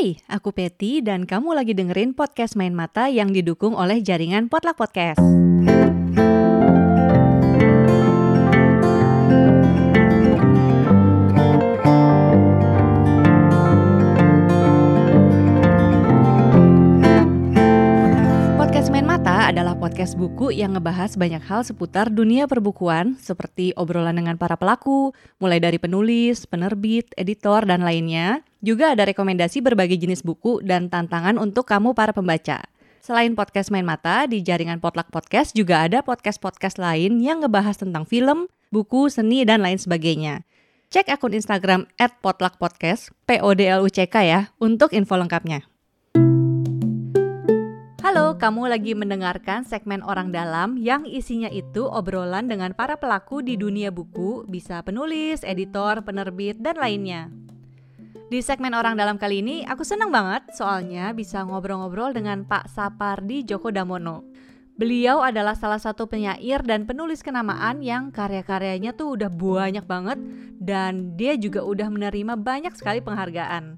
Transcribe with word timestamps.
Hai, 0.00 0.16
aku 0.32 0.48
Peti 0.56 1.04
dan 1.04 1.28
kamu 1.28 1.52
lagi 1.52 1.76
dengerin 1.76 2.16
podcast 2.16 2.56
Main 2.56 2.72
Mata 2.72 3.12
yang 3.12 3.36
didukung 3.36 3.76
oleh 3.76 4.00
jaringan 4.00 4.48
Potluck 4.48 4.80
Podcast. 4.80 5.20
Adalah 19.50 19.74
podcast 19.74 20.14
buku 20.14 20.54
yang 20.54 20.78
ngebahas 20.78 21.18
banyak 21.18 21.42
hal 21.42 21.66
seputar 21.66 22.06
dunia 22.06 22.46
perbukuan 22.46 23.18
seperti 23.18 23.74
obrolan 23.74 24.14
dengan 24.14 24.38
para 24.38 24.54
pelaku, 24.54 25.10
mulai 25.42 25.58
dari 25.58 25.74
penulis, 25.74 26.46
penerbit, 26.46 27.10
editor, 27.18 27.66
dan 27.66 27.82
lainnya. 27.82 28.46
Juga 28.62 28.94
ada 28.94 29.10
rekomendasi 29.10 29.58
berbagai 29.58 29.98
jenis 29.98 30.22
buku 30.22 30.62
dan 30.62 30.86
tantangan 30.86 31.34
untuk 31.34 31.66
kamu 31.66 31.98
para 31.98 32.14
pembaca. 32.14 32.62
Selain 33.02 33.34
podcast 33.34 33.74
Main 33.74 33.82
Mata, 33.82 34.30
di 34.30 34.38
jaringan 34.38 34.78
Potluck 34.78 35.10
Podcast 35.10 35.50
juga 35.58 35.82
ada 35.82 35.98
podcast-podcast 36.06 36.78
lain 36.78 37.18
yang 37.18 37.42
ngebahas 37.42 37.74
tentang 37.74 38.06
film, 38.06 38.46
buku, 38.70 39.10
seni, 39.10 39.42
dan 39.42 39.66
lain 39.66 39.82
sebagainya. 39.82 40.46
Cek 40.94 41.10
akun 41.10 41.34
Instagram 41.34 41.90
@potluckpodcast, 41.98 43.10
P 43.26 43.42
O 43.42 43.50
D 43.58 43.66
L 43.66 43.82
U 43.82 43.90
C 43.90 44.06
K 44.06 44.14
ya, 44.22 44.54
untuk 44.62 44.94
info 44.94 45.18
lengkapnya. 45.18 45.66
Halo, 48.00 48.40
kamu 48.40 48.72
lagi 48.72 48.96
mendengarkan 48.96 49.60
segmen 49.60 50.00
Orang 50.00 50.32
Dalam 50.32 50.80
yang 50.80 51.04
isinya 51.04 51.52
itu 51.52 51.84
obrolan 51.84 52.48
dengan 52.48 52.72
para 52.72 52.96
pelaku 52.96 53.44
di 53.44 53.60
dunia 53.60 53.92
buku, 53.92 54.48
bisa 54.48 54.80
penulis, 54.80 55.44
editor, 55.44 56.00
penerbit, 56.00 56.56
dan 56.64 56.80
lainnya. 56.80 57.28
Di 58.32 58.40
segmen 58.40 58.72
Orang 58.72 58.96
Dalam 58.96 59.20
kali 59.20 59.44
ini, 59.44 59.68
aku 59.68 59.84
senang 59.84 60.08
banget 60.08 60.48
soalnya 60.56 61.12
bisa 61.12 61.44
ngobrol-ngobrol 61.44 62.16
dengan 62.16 62.48
Pak 62.48 62.72
Sapardi 62.72 63.44
Djoko 63.44 63.68
Damono. 63.68 64.24
Beliau 64.80 65.20
adalah 65.20 65.52
salah 65.52 65.76
satu 65.76 66.08
penyair 66.08 66.64
dan 66.64 66.88
penulis 66.88 67.20
kenamaan 67.20 67.84
yang 67.84 68.08
karya-karyanya 68.08 68.96
tuh 68.96 69.12
udah 69.20 69.28
banyak 69.28 69.84
banget 69.84 70.16
dan 70.56 71.20
dia 71.20 71.36
juga 71.36 71.60
udah 71.68 71.92
menerima 71.92 72.40
banyak 72.40 72.72
sekali 72.72 73.04
penghargaan. 73.04 73.76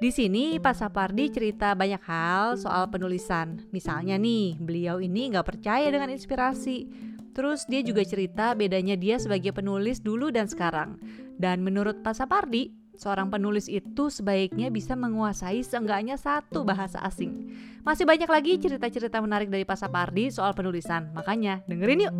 Di 0.00 0.08
sini 0.08 0.56
Pak 0.56 0.80
Sapardi 0.80 1.28
cerita 1.28 1.76
banyak 1.76 2.00
hal 2.08 2.56
soal 2.56 2.88
penulisan. 2.88 3.68
Misalnya 3.68 4.16
nih, 4.16 4.56
beliau 4.56 4.96
ini 4.96 5.28
nggak 5.28 5.44
percaya 5.44 5.92
dengan 5.92 6.08
inspirasi. 6.08 6.88
Terus 7.36 7.68
dia 7.68 7.84
juga 7.84 8.00
cerita 8.08 8.56
bedanya 8.56 8.96
dia 8.96 9.20
sebagai 9.20 9.52
penulis 9.52 10.00
dulu 10.00 10.32
dan 10.32 10.48
sekarang. 10.48 10.96
Dan 11.36 11.60
menurut 11.60 12.00
Pak 12.00 12.16
Sapardi, 12.16 12.72
seorang 12.96 13.28
penulis 13.28 13.68
itu 13.68 14.08
sebaiknya 14.08 14.72
bisa 14.72 14.96
menguasai 14.96 15.60
seenggaknya 15.60 16.16
satu 16.16 16.64
bahasa 16.64 16.96
asing. 17.04 17.52
Masih 17.84 18.08
banyak 18.08 18.32
lagi 18.32 18.56
cerita-cerita 18.56 19.20
menarik 19.20 19.52
dari 19.52 19.68
Pak 19.68 19.84
Sapardi 19.84 20.32
soal 20.32 20.56
penulisan. 20.56 21.12
Makanya 21.12 21.60
dengerin 21.68 22.08
yuk. 22.08 22.14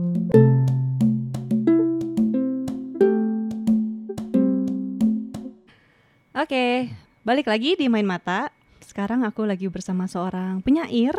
Oke, 6.37 6.93
balik 7.21 7.53
lagi 7.53 7.77
di 7.77 7.87
Main 7.93 8.09
Mata. 8.09 8.49
Sekarang 8.81 9.29
aku 9.29 9.45
lagi 9.45 9.69
bersama 9.69 10.09
seorang 10.09 10.65
penyair, 10.65 11.13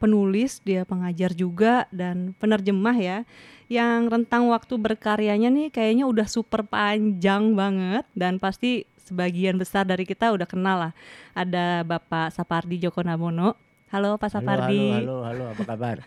penulis, 0.00 0.64
dia 0.64 0.88
pengajar 0.88 1.36
juga 1.36 1.84
dan 1.92 2.32
penerjemah 2.40 2.96
ya. 2.96 3.18
Yang 3.70 4.00
rentang 4.10 4.48
waktu 4.50 4.74
berkaryanya 4.80 5.52
nih 5.52 5.68
kayaknya 5.70 6.08
udah 6.08 6.26
super 6.26 6.64
panjang 6.66 7.54
banget 7.54 8.08
dan 8.16 8.40
pasti 8.40 8.88
sebagian 9.06 9.60
besar 9.60 9.84
dari 9.86 10.08
kita 10.08 10.32
udah 10.32 10.48
kenal 10.48 10.88
lah. 10.88 10.92
Ada 11.36 11.84
Bapak 11.84 12.34
Sapardi 12.34 12.80
Djoko 12.80 13.04
Namono. 13.04 13.69
Halo 13.90 14.22
Pak 14.22 14.30
Sapardi. 14.30 15.02
Halo, 15.02 15.26
halo, 15.26 15.26
halo, 15.26 15.44
apa 15.50 15.62
kabar? 15.66 15.98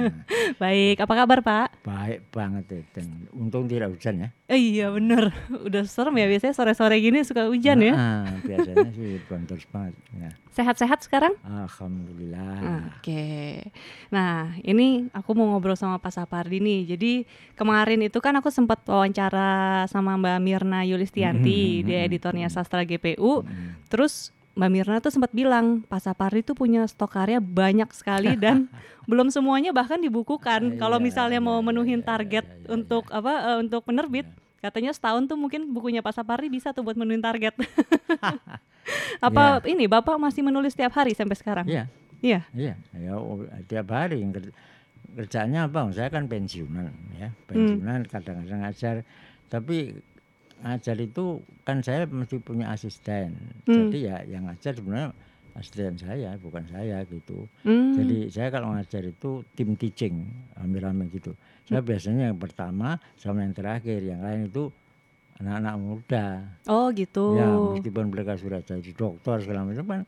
Baik, 0.62 1.00
apa 1.00 1.14
kabar 1.16 1.40
Pak? 1.40 1.80
Baik 1.80 2.28
banget 2.28 2.64
ya, 2.68 2.80
dan 2.92 3.24
untung 3.32 3.64
tidak 3.64 3.88
hujan 3.88 4.20
ya. 4.20 4.28
Eh, 4.52 4.60
iya 4.76 4.92
bener, 4.92 5.32
udah 5.66 5.80
serem 5.88 6.12
ya 6.20 6.28
biasanya 6.28 6.52
sore-sore 6.52 7.00
gini 7.00 7.24
suka 7.24 7.48
hujan 7.48 7.80
ya. 7.80 7.96
Ah, 7.96 8.36
biasanya 8.44 8.84
sih 8.92 9.16
terus 9.48 9.64
banget. 9.72 9.96
Ya. 10.12 10.36
Sehat-sehat 10.52 11.08
sekarang? 11.08 11.32
Alhamdulillah. 11.40 12.92
Oke. 13.00 13.64
Nah, 14.12 14.52
ini 14.60 15.08
aku 15.16 15.32
mau 15.32 15.56
ngobrol 15.56 15.72
sama 15.72 15.96
Pak 16.04 16.12
Sapardi 16.12 16.60
nih. 16.60 16.84
Jadi 16.84 17.24
kemarin 17.56 18.04
itu 18.04 18.20
kan 18.20 18.36
aku 18.36 18.52
sempat 18.52 18.84
wawancara 18.84 19.88
sama 19.88 20.20
Mbak 20.20 20.36
Mirna 20.44 20.84
Yulistianti, 20.84 21.80
Mhm, 21.80 21.84
dia 21.88 22.04
mhm, 22.04 22.08
editornya 22.12 22.48
mhm. 22.52 22.54
Sastra 22.60 22.84
GPU. 22.84 23.40
Terus 23.88 24.36
Mbak 24.52 24.68
Mirna 24.68 24.96
tuh 25.00 25.08
sempat 25.08 25.32
bilang 25.32 25.80
Pak 25.88 26.04
Sapardi 26.04 26.44
tuh 26.44 26.52
punya 26.52 26.84
stok 26.84 27.16
karya 27.16 27.40
banyak 27.40 27.88
sekali 27.96 28.36
dan 28.36 28.68
belum 29.10 29.32
semuanya 29.32 29.72
bahkan 29.72 29.96
dibukukan. 29.96 30.76
Kalau 30.76 31.00
Iya, 31.00 31.04
misalnya 31.04 31.40
mau 31.40 31.56
iya, 31.56 31.64
menuhin 31.64 32.00
iya, 32.00 32.06
target 32.06 32.44
iya, 32.44 32.56
iya, 32.60 32.68
untuk 32.68 33.08
apa 33.08 33.32
eh, 33.54 33.58
untuk 33.64 33.80
penerbit, 33.82 34.28
katanya 34.60 34.92
setahun 34.92 35.24
tuh 35.24 35.40
mungkin 35.40 35.72
bukunya 35.72 36.04
Pak 36.04 36.20
Sapardi 36.20 36.52
bisa 36.52 36.76
tuh 36.76 36.84
buat 36.84 37.00
menuhin 37.00 37.24
target. 37.24 37.56
apa 39.26 39.62
ini 39.64 39.88
Bapak 39.88 40.20
masih 40.20 40.44
menulis 40.44 40.76
tiap 40.76 40.92
hari 40.92 41.16
sampai 41.16 41.36
sekarang? 41.38 41.64
Iya, 41.64 41.88
Iya. 42.22 42.40
iya, 42.52 42.74
ya 42.92 43.12
oh, 43.16 43.42
tiap 43.66 43.88
hari 43.88 44.20
ker- 44.30 44.52
kerjanya 45.16 45.66
apa? 45.66 45.88
Saya 45.90 46.12
kan 46.12 46.28
pensiunan 46.28 46.92
ya, 47.16 47.32
pensiunan 47.48 48.04
kadang-kadang 48.04 48.62
ngajar, 48.62 48.96
tapi 49.48 49.96
ngajar 50.62 50.96
itu 51.02 51.42
kan 51.66 51.82
saya 51.82 52.06
mesti 52.06 52.38
punya 52.38 52.70
asisten. 52.70 53.34
Hmm. 53.66 53.90
Jadi 53.90 53.98
ya 54.06 54.16
yang 54.24 54.46
ngajar 54.46 54.78
sebenarnya 54.78 55.10
asisten 55.58 55.98
saya, 56.00 56.38
bukan 56.40 56.64
saya 56.70 57.04
gitu. 57.10 57.44
Hmm. 57.66 57.98
Jadi 57.98 58.30
saya 58.32 58.48
kalau 58.48 58.72
ngajar 58.72 59.02
itu 59.04 59.44
tim 59.52 59.74
teaching 59.76 60.24
rame-rame 60.56 61.10
gitu. 61.12 61.34
Saya 61.66 61.82
biasanya 61.82 62.32
yang 62.32 62.38
pertama 62.40 62.96
sama 63.18 63.44
yang 63.44 63.52
terakhir, 63.52 64.00
yang 64.00 64.22
lain 64.22 64.48
itu 64.48 64.70
anak-anak 65.42 65.74
muda. 65.76 66.26
Oh 66.70 66.88
gitu. 66.94 67.36
Ya 67.36 67.50
meskipun 67.50 68.14
mereka 68.14 68.38
sudah 68.38 68.62
jadi 68.62 68.90
dokter 68.94 69.42
segala 69.42 69.66
macam 69.66 69.84
kan 69.84 70.02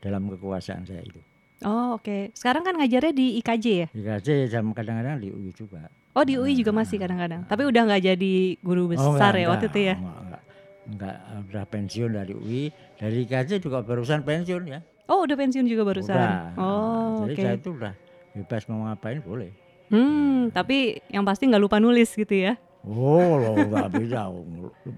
dalam 0.00 0.26
kekuasaan 0.32 0.88
saya 0.88 1.04
itu. 1.04 1.20
Oh 1.60 2.00
oke. 2.00 2.32
Sekarang 2.32 2.64
kan 2.64 2.80
ngajarnya 2.80 3.12
di 3.12 3.36
IKJ 3.44 3.66
ya? 3.68 3.86
Dikasih 3.92 4.48
sama 4.48 4.72
kadang-kadang 4.72 5.20
di 5.20 5.28
UI 5.28 5.52
juga. 5.52 5.92
Oh 6.20 6.26
di 6.26 6.36
UI 6.36 6.52
juga 6.52 6.68
masih 6.70 7.00
kadang-kadang. 7.00 7.48
Tapi 7.48 7.64
udah 7.64 7.82
nggak 7.82 8.02
jadi 8.04 8.32
guru 8.60 8.84
Oh, 8.84 8.88
besar 8.92 9.32
enggak, 9.32 9.40
ya 9.40 9.46
waktu 9.48 9.56
enggak, 9.62 9.72
itu 9.72 9.80
ya? 9.80 9.94
Enggak, 9.96 10.20
enggak, 10.20 10.42
enggak, 10.84 11.16
udah 11.48 11.64
pensiun 11.66 12.10
dari 12.12 12.32
UI, 12.34 12.62
dari 12.94 13.16
IKJ 13.24 13.50
juga 13.58 13.80
barusan 13.80 14.20
pensiun 14.20 14.62
ya. 14.68 14.84
Oh 15.06 15.24
udah 15.24 15.32
pensiun 15.34 15.64
juga 15.64 15.82
barusan. 15.82 16.12
Udah. 16.12 16.52
Oh 16.54 17.24
Jadi 17.24 17.32
oke. 17.32 17.40
saya 17.40 17.56
itu 17.56 17.70
udah 17.72 17.92
bebas 18.30 18.62
mau 18.68 18.84
ngapain 18.84 19.18
boleh. 19.18 19.50
Hmm 19.88 20.52
tapi 20.52 21.00
yang 21.08 21.24
pasti 21.24 21.48
nggak 21.48 21.58
lupa 21.58 21.80
nulis 21.80 22.12
gitu 22.12 22.30
ya? 22.30 22.60
Oh, 22.80 23.34
lo 23.34 23.56
nggak 23.70 23.88
bisa 23.96 24.28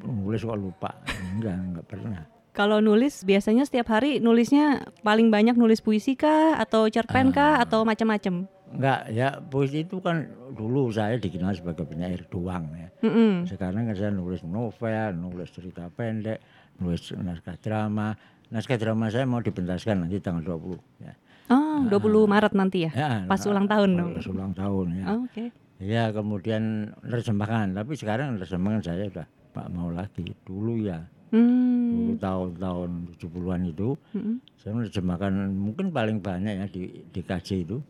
nulis 0.03 0.43
kok 0.43 0.59
lupa. 0.59 0.91
Enggak, 1.33 1.55
enggak 1.57 1.87
pernah. 1.87 2.23
Kalau 2.53 2.79
nulis 2.79 3.23
biasanya 3.23 3.63
setiap 3.63 3.89
hari 3.89 4.19
nulisnya 4.19 4.85
paling 5.01 5.31
banyak 5.31 5.55
nulis 5.55 5.79
puisi 5.79 6.13
kah 6.13 6.59
atau 6.59 6.85
cerpen 6.87 7.31
kah 7.31 7.57
Ah. 7.57 7.65
atau 7.65 7.87
macam-macam? 7.87 8.45
Enggak, 8.73 9.01
ya 9.13 9.29
puisi 9.39 9.85
itu 9.85 10.01
kan 10.01 10.25
dulu 10.53 10.89
saya 10.89 11.21
dikenal 11.21 11.53
sebagai 11.53 11.85
penyair 11.85 12.25
doang 12.27 12.73
ya. 12.73 12.89
Mm-mm. 13.05 13.45
Sekarang 13.45 13.85
kan 13.85 13.95
saya 13.95 14.09
nulis 14.09 14.41
novel, 14.43 15.13
nulis 15.13 15.53
cerita 15.53 15.93
pendek, 15.93 16.41
nulis 16.81 17.13
naskah 17.13 17.61
drama. 17.61 18.17
Naskah 18.49 18.77
drama 18.77 19.09
saya 19.09 19.25
mau 19.25 19.41
dipentaskan 19.41 20.05
nanti 20.05 20.21
tanggal 20.21 20.57
20 20.57 20.77
ya. 21.01 21.13
Oh 21.53 21.85
20 21.85 22.25
Maret 22.29 22.53
nanti 22.57 22.89
ya? 22.89 22.93
Ya, 22.93 23.11
Pas 23.25 23.41
nah, 23.41 23.51
ulang 23.53 23.67
tahun 23.69 23.91
dong. 23.93 24.11
Pas 24.17 24.29
ulang 24.29 24.53
tahun 24.53 24.87
ya. 24.95 25.05
Oh, 25.09 25.21
Oke. 25.25 25.45
Ya 25.83 26.05
kemudian 26.15 26.95
nerjemahkan, 27.03 27.75
tapi 27.75 27.99
sekarang 27.99 28.39
nerjemahkan 28.39 28.81
saya 28.81 29.11
udah 29.11 29.27
Pak 29.53 29.67
mau 29.69 29.91
lagi. 29.91 30.31
Dulu 30.47 30.79
ya, 30.81 31.03
dulu 31.33 32.13
Hmm. 32.13 32.21
tahun-tahun 32.21 32.91
70-an 33.17 33.63
itu 33.67 33.97
Mm-mm. 34.13 34.37
saya 34.55 34.73
menerjemahkan 34.77 35.33
mungkin 35.51 35.89
paling 35.89 36.21
banyak 36.21 36.55
ya 36.61 36.67
di 36.69 37.03
di 37.09 37.21
KJ 37.21 37.49
itu. 37.67 37.81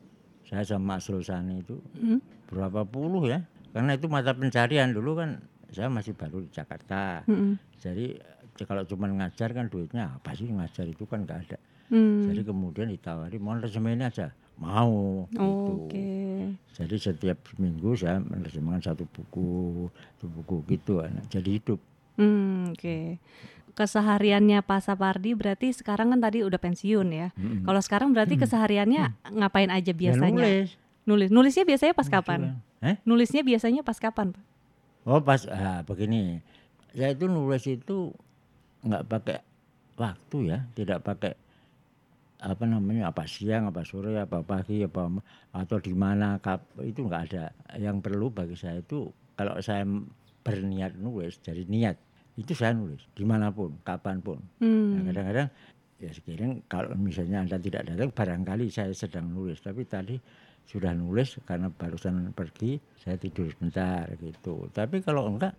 Saya 0.53 0.77
sama 0.77 1.01
Mas 1.01 1.09
Sani 1.09 1.65
itu 1.65 1.81
Mm. 1.97 2.21
berapa 2.53 2.85
puluh 2.85 3.25
ya. 3.25 3.41
Karena 3.73 3.97
itu 3.97 4.05
mata 4.13 4.37
pencarian 4.37 4.93
dulu 4.93 5.17
kan 5.17 5.41
saya 5.73 5.89
masih 5.89 6.13
baru 6.13 6.45
di 6.45 6.53
Jakarta. 6.53 7.25
Mm-mm. 7.25 7.57
Jadi 7.81 8.21
eh, 8.21 8.67
kalau 8.69 8.85
cuma 8.85 9.09
ngajar 9.09 9.57
kan 9.57 9.73
duitnya 9.73 10.13
apa 10.13 10.37
sih 10.37 10.53
ngajar 10.53 10.85
itu 10.85 11.09
kan 11.09 11.25
nggak 11.25 11.41
ada. 11.49 11.59
Hmm. 11.89 12.29
Jadi 12.29 12.45
kemudian 12.45 12.93
ditawari 12.93 13.41
mau 13.41 13.57
nerjemahin 13.57 14.05
aja. 14.05 14.29
Mau 14.61 15.25
gitu. 15.33 15.89
Oke. 15.89 16.13
Jadi 16.77 16.97
setiap 17.01 17.41
minggu 17.57 17.97
saya 17.97 18.21
menerjemahkan 18.21 18.93
satu 18.93 19.09
buku, 19.09 19.89
satu 19.89 20.29
buku 20.29 20.57
gitu. 20.69 21.01
anak. 21.01 21.25
Jadi 21.33 21.57
hidup. 21.57 21.81
Hmm, 22.21 22.77
oke. 22.77 23.17
Kesehariannya 23.73 24.61
Pak 24.61 24.85
Sapardi 24.85 25.33
berarti 25.33 25.73
sekarang 25.73 26.13
kan 26.13 26.21
tadi 26.21 26.45
udah 26.45 26.61
pensiun 26.61 27.09
ya. 27.09 27.29
Mm-mm. 27.33 27.65
Kalau 27.65 27.81
sekarang 27.81 28.09
berarti 28.13 28.37
kesehariannya 28.37 29.33
ngapain 29.33 29.73
aja 29.73 29.93
Ya 29.93 29.97
biasanya? 29.97 30.37
nulis. 30.37 30.69
Nulis. 31.09 31.29
Nulisnya 31.33 31.65
biasanya 31.65 31.95
pas 31.97 32.09
kapan? 32.13 32.61
Eh? 32.85 32.97
Nulisnya 33.09 33.43
biasanya 33.43 33.81
pas 33.83 33.97
kapan, 33.97 34.37
Pak? 34.37 34.45
Oh 35.03 35.19
pas 35.19 35.43
ah, 35.51 35.83
begini. 35.83 36.39
Saya 36.95 37.17
itu 37.17 37.27
nulis 37.27 37.65
itu 37.67 38.13
nggak 38.87 39.05
pakai 39.09 39.39
waktu 39.99 40.39
ya, 40.53 40.59
tidak 40.77 41.03
pakai 41.03 41.33
apa 42.43 42.65
namanya 42.67 43.11
apa 43.15 43.23
siang, 43.27 43.71
apa 43.71 43.87
sore, 43.87 44.19
apa 44.19 44.43
pagi, 44.43 44.83
apa 44.83 45.07
atau 45.55 45.79
di 45.79 45.95
mana 45.95 46.39
itu 46.83 47.01
nggak 47.07 47.23
ada. 47.31 47.51
Yang 47.79 47.97
perlu 48.03 48.31
bagi 48.31 48.55
saya 48.59 48.83
itu 48.83 49.11
kalau 49.35 49.59
saya 49.63 49.87
berniat 50.43 50.99
nulis 50.99 51.39
dari 51.43 51.67
niat 51.67 51.97
itu 52.35 52.53
saya 52.53 52.73
nulis 52.73 53.05
di 53.13 53.23
mana 53.23 53.49
pun, 53.49 53.77
kapan 53.81 54.19
pun. 54.19 54.41
Nah, 54.57 54.65
Hmm. 54.65 55.05
kadang-kadang 55.05 55.49
ya 55.97 56.11
sekiranya 56.11 56.57
kalau 56.67 56.91
misalnya 56.95 57.39
anda 57.41 57.57
tidak 57.57 57.87
datang 57.87 58.11
barangkali 58.11 58.67
saya 58.69 58.91
sedang 58.91 59.29
nulis 59.29 59.59
tapi 59.59 59.85
tadi 59.85 60.19
sudah 60.65 60.91
nulis 60.93 61.39
karena 61.43 61.69
barusan 61.69 62.33
pergi 62.33 62.75
saya 62.97 63.15
tidur 63.15 63.47
sebentar 63.49 64.11
gitu 64.17 64.67
tapi 64.69 64.99
kalau 64.99 65.29
enggak 65.29 65.55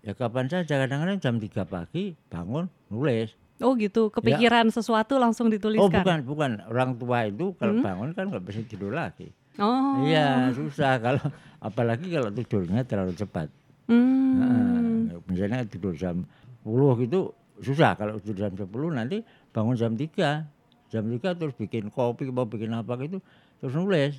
ya 0.00 0.12
kapan 0.12 0.46
saja 0.46 0.78
kadang-kadang 0.78 1.18
jam 1.18 1.34
3 1.36 1.50
pagi 1.64 2.14
bangun 2.26 2.70
nulis 2.88 3.34
Oh 3.56 3.72
gitu, 3.74 4.12
kepikiran 4.12 4.68
sesuatu 4.68 5.16
langsung 5.16 5.48
oh 5.48 5.50
dituliskan. 5.50 5.98
bukan 5.98 6.18
bukan 6.22 6.50
orang 6.68 6.94
tua 6.94 7.24
itu 7.24 7.50
kalau 7.56 7.72
Hmm? 7.72 7.82
bangun 7.82 8.10
kan 8.12 8.24
nggak 8.28 8.44
bisa 8.44 8.60
tidur 8.62 8.92
lagi 8.92 9.34
Oh. 9.56 9.98
iya 10.04 10.52
susah 10.52 11.00
kalau 11.00 11.26
apalagi 11.58 12.06
kalau 12.06 12.30
tidurnya 12.30 12.84
terlalu 12.84 13.16
cepat 13.16 13.50
Hmm. 13.86 14.34
Nah, 14.36 14.78
misalnya 15.28 15.64
tidur 15.66 15.94
jam 15.94 16.26
10 16.66 17.02
gitu 17.06 17.32
susah 17.62 17.96
kalau 17.96 18.20
tidur 18.20 18.46
jam 18.46 18.52
10 18.52 18.68
nanti 18.92 19.22
bangun 19.54 19.76
jam 19.78 19.92
3 19.94 20.92
jam 20.92 21.04
3 21.04 21.40
terus 21.40 21.54
bikin 21.56 21.88
kopi 21.90 22.28
mau 22.28 22.46
bikin 22.46 22.74
apa 22.74 22.94
gitu 23.00 23.18
terus 23.58 23.72
nulis 23.74 24.16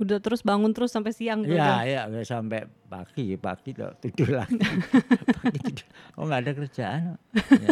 Udah 0.00 0.16
terus 0.16 0.40
bangun 0.40 0.72
terus 0.72 0.96
sampai 0.96 1.12
siang. 1.12 1.44
Iya, 1.44 1.84
iya 1.84 2.00
nggak 2.08 2.24
sampai 2.24 2.64
pagi, 2.88 3.36
pagi 3.36 3.76
tuh 3.76 3.92
tidur 4.00 4.40
lagi. 4.40 4.56
pagi 5.44 5.60
tidur. 5.60 5.86
Oh 6.16 6.24
nggak 6.24 6.40
ada 6.40 6.52
kerjaan. 6.56 7.00
Ya. 7.36 7.68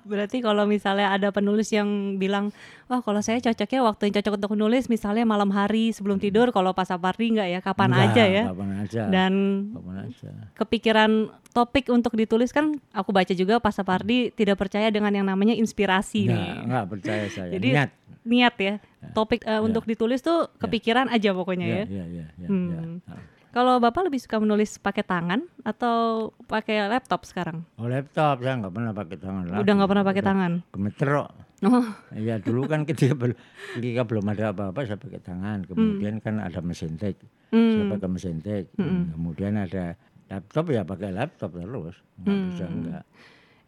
Berarti 0.04 0.40
kalau 0.40 0.64
misalnya 0.64 1.10
ada 1.10 1.30
penulis 1.30 1.70
yang 1.70 1.88
bilang, 2.16 2.50
wah 2.86 3.00
kalau 3.00 3.20
saya 3.20 3.38
cocoknya 3.40 3.82
waktu 3.82 4.02
yang 4.06 4.16
cocok 4.18 4.34
untuk 4.36 4.52
menulis 4.54 4.86
misalnya 4.86 5.24
malam 5.24 5.50
hari 5.50 5.90
sebelum 5.90 6.18
tidur, 6.18 6.50
kalau 6.50 6.72
pas 6.72 6.86
Sapardi 6.86 7.32
enggak 7.32 7.50
ya, 7.50 7.60
kapan 7.60 7.90
Enggak, 7.90 8.06
aja 8.10 8.24
ya. 8.26 8.44
Kapan 8.48 8.70
aja. 8.78 9.02
Dan 9.08 9.34
kapan 9.74 9.96
aja. 10.06 10.30
kepikiran 10.56 11.12
topik 11.50 11.90
untuk 11.90 12.14
ditulis 12.14 12.50
kan 12.50 12.78
aku 12.92 13.10
baca 13.10 13.34
juga 13.34 13.58
pas 13.58 13.74
Sapardi 13.74 14.30
tidak 14.30 14.56
percaya 14.56 14.88
dengan 14.88 15.10
yang 15.10 15.26
namanya 15.26 15.54
inspirasi 15.54 16.26
Enggak, 16.26 16.38
nih. 16.38 16.54
enggak 16.64 16.84
percaya 16.88 17.24
saya. 17.28 17.50
Jadi 17.54 17.70
Niat. 17.74 17.90
niat 18.22 18.56
ya. 18.58 18.74
Topik 19.12 19.42
eh, 19.42 19.58
untuk 19.58 19.84
ditulis 19.84 20.20
tuh 20.20 20.52
kepikiran 20.58 21.08
aja 21.08 21.32
pokoknya 21.32 21.66
ya. 21.66 21.76
Iya, 21.76 21.86
iya, 21.88 22.06
iya, 22.06 22.26
iya, 22.36 22.48
Hmm. 22.48 22.70
iya. 22.70 23.18
Kalau 23.50 23.82
Bapak 23.82 24.06
lebih 24.06 24.22
suka 24.22 24.38
menulis 24.38 24.78
pakai 24.78 25.02
tangan 25.02 25.42
atau 25.66 26.30
pakai 26.46 26.86
laptop 26.86 27.26
sekarang? 27.26 27.66
Oh 27.82 27.90
laptop 27.90 28.46
saya 28.46 28.62
nggak 28.62 28.74
pernah 28.74 28.94
pakai 28.94 29.18
tangan 29.18 29.44
lagi. 29.50 29.62
Udah 29.66 29.74
nggak 29.74 29.90
pernah 29.90 30.06
pakai 30.06 30.24
tangan. 30.24 30.52
Gemeter 30.70 31.10
kok. 31.10 31.30
Oh, 31.60 31.88
Iya 32.16 32.40
dulu 32.40 32.72
kan 32.72 32.88
ketika, 32.88 33.18
ketika 33.76 34.02
belum 34.06 34.26
ada 34.32 34.54
apa-apa 34.54 34.86
saya 34.86 35.02
pakai 35.02 35.22
tangan. 35.26 35.66
Kemudian 35.66 36.22
kan 36.22 36.38
ada 36.38 36.62
mesin 36.62 36.94
tek. 36.96 37.18
Saya 37.50 37.84
hmm. 37.90 37.92
pakai 37.98 38.10
mesin 38.10 38.38
tek. 38.46 38.70
Kemudian 38.78 39.58
ada 39.58 39.98
laptop 40.30 40.66
ya 40.70 40.86
pakai 40.86 41.10
laptop 41.10 41.50
terus. 41.58 41.98
Nggak 42.22 42.38
bisa 42.54 42.66
enggak. 42.70 43.04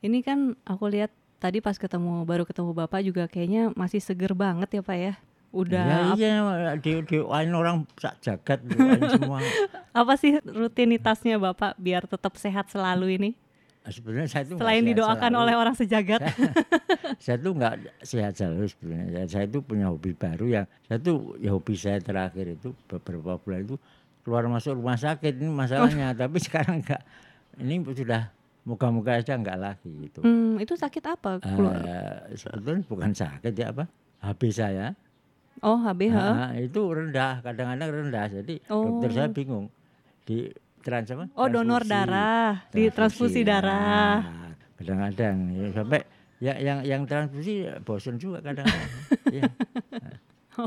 Ini 0.01 0.17
kan 0.21 0.53
aku 0.61 0.93
lihat 0.93 1.09
tadi 1.41 1.57
pas 1.57 1.73
ketemu 1.73 2.21
baru 2.21 2.45
ketemu 2.45 2.71
Bapak 2.77 3.01
juga 3.01 3.25
kayaknya 3.25 3.73
masih 3.73 3.97
seger 3.97 4.37
banget 4.37 4.69
ya 4.77 4.81
Pak 4.85 4.97
ya. 5.01 5.13
Udah 5.51 6.15
Ya, 6.15 6.15
iya 6.15 6.35
di 6.75 7.03
doain 7.03 7.51
orang 7.51 7.83
sak 7.95 8.23
jagat 8.23 8.63
semua. 9.13 9.43
apa 9.91 10.13
sih 10.15 10.39
rutinitasnya 10.41 11.35
Bapak 11.35 11.75
biar 11.75 12.07
tetap 12.07 12.35
sehat 12.35 12.71
selalu 12.71 13.19
ini? 13.19 13.31
Nah, 13.81 13.89
Sebenarnya 13.89 14.29
saya 14.29 14.43
itu 14.45 14.53
nggak 14.53 14.61
Selain 14.61 14.83
didoakan 14.85 15.19
selalu. 15.27 15.41
oleh 15.43 15.53
orang 15.57 15.75
sejagat. 15.75 16.21
saya 17.23 17.35
tuh 17.35 17.51
nggak 17.51 17.73
sehat 17.99 18.33
selalu 18.33 18.69
sebenarnya. 18.69 19.07
Ya, 19.11 19.23
Saya 19.27 19.45
itu 19.45 19.59
punya 19.59 19.89
hobi 19.89 20.13
baru 20.13 20.45
yang 20.47 20.65
saya 20.85 20.97
tuh 20.97 21.35
ya 21.37 21.49
hobi 21.49 21.73
saya 21.73 21.97
terakhir 21.97 22.45
itu 22.53 22.71
beberapa 22.87 23.35
bulan 23.35 23.65
itu 23.65 23.75
keluar 24.21 24.45
masuk 24.47 24.77
rumah 24.77 24.95
sakit 24.95 25.33
ini 25.35 25.49
masalahnya. 25.49 26.13
Tapi 26.13 26.37
sekarang 26.45 26.79
enggak. 26.79 27.01
Ini 27.57 27.75
sudah 27.83 28.31
muka-muka 28.63 29.17
aja 29.17 29.33
enggak 29.33 29.57
lagi 29.57 29.89
gitu. 29.99 30.21
Hmm, 30.21 30.61
itu 30.61 30.77
sakit 30.77 31.03
apa 31.03 31.41
keluar? 31.43 31.75
Eh, 31.81 32.37
sebetulnya 32.37 32.85
bukan 32.85 33.11
sakit 33.11 33.51
ya 33.51 33.73
apa? 33.73 33.89
HB 34.21 34.41
saya 34.47 34.93
Oh, 35.61 35.77
HBH. 35.77 36.15
Nah, 36.15 36.51
itu 36.57 36.81
rendah, 36.81 37.39
kadang-kadang 37.39 37.89
rendah. 37.93 38.25
Jadi 38.33 38.65
dokter 38.65 39.09
saya 39.13 39.29
bingung 39.29 39.69
di 40.25 40.49
trans 40.81 41.05
apa? 41.13 41.29
Oh, 41.37 41.45
donor 41.45 41.85
Transfusi. 41.85 41.93
darah, 41.93 42.51
di 42.73 42.83
transfusi 42.89 43.41
darah. 43.45 44.25
Nah, 44.25 44.51
kadang-kadang 44.81 45.35
ya, 45.53 45.65
sampai 45.69 45.99
ya 46.41 46.53
yang 46.57 46.79
yang 46.81 47.01
transfusi 47.05 47.69
ya 47.69 47.77
bosan 47.77 48.17
juga 48.17 48.41
kadang-kadang. 48.41 48.89
ya. 49.37 49.45
Nah, 49.93 50.17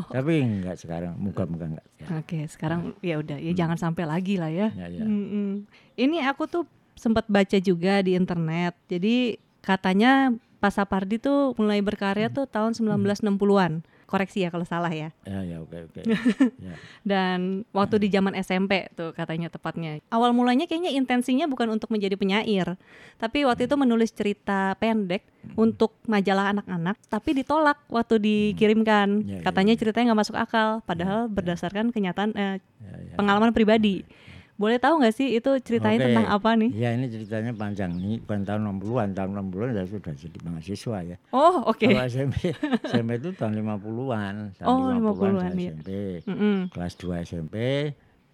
Tapi 0.08 0.32
enggak 0.40 0.78
sekarang, 0.78 1.18
muka-muka 1.18 1.66
enggak. 1.68 1.86
Ya, 1.98 2.06
Oke, 2.16 2.38
sekarang 2.46 2.94
ya 3.02 3.18
udah 3.18 3.36
ya 3.36 3.52
jangan 3.52 3.76
sampai 3.76 4.06
lagi 4.06 4.38
lah 4.38 4.48
ya. 4.48 4.70
ya, 4.72 4.86
ya. 4.88 5.02
Mm-mm. 5.02 5.66
Ini 5.98 6.22
aku 6.30 6.46
tuh 6.46 6.64
sempat 6.94 7.26
baca 7.26 7.58
juga 7.58 7.98
di 8.00 8.14
internet. 8.14 8.78
Jadi 8.86 9.34
katanya 9.58 10.30
Pak 10.62 10.70
Sapardi 10.70 11.18
tuh 11.18 11.52
mulai 11.58 11.82
berkarya 11.82 12.30
tuh 12.30 12.46
tahun 12.46 12.72
1960-an. 12.72 13.82
Koreksi 14.14 14.46
ya 14.46 14.48
kalau 14.54 14.62
salah 14.62 14.94
ya. 14.94 15.10
Ya, 15.26 15.42
ya, 15.42 15.58
oke, 15.58 15.90
oke. 15.90 16.00
ya. 16.70 16.74
Dan 17.02 17.66
waktu 17.74 17.98
di 17.98 18.08
zaman 18.14 18.38
SMP 18.38 18.86
tuh 18.94 19.10
katanya 19.10 19.50
tepatnya. 19.50 19.98
Awal 20.14 20.30
mulanya 20.30 20.70
kayaknya 20.70 20.94
intensinya 20.94 21.50
bukan 21.50 21.74
untuk 21.74 21.90
menjadi 21.90 22.14
penyair, 22.14 22.78
tapi 23.18 23.42
waktu 23.42 23.66
itu 23.66 23.74
menulis 23.74 24.14
cerita 24.14 24.78
pendek 24.78 25.26
untuk 25.58 25.98
majalah 26.06 26.54
anak-anak, 26.54 26.94
tapi 27.10 27.34
ditolak 27.34 27.82
waktu 27.90 28.22
dikirimkan. 28.22 29.26
Ya, 29.26 29.42
ya, 29.42 29.42
Katanya 29.42 29.74
ceritanya 29.74 30.14
nggak 30.14 30.20
masuk 30.22 30.36
akal, 30.38 30.78
padahal 30.86 31.26
berdasarkan 31.26 31.90
kenyataan 31.90 32.30
eh, 32.38 32.62
Ya, 32.84 32.94
ya. 33.00 33.14
pengalaman 33.18 33.50
pribadi. 33.50 34.06
Boleh 34.54 34.78
tahu 34.78 35.02
nggak 35.02 35.14
sih 35.18 35.34
itu 35.34 35.50
ceritanya 35.66 35.98
Oke. 35.98 36.06
tentang 36.14 36.26
apa 36.30 36.50
nih? 36.54 36.70
Ya 36.70 36.94
ini 36.94 37.10
ceritanya 37.10 37.50
panjang 37.50 37.90
nih, 37.98 38.22
bukan 38.22 38.46
tahun 38.46 38.62
60-an, 38.78 39.08
tahun 39.10 39.30
60-an 39.50 39.70
saya 39.74 39.86
sudah 39.90 40.14
jadi 40.14 40.38
mahasiswa 40.46 40.98
ya. 41.02 41.16
Oh 41.34 41.56
oke. 41.66 41.86
Kalau 41.90 42.06
SMP, 42.06 42.54
SMP 42.86 43.10
itu 43.20 43.30
tahun 43.34 43.52
50-an, 43.58 44.34
tahun 44.54 44.66
Oh, 44.70 44.78
50-an, 44.94 44.98
50-an, 45.02 45.34
saya 45.34 45.50
iya. 45.58 45.70
SMP. 45.74 45.90
Mm-mm. 46.30 46.56
Kelas 46.70 46.94
2 47.02 47.26
SMP 47.26 47.56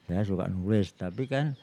saya 0.05 0.23
suka 0.27 0.45
nulis, 0.51 0.93
tapi 0.93 1.25
kan 1.25 1.57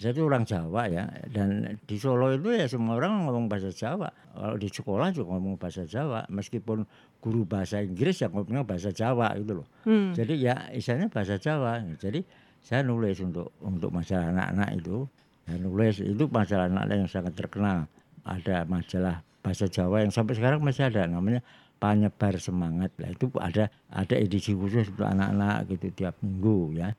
saya 0.00 0.16
itu 0.16 0.24
orang 0.24 0.48
Jawa 0.48 0.88
ya, 0.88 1.04
dan 1.28 1.76
di 1.84 1.96
Solo 2.00 2.32
itu 2.32 2.48
ya 2.56 2.64
semua 2.64 2.96
orang 2.96 3.28
ngomong 3.28 3.52
bahasa 3.52 3.68
Jawa. 3.68 4.08
Kalau 4.32 4.56
di 4.56 4.72
sekolah 4.72 5.12
juga 5.12 5.36
ngomong 5.36 5.60
bahasa 5.60 5.84
Jawa, 5.84 6.24
meskipun 6.32 6.88
guru 7.20 7.44
bahasa 7.44 7.84
Inggris 7.84 8.24
ya 8.24 8.32
ngomongnya 8.32 8.64
bahasa 8.64 8.90
Jawa 8.90 9.36
gitu 9.36 9.60
loh. 9.60 9.68
Hmm. 9.84 10.16
Jadi 10.16 10.40
ya 10.40 10.72
istilahnya 10.72 11.12
bahasa 11.12 11.36
Jawa. 11.36 11.84
Jadi 12.00 12.24
saya 12.60 12.84
nulis 12.84 13.18
untuk 13.20 13.50
untuk 13.60 13.90
masalah 13.90 14.30
anak-anak 14.30 14.70
itu. 14.78 15.08
Saya 15.48 15.58
nulis 15.58 15.98
itu 15.98 16.24
masalah 16.30 16.70
anak-anak 16.70 16.96
yang 17.06 17.10
sangat 17.10 17.34
terkenal. 17.34 17.78
Ada 18.22 18.68
majalah 18.68 19.24
bahasa 19.40 19.66
Jawa 19.66 20.04
yang 20.04 20.12
sampai 20.12 20.36
sekarang 20.36 20.60
masih 20.60 20.86
ada 20.92 21.08
namanya 21.08 21.40
Panyebar 21.80 22.36
Semangat. 22.36 22.92
Lah 23.00 23.10
itu 23.10 23.32
ada 23.40 23.72
ada 23.88 24.14
edisi 24.14 24.52
khusus 24.52 24.92
untuk 24.92 25.08
anak-anak 25.08 25.66
gitu 25.72 25.88
tiap 25.96 26.14
minggu 26.20 26.76
ya. 26.76 26.92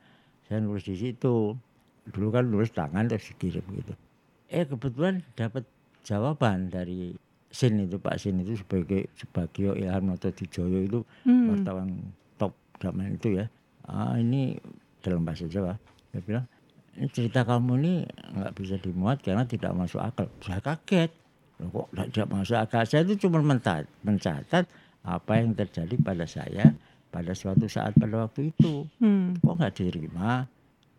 Saya 0.49 0.59
nulis 0.59 0.83
di 0.83 0.97
situ. 0.97 1.53
Dulu 2.01 2.27
kan 2.33 2.49
nulis 2.49 2.73
tangan 2.73 3.05
terus 3.05 3.29
dikirim 3.29 3.61
gitu. 3.77 3.93
Eh 4.49 4.65
kebetulan 4.65 5.21
dapat 5.37 5.63
jawaban 6.01 6.73
dari 6.73 7.13
Sin 7.51 7.77
itu 7.83 7.99
Pak 7.99 8.15
Sin 8.17 8.41
itu 8.41 8.57
sebagai 8.57 9.11
Subagio 9.13 9.75
Ilham 9.75 10.07
Noto 10.07 10.31
Dijoyo 10.31 10.81
itu 10.81 10.99
Hmm. 11.27 11.51
wartawan 11.51 12.09
top 12.39 12.55
zaman 12.79 13.19
itu 13.19 13.37
ya 13.37 13.45
ah 13.85 14.15
ini 14.15 14.55
dalam 15.01 15.25
bahasa 15.25 15.49
Jawa. 15.49 15.75
Dia 16.13 16.21
bilang 16.21 16.45
ini 16.91 17.07
cerita 17.07 17.47
kamu 17.47 17.71
ini 17.79 17.93
nggak 18.35 18.53
bisa 18.55 18.75
dimuat 18.75 19.23
karena 19.23 19.47
tidak 19.47 19.71
masuk 19.71 20.03
akal. 20.03 20.27
Saya 20.43 20.59
kaget. 20.59 21.11
Kok 21.61 21.87
tidak 22.11 22.27
masuk 22.27 22.57
akal? 22.57 22.83
Saya 22.83 23.01
itu 23.07 23.27
cuma 23.27 23.39
mencatat, 23.39 23.87
mencatat 24.03 24.65
apa 25.01 25.31
yang 25.39 25.55
terjadi 25.57 25.95
pada 25.97 26.25
saya 26.27 26.75
pada 27.11 27.31
suatu 27.35 27.67
saat 27.67 27.95
pada 27.95 28.27
waktu 28.27 28.55
itu. 28.55 28.87
Hmm. 28.99 29.35
kok 29.39 29.55
nggak 29.59 29.71
diterima? 29.75 30.47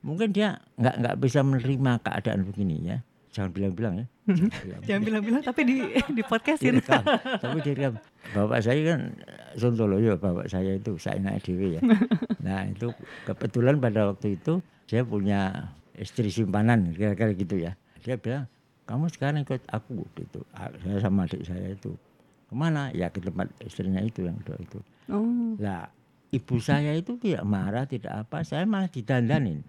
Mungkin 0.02 0.28
dia 0.34 0.60
nggak 0.76 0.94
nggak 1.00 1.16
bisa 1.20 1.40
menerima 1.44 1.92
keadaan 2.04 2.40
begini 2.48 2.76
ya. 2.88 2.98
Jangan 3.32 3.50
bilang-bilang 3.52 3.94
ya. 3.96 4.06
Jangan 4.28 4.50
bilang. 4.60 4.80
Jangan 4.88 5.02
bilang-bilang 5.08 5.42
tapi 5.44 5.60
di 5.64 5.76
di 6.12 6.22
podcastin. 6.24 6.78
direkam. 6.78 7.02
tapi 7.40 7.58
direkam. 7.64 7.94
Bapak 8.36 8.60
saya 8.60 8.80
kan 8.92 9.00
Sontoloyo 9.58 10.16
bapak 10.18 10.48
saya 10.48 10.76
itu 10.76 10.96
saya 10.96 11.18
naik 11.20 11.44
dewi 11.46 11.78
ya. 11.78 11.82
Nah 12.46 12.66
itu 12.66 12.90
kebetulan 13.28 13.78
pada 13.78 14.10
waktu 14.10 14.36
itu 14.40 14.58
saya 14.90 15.06
punya 15.06 15.70
istri 15.94 16.28
simpanan 16.32 16.92
kira-kira 16.92 17.32
gitu 17.36 17.56
ya. 17.60 17.72
Dia 18.02 18.18
bilang 18.18 18.50
kamu 18.88 19.08
sekarang 19.14 19.46
ikut 19.46 19.62
aku 19.70 20.04
gitu. 20.18 20.42
Ah, 20.52 20.72
saya 20.82 20.98
sama 20.98 21.24
adik 21.24 21.46
saya 21.46 21.72
itu. 21.72 21.94
Ke 22.50 22.54
mana? 22.54 22.90
Ya 22.92 23.08
ke 23.08 23.22
tempat 23.22 23.48
istrinya 23.62 24.02
itu 24.02 24.26
yang 24.26 24.36
kedua 24.42 24.58
itu. 24.60 24.78
Oh. 25.10 25.58
lah 25.58 25.90
ibu 26.30 26.56
saya 26.62 26.94
itu 26.94 27.18
tidak 27.18 27.42
marah 27.42 27.84
tidak 27.84 28.24
apa 28.24 28.46
saya 28.46 28.64
malah 28.64 28.88
didandanin. 28.88 29.60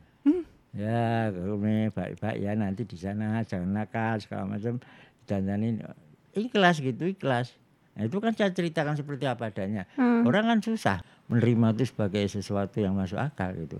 Ya 0.73 1.29
kamu 1.29 1.93
baik-baik 1.93 2.41
ya 2.41 2.57
nanti 2.57 2.81
di 2.81 2.97
sana 2.97 3.45
jangan 3.45 3.77
nakal 3.77 4.17
segala 4.17 4.57
macam 4.57 4.81
dandanin 5.29 5.85
ikhlas 6.33 6.81
gitu 6.81 7.13
ikhlas 7.13 7.53
nah, 7.93 8.03
itu 8.03 8.17
kan 8.17 8.31
saya 8.31 8.49
ceritakan 8.49 8.93
seperti 8.93 9.23
apa 9.23 9.47
adanya. 9.47 9.85
Hmm. 9.93 10.23
orang 10.23 10.45
kan 10.47 10.59
susah 10.59 10.97
menerima 11.25 11.73
itu 11.73 11.83
sebagai 11.87 12.23
sesuatu 12.25 12.77
yang 12.77 12.93
masuk 12.93 13.17
akal 13.17 13.53
gitu. 13.53 13.77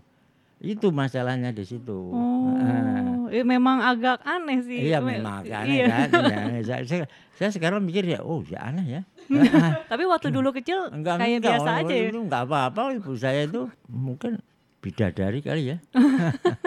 Itu 0.58 0.90
masalahnya 0.90 1.52
di 1.52 1.62
situ. 1.62 1.92
Nah, 2.10 3.20
Oh, 3.20 3.28
eh, 3.28 3.44
memang 3.44 3.80
agak 3.80 4.24
aneh 4.24 4.60
sih. 4.60 4.80
iya 4.86 4.98
Me- 4.98 5.20
memang 5.20 5.44
agak 5.44 5.58
aneh 5.62 5.76
iya. 5.76 5.86
kan 5.90 6.08
ya, 6.24 6.40
saya, 6.70 6.82
saya, 6.86 7.04
saya 7.34 7.50
sekarang 7.52 7.80
mikir 7.80 8.06
ya 8.06 8.22
oh 8.22 8.40
ya 8.44 8.64
aneh 8.64 8.86
ya. 8.90 9.02
Nah, 9.34 9.84
Tapi 9.86 10.04
waktu 10.04 10.30
dulu 10.30 10.52
kecil 10.54 10.88
enggak 10.96 11.20
kayak 11.20 11.40
enggak, 11.40 11.60
biasa 11.60 11.70
aja 11.82 11.94
ya. 11.94 12.08
itu 12.08 12.20
enggak 12.22 12.44
apa-apa. 12.46 12.96
Ibu 12.96 13.12
saya 13.14 13.44
itu 13.44 13.68
mungkin 13.86 14.40
bidadari 14.80 15.40
kali 15.40 15.64
ya. 15.70 15.78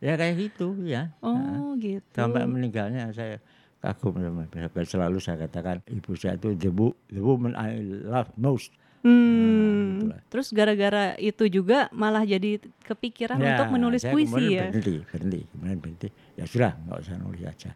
Ya 0.00 0.16
kayak 0.16 0.34
gitu 0.40 0.80
ya. 0.80 1.12
Oh, 1.20 1.76
gitu. 1.76 2.00
sampai 2.16 2.48
meninggalnya 2.48 3.12
saya 3.12 3.36
kagum 3.80 4.14
sama 4.14 4.44
sampai 4.46 4.84
selalu 4.84 5.18
saya 5.18 5.36
katakan 5.40 5.80
ibu 5.88 6.12
saya 6.12 6.36
itu 6.36 6.52
the, 6.54 6.68
wo- 6.68 6.96
the 7.08 7.18
woman 7.18 7.56
I 7.56 7.80
love 7.82 8.28
most 8.36 8.70
Hmm. 9.00 9.96
gitulah. 9.96 10.20
Terus 10.28 10.48
gara-gara 10.52 11.04
itu 11.16 11.48
juga 11.48 11.88
malah 11.88 12.20
jadi 12.20 12.60
kepikiran 12.84 13.40
Ya, 13.40 13.56
untuk 13.56 13.72
menulis 13.72 14.04
saya 14.04 14.12
puisi 14.12 14.44
ya. 14.52 14.68
berhenti 14.68 15.00
berhenti 15.02 15.40
kemudian 15.48 15.78
berhenti 15.80 16.08
ya 16.36 16.44
sudah 16.44 16.76
nggak 16.76 16.98
usah 17.00 17.16
nulis 17.16 17.40
aja 17.40 17.72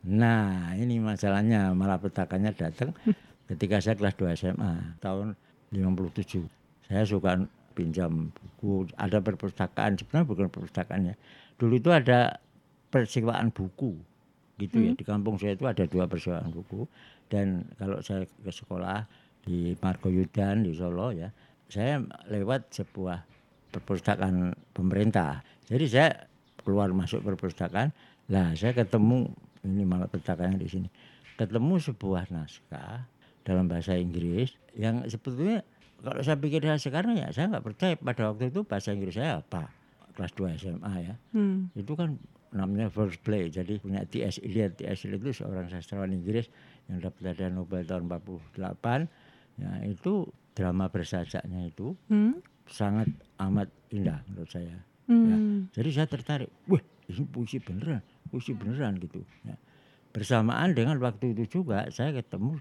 nah 0.00 0.72
ini 0.72 0.96
masalahnya 0.96 1.76
malah 1.76 2.00
petakannya 2.00 2.56
datang 2.56 2.96
ketika 3.52 3.84
saya 3.84 4.00
kelas 4.00 4.16
2 4.16 4.32
SMA 4.32 4.72
tahun 4.96 5.36
57 5.76 6.48
saya 6.88 7.04
suka 7.04 7.36
pinjam 7.76 8.32
buku 8.32 8.88
ada 8.96 9.20
perpustakaan 9.20 10.00
sebenarnya 10.00 10.24
bukan 10.24 10.46
perpustakaan 10.48 11.12
ya 11.12 11.14
dulu 11.58 11.76
itu 11.76 11.92
ada 11.92 12.40
persewaan 12.88 13.52
buku 13.52 13.92
gitu 14.56 14.76
ya. 14.80 14.92
Di 14.96 15.04
kampung 15.04 15.36
saya 15.36 15.54
itu 15.54 15.64
ada 15.68 15.84
dua 15.84 16.08
persewaan 16.08 16.48
buku 16.52 16.88
dan 17.28 17.68
kalau 17.76 18.00
saya 18.00 18.24
ke 18.24 18.50
sekolah 18.52 19.04
di 19.46 19.76
Margo 19.78 20.10
Yudan 20.10 20.66
di 20.66 20.74
Solo 20.74 21.14
ya 21.14 21.30
saya 21.66 22.02
lewat 22.30 22.72
sebuah 22.74 23.22
perpustakaan 23.74 24.54
pemerintah. 24.72 25.42
Jadi 25.66 25.84
saya 25.86 26.08
keluar 26.62 26.90
masuk 26.90 27.22
perpustakaan 27.22 27.92
lah 28.32 28.54
saya 28.58 28.74
ketemu 28.74 29.30
ini 29.66 29.82
malah 29.82 30.10
perpustakaannya 30.10 30.58
di 30.62 30.68
sini. 30.70 30.88
Ketemu 31.36 31.76
sebuah 31.82 32.32
naskah 32.32 33.04
dalam 33.44 33.68
bahasa 33.68 33.94
Inggris 33.94 34.56
yang 34.74 35.04
sebetulnya 35.06 35.62
kalau 36.00 36.20
saya 36.20 36.36
pikir 36.36 36.64
saya 36.64 36.80
sekarang 36.80 37.16
ya 37.18 37.28
saya 37.32 37.52
nggak 37.52 37.64
percaya 37.64 37.94
pada 37.96 38.32
waktu 38.32 38.48
itu 38.48 38.64
bahasa 38.64 38.92
Inggris 38.96 39.16
saya 39.16 39.42
apa? 39.42 39.68
Kelas 40.16 40.32
2 40.32 40.56
SMA 40.56 40.94
ya. 41.04 41.14
Hmm. 41.36 41.68
itu 41.76 41.92
kan 41.92 42.16
namanya 42.56 42.88
first 42.88 43.20
play 43.20 43.46
jadi 43.46 43.76
punya 43.76 44.02
T.S. 44.02 44.40
Eliot 44.40 44.80
T.S. 44.80 45.04
Eliot 45.04 45.20
itu 45.22 45.44
seorang 45.44 45.68
sastrawan 45.68 46.10
Inggris 46.10 46.48
yang 46.88 47.04
dapat 47.04 47.36
hadiah 47.36 47.52
Nobel 47.52 47.84
tahun 47.84 48.08
48 48.08 48.56
ya 49.56 49.70
itu 49.84 50.24
drama 50.52 50.88
bersajaknya 50.88 51.68
itu 51.68 51.92
Hmm. 52.08 52.40
sangat 52.66 53.08
amat 53.38 53.68
indah 53.92 54.24
menurut 54.26 54.48
saya 54.48 54.80
Hmm. 55.06 55.68
jadi 55.70 55.90
saya 55.92 56.06
tertarik 56.08 56.50
wah 56.66 56.80
ini 57.06 57.22
puisi 57.28 57.60
beneran 57.60 58.00
puisi 58.26 58.52
beneran 58.52 58.98
gitu 58.98 59.22
ya. 59.44 59.54
bersamaan 60.10 60.72
dengan 60.72 60.96
waktu 60.98 61.36
itu 61.36 61.60
juga 61.60 61.86
saya 61.92 62.10
ketemu 62.10 62.58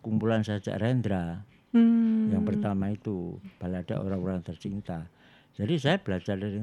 kumpulan 0.00 0.40
sajak 0.40 0.80
Rendra 0.80 1.44
Hmm. 1.70 2.30
yang 2.30 2.42
pertama 2.42 2.90
itu 2.90 3.36
balada 3.58 3.98
orang-orang 3.98 4.40
tercinta 4.40 5.06
jadi 5.54 5.74
saya 5.78 5.96
belajar 6.02 6.34
dari 6.34 6.58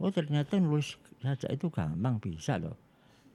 oh 0.00 0.10
ternyata 0.10 0.56
nulis 0.56 0.96
sajak 1.20 1.52
itu 1.52 1.68
gampang 1.68 2.16
bisa 2.18 2.56
loh 2.56 2.74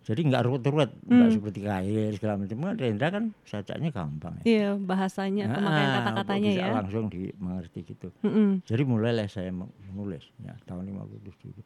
jadi 0.02 0.22
nggak 0.22 0.44
ruwet-ruwet 0.44 0.92
nggak 1.02 1.18
Hmm. 1.24 1.34
seperti 1.34 1.60
kain 1.62 2.12
segala 2.14 2.38
macam 2.38 2.58
kan 2.60 2.76
Rendra 2.76 3.08
kan 3.10 3.24
sajaknya 3.42 3.90
gampang 3.90 4.34
ya 4.38 4.44
Iya, 4.46 4.70
bahasanya, 4.76 5.46
pemakaian 5.48 5.88
Ah, 5.88 5.96
kata-katanya 5.96 6.52
ya. 6.52 6.68
langsung 6.72 7.06
dimengerti 7.08 7.80
gitu 7.86 8.10
Mm-mm. 8.22 8.62
jadi 8.62 8.82
mulailah 8.84 9.26
saya 9.26 9.50
men- 9.50 9.70
menulis 9.88 10.26
ya 10.38 10.54
tahun 10.64 10.86
57 10.88 11.50
itu. 11.52 11.62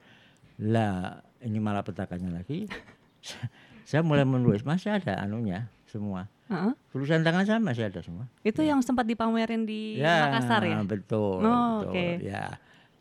Lah 0.61 1.15
ini 1.39 1.55
malah 1.57 1.81
petakannya 1.81 2.31
lagi. 2.33 2.67
saya 3.89 3.99
mulai 4.01 4.23
menulis 4.23 4.61
masih 4.61 4.91
ada 4.93 5.17
anunya 5.17 5.67
semua. 5.83 6.27
Heeh. 6.47 6.73
Tulisan 6.89 7.21
tangan 7.21 7.43
saya 7.43 7.59
masih 7.59 7.87
ada 7.87 7.99
semua. 7.99 8.27
Itu 8.41 8.59
yang 8.61 8.79
sempat 8.79 9.03
dipamerin 9.03 9.63
di 9.63 9.99
Makassar 10.27 10.61
ya? 10.63 10.79
betul. 10.81 11.39
Oh, 11.39 11.83
betul. 11.83 11.91
oke. 11.91 12.05
Ya. 12.21 12.59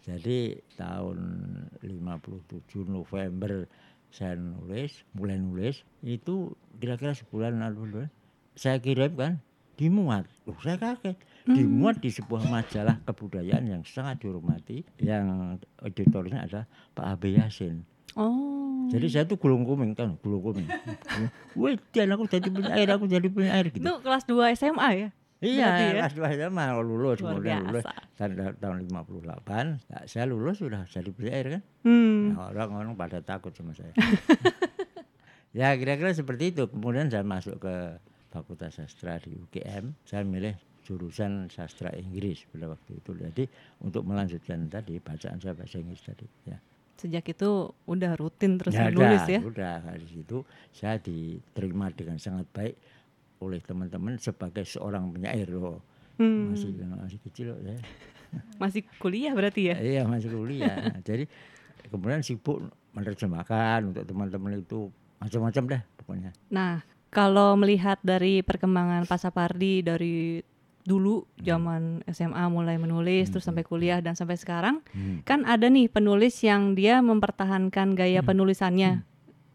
Jadi 0.09 0.57
tahun 0.81 1.19
57 1.85 2.65
November 2.89 3.69
saya 4.09 4.41
nulis, 4.41 5.05
mulai 5.13 5.37
nulis 5.37 5.85
itu 6.01 6.57
kira-kira 6.81 7.13
sebulan 7.13 7.61
lalu 7.61 8.09
saya 8.57 8.81
kirim 8.81 9.13
kan 9.21 9.33
dimuat. 9.77 10.25
Loh, 10.49 10.57
saya 10.65 10.81
kaget. 10.81 11.17
Dimuat 11.45 12.01
di 12.01 12.11
sebuah 12.13 12.49
majalah 12.49 12.99
kebudayaan 13.05 13.69
yang 13.69 13.83
sangat 13.85 14.25
dihormati 14.25 14.85
yang 15.01 15.57
editornya 15.81 16.45
adalah 16.45 16.67
Pak 16.97 17.05
Abe 17.05 17.37
Yasin. 17.37 17.85
Oh. 18.19 18.89
Jadi 18.89 19.07
saya 19.13 19.25
tuh 19.29 19.37
gulung 19.37 19.69
kuming 19.69 19.93
kan, 19.93 20.17
gulung 20.25 20.41
kuming. 20.41 20.67
Wih, 21.61 21.77
aku 21.79 22.25
jadi 22.27 22.49
penyair, 22.49 22.89
aku 22.91 23.05
jadi 23.05 23.29
penyair 23.29 23.69
gitu. 23.71 23.85
Itu 23.85 23.95
kelas 24.01 24.25
2 24.25 24.57
SMA 24.57 24.89
ya? 24.97 25.09
Iya, 25.39 25.67
ya? 25.71 25.91
kelas 26.03 26.13
dua 26.19 26.29
saya 26.35 26.51
mah 26.51 26.75
lulus, 26.83 27.23
Luar 27.23 27.39
kemudian 27.39 27.63
lulus 27.71 27.87
biasa. 27.87 28.19
tahun, 28.19 28.59
tahun 28.59 28.77
58. 28.91 29.87
Nah, 29.87 30.03
saya 30.11 30.25
lulus 30.27 30.59
sudah 30.59 30.83
jadi 30.91 31.11
penyair 31.15 31.47
kan. 31.55 31.63
Hmm. 31.87 32.35
Nah, 32.35 32.51
orang-orang 32.51 32.99
pada 32.99 33.23
takut 33.23 33.55
sama 33.55 33.71
saya. 33.71 33.95
ya 35.55 35.71
kira-kira 35.79 36.11
seperti 36.11 36.51
itu. 36.51 36.67
Kemudian 36.67 37.07
saya 37.07 37.23
masuk 37.23 37.63
ke 37.63 38.03
Fakultas 38.35 38.83
Sastra 38.83 39.23
di 39.23 39.39
UGM. 39.39 39.95
Saya 40.03 40.27
milih 40.27 40.59
jurusan 40.89 41.53
sastra 41.53 41.93
Inggris 41.93 42.49
pada 42.49 42.73
waktu 42.73 42.97
itu. 42.97 43.11
Jadi 43.13 43.45
untuk 43.85 44.09
melanjutkan 44.09 44.73
tadi 44.73 44.97
bacaan 44.99 45.37
saya 45.37 45.53
bahasa 45.53 45.77
Inggris 45.77 46.01
tadi. 46.01 46.25
Ya. 46.49 46.57
Sejak 46.99 47.29
itu 47.31 47.71
udah 47.87 48.19
rutin 48.19 48.59
terus 48.59 48.75
Ya 48.75 48.91
menulis 48.91 49.23
udah, 49.23 49.31
ya? 49.31 49.41
Udah 49.45 49.77
dari 49.85 50.09
situ 50.09 50.43
saya 50.75 50.97
diterima 50.99 51.93
dengan 51.95 52.19
sangat 52.19 52.49
baik 52.51 52.75
oleh 53.39 53.61
teman-teman 53.63 54.19
sebagai 54.19 54.67
seorang 54.67 55.11
penyair 55.11 55.49
loh. 55.51 55.81
Hmm. 56.19 56.51
Masih 56.53 56.75
masih 56.83 57.19
kecil 57.23 57.55
loh 57.55 57.61
saya. 57.63 57.79
Masih 58.61 58.85
kuliah 59.01 59.33
berarti 59.33 59.73
ya? 59.73 59.77
Iya 59.81 60.03
masih 60.05 60.29
kuliah. 60.29 60.93
Jadi 61.09 61.25
kemudian 61.89 62.21
sibuk 62.21 62.61
menerjemahkan 62.93 63.89
untuk 63.89 64.05
teman-teman 64.05 64.61
itu 64.61 64.93
macam-macam 65.17 65.63
dah 65.65 65.83
pokoknya. 65.97 66.31
Nah, 66.53 66.85
kalau 67.09 67.57
melihat 67.57 67.97
dari 68.05 68.45
perkembangan 68.45 69.09
Pak 69.09 69.17
Sapardi 69.17 69.81
dari 69.81 70.45
dulu 70.85 71.25
zaman 71.41 72.01
SMA 72.09 72.49
mulai 72.49 72.77
menulis 72.77 73.29
terus 73.29 73.45
sampai 73.45 73.61
kuliah 73.65 74.01
dan 74.01 74.17
sampai 74.17 74.41
sekarang 74.41 74.81
Hmm. 74.93 75.21
kan 75.21 75.45
ada 75.45 75.69
nih 75.69 75.89
penulis 75.89 76.37
yang 76.41 76.73
dia 76.73 77.01
mempertahankan 77.05 77.93
gaya 77.93 78.21
penulisannya. 78.25 79.05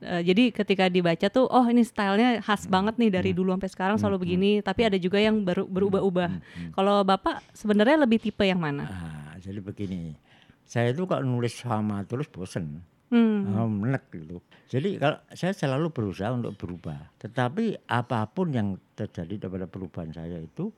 Eh, 0.04 0.22
jadi 0.28 0.52
ketika 0.52 0.92
dibaca 0.92 1.28
tuh 1.32 1.48
oh 1.48 1.64
ini 1.72 1.80
stylenya 1.88 2.44
khas 2.44 2.68
banget 2.68 3.00
nih 3.00 3.08
dari 3.08 3.32
dulu 3.32 3.56
sampai 3.56 3.72
sekarang 3.72 3.96
selalu 3.96 4.28
begini, 4.28 4.60
tapi 4.60 4.84
ada 4.84 5.00
juga 5.00 5.16
yang 5.24 5.48
baru 5.48 5.64
berubah-ubah. 5.64 6.32
Kalau 6.76 7.08
Bapak 7.08 7.40
sebenarnya 7.56 8.04
lebih 8.04 8.20
tipe 8.20 8.44
yang 8.44 8.60
mana? 8.60 8.84
Ah, 8.84 9.34
jadi 9.40 9.64
begini. 9.64 10.20
Saya 10.68 10.92
itu 10.92 11.08
kalau 11.08 11.24
nulis 11.24 11.56
sama 11.56 12.04
terus 12.04 12.28
bosen. 12.28 12.84
Hmm. 13.14 13.46
Oh, 13.54 13.70
menek 13.70 14.10
gitu. 14.12 14.42
Jadi 14.68 14.98
kalau 14.98 15.22
saya 15.38 15.54
selalu 15.54 15.94
berusaha 15.94 16.34
untuk 16.34 16.58
berubah. 16.58 17.14
Tetapi 17.22 17.86
apa 17.88 18.26
pun 18.26 18.50
yang 18.50 18.76
terjadi 18.98 19.48
daripada 19.48 19.70
perubahan 19.70 20.10
saya 20.10 20.42
itu 20.42 20.74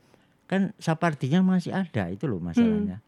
kan 0.45 0.75
sapardinya 0.77 1.41
masih 1.41 1.73
ada 1.73 2.11
itu 2.11 2.27
loh 2.29 2.43
masalahnya. 2.43 3.01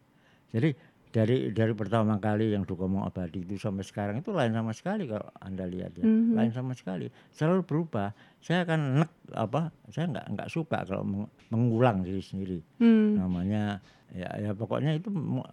Jadi 0.48 0.72
dari 1.08 1.50
dari 1.50 1.72
pertama 1.72 2.16
kali 2.16 2.52
yang 2.52 2.62
Dukomong 2.62 3.02
Abadi 3.02 3.40
itu 3.40 3.56
sampai 3.56 3.80
sekarang 3.80 4.16
itu 4.18 4.28
lain 4.28 4.52
sama 4.52 4.70
sekali 4.70 5.04
kalau 5.04 5.24
anda 5.38 5.64
lihat 5.64 5.92
ya 5.94 6.04
Mhm. 6.04 6.32
lain 6.32 6.50
sama 6.50 6.72
sekali 6.72 7.06
selalu 7.30 7.64
berubah 7.64 8.12
saya 8.38 8.62
akan 8.62 8.80
nek 8.98 9.10
apa 9.32 9.60
saya 9.88 10.06
nggak 10.06 10.26
nggak 10.30 10.48
suka 10.48 10.78
kalau 10.82 11.02
meng- 11.02 11.32
mengulang 11.48 12.00
diri 12.00 12.20
sendiri 12.20 12.58
Hmm. 12.76 13.16
namanya 13.16 13.80
ya 14.10 14.28
ya 14.38 14.50
pokoknya 14.52 14.94
itu 14.94 15.08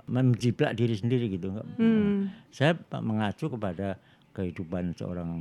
menjiplak 0.05 0.73
diri 0.73 0.93
sendiri 0.93 1.27
gitu 1.29 1.51
Hmm. 1.75 2.27
saya 2.49 2.75
mengacu 2.93 3.47
kepada 3.47 3.95
kehidupan 4.31 4.91
seorang 4.93 5.31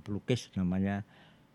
pelukis 0.00 0.52
namanya 0.52 1.00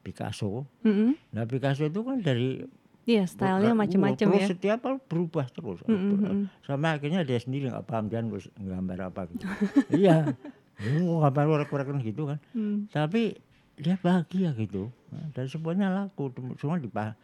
Picasso. 0.02 0.68
Mm-mm. 0.84 1.16
Nah 1.32 1.46
Picasso 1.46 1.86
itu 1.86 2.02
kan 2.02 2.20
dari 2.20 2.60
Iya, 3.04 3.28
stylenya 3.28 3.76
uh, 3.76 3.80
macam-macam 3.84 4.28
terus 4.32 4.44
ya. 4.48 4.50
setiap 4.56 4.80
hal 4.88 4.96
berubah 5.12 5.52
terus. 5.52 5.84
Mm-mm, 5.84 6.16
mm-mm. 6.24 6.42
Sama 6.64 6.96
akhirnya 6.96 7.28
dia 7.28 7.36
sendiri 7.36 7.68
nggak 7.68 7.84
paham 7.84 8.08
dia 8.08 8.24
nulis 8.24 8.48
gambar 8.56 9.12
apa 9.12 9.28
gitu. 9.28 9.44
iya, 10.08 10.32
gambar 10.80 11.68
korek-korek 11.68 12.00
gitu 12.00 12.32
kan. 12.32 12.40
Hmm. 12.56 12.88
Tapi 12.88 13.36
dia 13.76 14.00
bahagia 14.00 14.54
gitu. 14.56 14.88
Nah, 15.12 15.28
Dan 15.36 15.46
semuanya 15.50 15.92
laku, 15.92 16.32
semua 16.62 16.80
dipaham. 16.80 17.18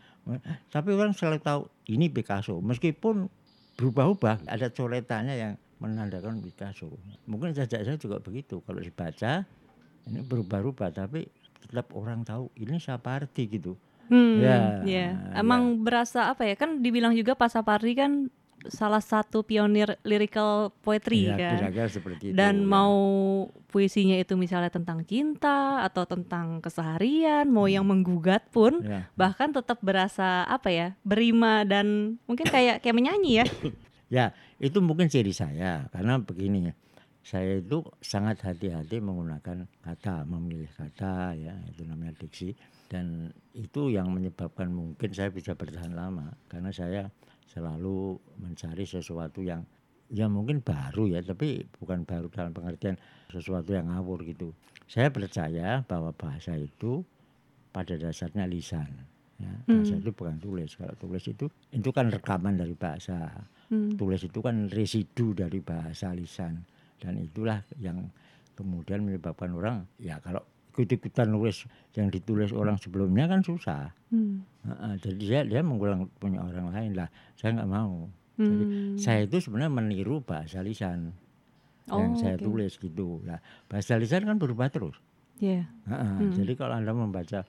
Tapi 0.69 0.89
orang 0.93 1.15
selalu 1.15 1.39
tahu 1.41 1.61
ini 1.89 2.09
Picasso. 2.09 2.59
Meskipun 2.59 3.29
berubah-ubah, 3.79 4.49
ada 4.49 4.67
coretannya 4.69 5.35
yang 5.37 5.53
menandakan 5.79 6.43
Picasso. 6.43 6.91
Mungkin 7.29 7.55
saja 7.55 7.81
saya 7.81 7.95
juga 7.95 8.19
begitu. 8.19 8.59
Kalau 8.65 8.81
dibaca 8.83 9.47
ini 10.09 10.19
berubah-ubah, 10.25 10.89
tapi 10.91 11.29
tetap 11.63 11.93
orang 11.95 12.25
tahu 12.25 12.49
ini 12.59 12.81
Sapardi 12.81 13.47
gitu. 13.47 13.79
Hmm, 14.09 14.41
Ya, 14.41 14.55
ya. 14.81 14.85
ya. 14.85 15.07
Emang 15.37 15.79
berasa 15.79 16.27
apa 16.27 16.43
ya? 16.43 16.57
Kan 16.57 16.81
dibilang 16.81 17.13
juga 17.13 17.33
Pak 17.33 17.49
Sapardi 17.49 17.93
kan 17.93 18.11
salah 18.67 18.99
satu 18.99 19.39
pionir 19.39 19.95
lyrical 20.03 20.75
poetry 20.83 21.31
Ya, 21.31 21.39
kan. 21.39 21.55
kira-kira 21.55 21.87
seperti 21.87 22.23
itu. 22.27 22.35
Dan 22.35 22.59
ya. 22.59 22.67
mau 22.67 22.95
puisinya 23.69 24.17
itu 24.17 24.35
misalnya 24.35 24.67
tentang 24.67 24.99
cinta 25.01 25.79
atau 25.79 26.03
tentang 26.03 26.59
keseharian, 26.59 27.47
mau 27.47 27.65
yang 27.65 27.87
menggugat 27.87 28.49
pun 28.49 28.83
Ya. 28.83 29.07
bahkan 29.13 29.53
tetap 29.53 29.79
berasa 29.79 30.43
apa 30.43 30.67
ya? 30.67 30.87
berima 31.01 31.63
dan 31.63 32.19
mungkin 32.25 32.45
kayak 32.45 32.83
kayak 32.83 32.95
menyanyi 32.95 33.31
ya. 33.39 33.45
Ya, 34.09 34.33
itu 34.57 34.81
mungkin 34.81 35.05
ciri 35.05 35.29
saya 35.29 35.85
karena 35.93 36.17
begini 36.17 36.67
ya. 36.67 36.73
Saya 37.21 37.61
itu 37.61 37.85
sangat 38.01 38.41
hati-hati 38.41 38.97
menggunakan 38.97 39.69
kata, 39.85 40.25
memilih 40.25 40.65
kata 40.73 41.37
ya, 41.37 41.53
itu 41.69 41.85
namanya 41.85 42.17
diksi 42.17 42.57
dan 42.89 43.29
itu 43.53 43.93
yang 43.93 44.09
menyebabkan 44.09 44.73
mungkin 44.73 45.13
saya 45.13 45.29
bisa 45.29 45.53
bertahan 45.53 45.93
lama 45.93 46.33
karena 46.49 46.73
saya 46.73 47.05
selalu 47.45 48.17
mencari 48.41 48.85
sesuatu 48.85 49.45
yang 49.45 49.61
ya 50.09 50.25
mungkin 50.25 50.65
baru 50.65 51.05
ya, 51.05 51.21
tapi 51.21 51.61
bukan 51.77 52.01
baru 52.01 52.33
dalam 52.33 52.49
pengertian 52.49 52.97
sesuatu 53.29 53.77
yang 53.77 53.93
ngawur 53.93 54.25
gitu. 54.25 54.53
Saya 54.89 55.13
percaya 55.13 55.85
bahwa 55.85 56.09
bahasa 56.17 56.57
itu 56.57 57.05
pada 57.69 57.93
dasarnya 57.93 58.49
lisan. 58.49 58.89
Ya, 59.39 59.53
bahasa 59.69 59.95
Hmm. 59.95 60.03
itu 60.03 60.11
bukan 60.11 60.35
tulis. 60.41 60.73
Kalau 60.75 60.97
tulis 60.97 61.23
itu 61.29 61.45
itu 61.71 61.89
kan 61.93 62.09
rekaman 62.09 62.57
dari 62.57 62.73
bahasa 62.73 63.29
Hmm. 63.69 63.93
tulis 63.95 64.25
itu 64.25 64.41
kan 64.41 64.65
residu 64.73 65.37
dari 65.37 65.61
bahasa 65.61 66.09
lisan 66.17 66.65
dan 66.97 67.21
itulah 67.21 67.61
yang 67.77 68.09
kemudian 68.57 69.05
menyebabkan 69.05 69.53
orang 69.53 69.85
ya 70.01 70.17
kalau 70.19 70.41
ikut-ikutan 70.79 71.27
nulis 71.27 71.67
yang 71.91 72.07
ditulis 72.07 72.49
orang 72.49 72.79
sebelumnya 72.79 73.27
kan 73.27 73.43
susah 73.43 73.91
Hmm. 74.07 74.41
Heeh, 74.63 74.93
jadi 74.97 75.19
dia 75.19 75.39
dia 75.45 75.61
mengulang 75.61 76.07
punya 76.15 76.39
orang 76.39 76.71
lain 76.71 76.91
lah 76.95 77.11
saya 77.35 77.53
nggak 77.53 77.67
mau 77.69 78.07
jadi 78.39 78.63
Hmm. 78.63 78.95
saya 78.95 79.27
itu 79.27 79.37
sebenarnya 79.37 79.67
meniru 79.69 80.23
bahasa 80.23 80.63
lisan 80.63 81.11
yang 81.85 82.13
Oh, 82.13 82.17
saya 82.17 82.39
oke. 82.39 82.47
tulis 82.47 82.73
gitu 82.73 83.19
lah 83.21 83.37
bahasa 83.67 83.95
lisan 83.95 84.23
kan 84.23 84.35
berubah 84.35 84.71
terus 84.71 84.95
Iya. 85.37 85.67
Heeh, 85.85 86.11
Hmm. 86.17 86.31
jadi 86.31 86.51
kalau 86.53 86.73
anda 86.73 86.91
membaca 86.91 87.43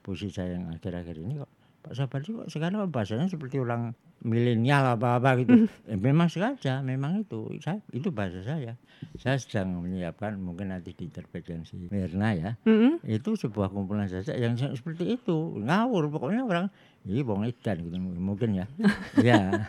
puisi 0.00 0.30
saya 0.30 0.54
yang 0.54 0.70
akhir-akhir 0.70 1.16
ini 1.16 1.38
kok 1.38 1.50
Pak 1.86 1.94
Sabardi 1.94 2.34
kok 2.34 2.50
sekarang 2.50 2.82
bahasanya 2.90 3.30
seperti 3.30 3.62
orang 3.62 3.94
milenial 4.26 4.98
apa-apa 4.98 5.38
gitu. 5.38 5.70
Eh, 5.86 5.94
memang 5.94 6.26
sengaja, 6.26 6.82
memang 6.82 7.22
itu. 7.22 7.46
Saya 7.62 7.78
itu 7.94 8.10
bahasa 8.10 8.42
saya. 8.42 8.74
Saya 9.14 9.38
sedang 9.38 9.86
menyiapkan 9.86 10.34
mungkin 10.34 10.74
nanti 10.74 10.90
diterbitkan 10.90 11.62
si 11.62 11.78
Mirna 11.86 12.34
ya. 12.34 12.50
Mm-mm. 12.66 13.06
Itu 13.06 13.38
sebuah 13.38 13.70
kumpulan 13.70 14.10
saja 14.10 14.34
yang 14.34 14.58
se- 14.58 14.74
seperti 14.74 15.14
itu. 15.14 15.62
Ngawur 15.62 16.10
pokoknya 16.10 16.42
orang 16.42 16.66
ini 17.06 17.22
bong 17.22 17.46
ikan 17.54 17.78
gitu 17.78 17.94
mungkin 18.02 18.58
ya. 18.58 18.66
ya, 19.22 19.62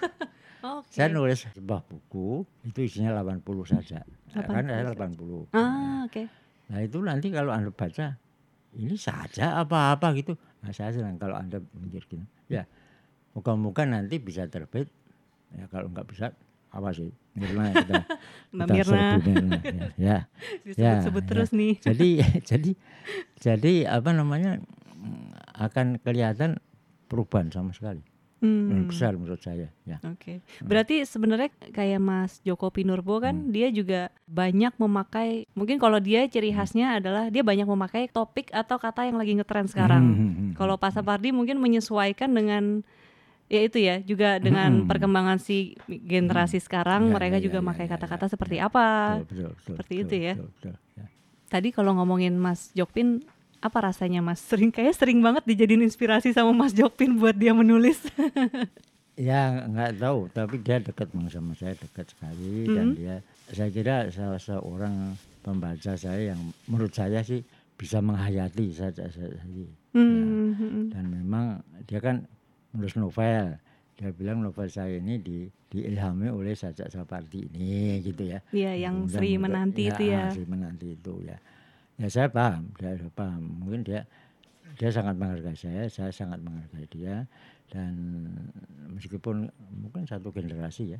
Oke. 0.65 0.89
saya 0.89 1.13
nulis 1.13 1.45
sebuah 1.53 1.85
buku 1.85 2.41
itu 2.65 2.79
isinya 2.81 3.13
80 3.21 3.45
saja. 3.61 4.01
Kan 4.33 4.65
80 4.65 4.73
saya 4.73 4.83
saja. 4.89 4.97
80. 4.97 5.53
Ah, 5.53 6.01
oke. 6.09 6.23
Nah 6.67 6.79
itu 6.81 6.97
nanti 6.99 7.29
kalau 7.29 7.53
anda 7.53 7.69
baca 7.69 8.17
ini 8.75 8.95
saja 8.99 9.61
apa-apa 9.61 10.11
gitu. 10.17 10.35
Nah 10.63 10.71
saya 10.75 10.91
senang 10.91 11.15
kalau 11.15 11.37
anda 11.37 11.63
mikir 11.77 12.03
gini. 12.09 12.25
Ya 12.51 12.67
moga-moga 13.37 13.85
nanti 13.85 14.17
bisa 14.17 14.49
terbit. 14.49 14.89
Ya 15.55 15.69
kalau 15.71 15.87
nggak 15.93 16.07
bisa 16.09 16.35
apa 16.67 16.91
sih 16.91 17.09
Mirna 17.37 17.71
kita, 17.79 18.03
Mbak 18.51 18.65
kita 18.67 18.75
Mirna 18.75 19.01
Mirna. 19.23 19.59
Ya, 19.63 19.87
ya. 19.95 20.17
disebut-sebut 20.67 21.23
ya. 21.23 21.29
terus 21.29 21.49
nih. 21.55 21.73
Jadi 21.79 22.09
jadi 22.49 22.71
jadi 23.39 23.73
apa 23.87 24.09
namanya 24.11 24.59
akan 25.55 26.01
kelihatan 26.01 26.59
perubahan 27.07 27.53
sama 27.53 27.71
sekali. 27.71 28.03
Hmm. 28.37 28.69
Yang 28.69 28.83
besar 28.93 29.11
menurut 29.17 29.41
saya. 29.41 29.73
Ya. 29.81 29.97
Oke, 30.05 30.45
berarti 30.61 31.01
sebenarnya 31.03 31.49
kayak 31.73 31.97
Mas 31.97 32.37
Joko 32.41 32.69
Pinurbo 32.69 33.17
kan 33.17 33.33
Hmm. 33.33 33.49
dia 33.49 33.67
juga 33.69 34.13
banyak 34.25 34.77
memakai 34.77 35.49
mungkin 35.51 35.77
kalau 35.77 35.97
dia 35.97 36.21
ciri 36.27 36.53
khasnya 36.53 37.01
adalah 37.01 37.33
dia 37.33 37.41
banyak 37.41 37.65
memakai 37.65 38.05
topik 38.07 38.53
atau 38.53 38.77
kata 38.77 39.09
yang 39.09 39.17
lagi 39.17 39.33
ngetren 39.33 39.65
sekarang. 39.65 40.03
Hmm, 40.05 40.17
hmm, 40.17 40.33
hmm, 40.37 40.51
Kalau 40.53 40.77
Pak 40.77 40.93
Sapardi 40.93 41.33
mungkin 41.33 41.57
menyesuaikan 41.57 42.29
dengan 42.29 42.85
ya 43.47 43.63
itu 43.63 43.79
ya 43.79 44.03
juga 44.03 44.37
dengan 44.37 44.83
Hmm. 44.83 44.87
perkembangan 44.91 45.39
si 45.39 45.73
generasi 45.87 46.59
sekarang 46.59 47.09
Ya, 47.09 47.13
mereka 47.15 47.37
ya, 47.39 47.43
juga 47.47 47.59
ya, 47.59 47.65
pakai 47.65 47.85
ya, 47.87 47.91
kata-kata 47.95 48.25
ya, 48.27 48.31
seperti 48.35 48.55
ya. 48.59 48.67
apa. 48.67 48.85
Betul, 49.17 49.25
betul, 49.25 49.49
betul, 49.49 49.73
Seperti 49.73 49.93
betul, 49.95 50.05
itu 50.05 50.15
ya. 50.19 50.33
betul, 50.35 50.49
betul, 50.51 50.73
ya. 50.93 51.05
Tadi 51.47 51.69
kalau 51.71 51.91
ngomongin 51.95 52.35
Mas 52.35 52.69
Jokpin 52.75 53.23
apa 53.59 53.77
rasanya 53.81 54.21
Mas? 54.21 54.39
Sering 54.39 54.69
kayak 54.69 54.93
sering 54.93 55.19
banget 55.19 55.43
dijadiin 55.43 55.83
inspirasi 55.83 56.31
sama 56.31 56.53
Mas 56.53 56.73
Jokpin 56.73 57.17
buat 57.17 57.33
dia 57.33 57.53
menulis. 57.53 58.01
Ya 59.17 59.65
nggak 59.65 59.97
tahu, 59.97 60.29
tapi 60.29 60.61
dia 60.61 60.77
dekat 60.77 61.09
sama 61.09 61.57
saya 61.57 61.73
dekat 61.73 62.05
sekali 62.13 62.69
dan 62.69 62.93
Mhm. 62.93 62.97
dia 63.01 63.15
saya 63.49 63.73
kira 63.73 64.13
salah 64.13 64.37
seorang 64.37 65.17
pembaca 65.41 65.97
saya 65.97 66.37
yang 66.37 66.41
menurut 66.69 66.93
saya 66.93 67.25
sih 67.25 67.41
bisa 67.73 67.97
menghayati 67.97 68.69
saja 68.77 69.09
saya 69.09 69.33
tadi. 69.33 69.65
Hmm, 69.97 70.53
hmm, 70.53 70.93
Dan 70.93 71.03
memang 71.09 71.65
dia 71.89 71.97
kan 71.97 72.29
menulis 72.69 72.93
novel. 72.93 73.57
Dia 73.97 74.13
bilang 74.13 74.45
novel 74.45 74.69
saya 74.69 75.01
ini 75.01 75.17
di 75.17 75.49
diilhami 75.73 76.29
oleh 76.29 76.53
Sajak 76.53 76.93
Sapardi 76.93 77.49
ini 77.49 77.97
gitu 78.05 78.21
ya. 78.21 78.45
Iya, 78.53 78.85
yang 78.85 79.09
Sri 79.09 79.33
menanti 79.41 79.89
itu 79.89 80.03
ya. 80.13 80.29
Sri 80.29 80.45
menanti 80.45 80.93
itu 80.93 81.25
ya. 81.25 81.41
Ya 81.97 82.07
saya 82.07 82.29
paham, 82.29 82.69
sudah 82.77 82.93
paham. 83.11 83.41
Mungkin 83.61 83.81
dia 83.81 84.05
dia 84.77 84.89
sangat 84.93 85.17
menghargai 85.17 85.57
saya, 85.57 85.89
saya 85.89 86.13
sangat 86.13 86.37
menghargai 86.39 86.85
dia 86.87 87.25
dan 87.67 87.93
meskipun 88.93 89.49
mungkin 89.73 90.05
satu 90.05 90.29
generasi 90.29 90.93
ya. 90.93 90.99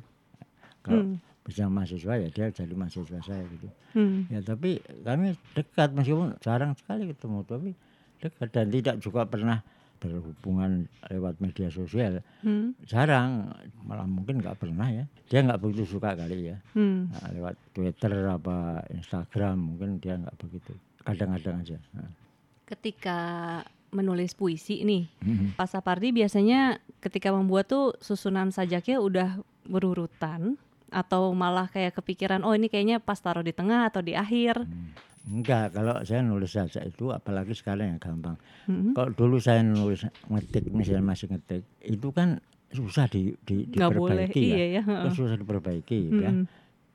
Kalau 0.82 1.06
Hmm. 1.06 1.16
bisa 1.46 1.64
mahasiswa 1.64 2.12
ya 2.18 2.28
dia 2.28 2.46
jadi 2.50 2.74
mahasiswa 2.74 3.20
saya 3.22 3.42
gitu. 3.48 3.68
Hmm. 3.94 4.26
Ya 4.26 4.42
tapi 4.42 4.82
kami 5.00 5.38
dekat 5.54 5.94
meskipun 5.94 6.34
jarang 6.38 6.74
sekali 6.74 7.08
ketemu 7.08 7.38
tapi 7.46 7.70
dekat 8.18 8.48
dan 8.50 8.66
tidak 8.68 8.96
juga 8.98 9.22
pernah 9.24 9.62
berhubungan 9.98 10.86
lewat 11.10 11.38
media 11.38 11.66
sosial 11.68 12.22
Hmm. 12.42 12.74
jarang 12.86 13.50
malah 13.82 14.06
mungkin 14.06 14.38
nggak 14.38 14.58
pernah 14.58 14.86
ya 14.86 15.04
dia 15.26 15.42
nggak 15.42 15.58
begitu 15.58 15.86
suka 15.88 16.14
kali 16.14 16.50
ya 16.50 16.56
Hmm. 16.74 17.10
Nah, 17.10 17.30
lewat 17.34 17.54
Twitter 17.72 18.12
apa 18.24 18.82
Instagram 18.90 19.56
mungkin 19.58 19.98
dia 19.98 20.14
nggak 20.14 20.38
begitu 20.38 20.74
kadang-kadang 21.08 21.56
aja. 21.58 21.76
Ketika 22.64 23.18
menulis 23.88 24.32
puisi 24.32 24.84
nih, 24.84 25.08
Mhm. 25.18 25.56
Pak 25.56 25.68
Sapardi 25.70 26.12
biasanya 26.12 26.76
ketika 26.98 27.30
membuat 27.30 27.66
tuh 27.66 27.96
susunan 27.98 28.50
sajaknya 28.50 29.00
udah 29.00 29.28
berurutan 29.64 30.60
atau 30.88 31.32
malah 31.32 31.66
kayak 31.66 31.92
kepikiran 31.94 32.40
oh 32.42 32.52
ini 32.52 32.66
kayaknya 32.66 32.96
pas 32.98 33.16
taruh 33.16 33.40
di 33.40 33.52
tengah 33.52 33.88
atau 33.88 34.00
di 34.00 34.12
akhir. 34.12 34.60
Hmm. 34.60 34.92
enggak 35.28 35.76
kalau 35.76 36.00
saya 36.02 36.24
nulis 36.24 36.48
saja 36.48 36.80
itu 36.80 37.12
apalagi 37.12 37.52
sekarang 37.52 37.84
yang 37.86 38.00
gampang 38.00 38.40
Hmm. 38.64 38.96
kalau 38.96 39.12
dulu 39.12 39.36
saya 39.36 39.60
nulis 39.60 40.00
ngetik 40.24 40.72
misalnya 40.72 41.04
masih 41.04 41.28
ngetik 41.28 41.68
itu 41.82 42.08
kan 42.08 42.40
susah 42.68 43.04
di, 43.06 43.36
di 43.38 43.68
Nggak 43.68 43.92
boleh, 43.92 44.24
diperbaiki 44.24 44.40
ya 44.42 44.56
iya 44.56 44.80
ya. 44.80 45.12
Susah 45.12 45.36
diperbaiki 45.36 45.98
ya 46.14 46.32
Hmm. 46.32 46.48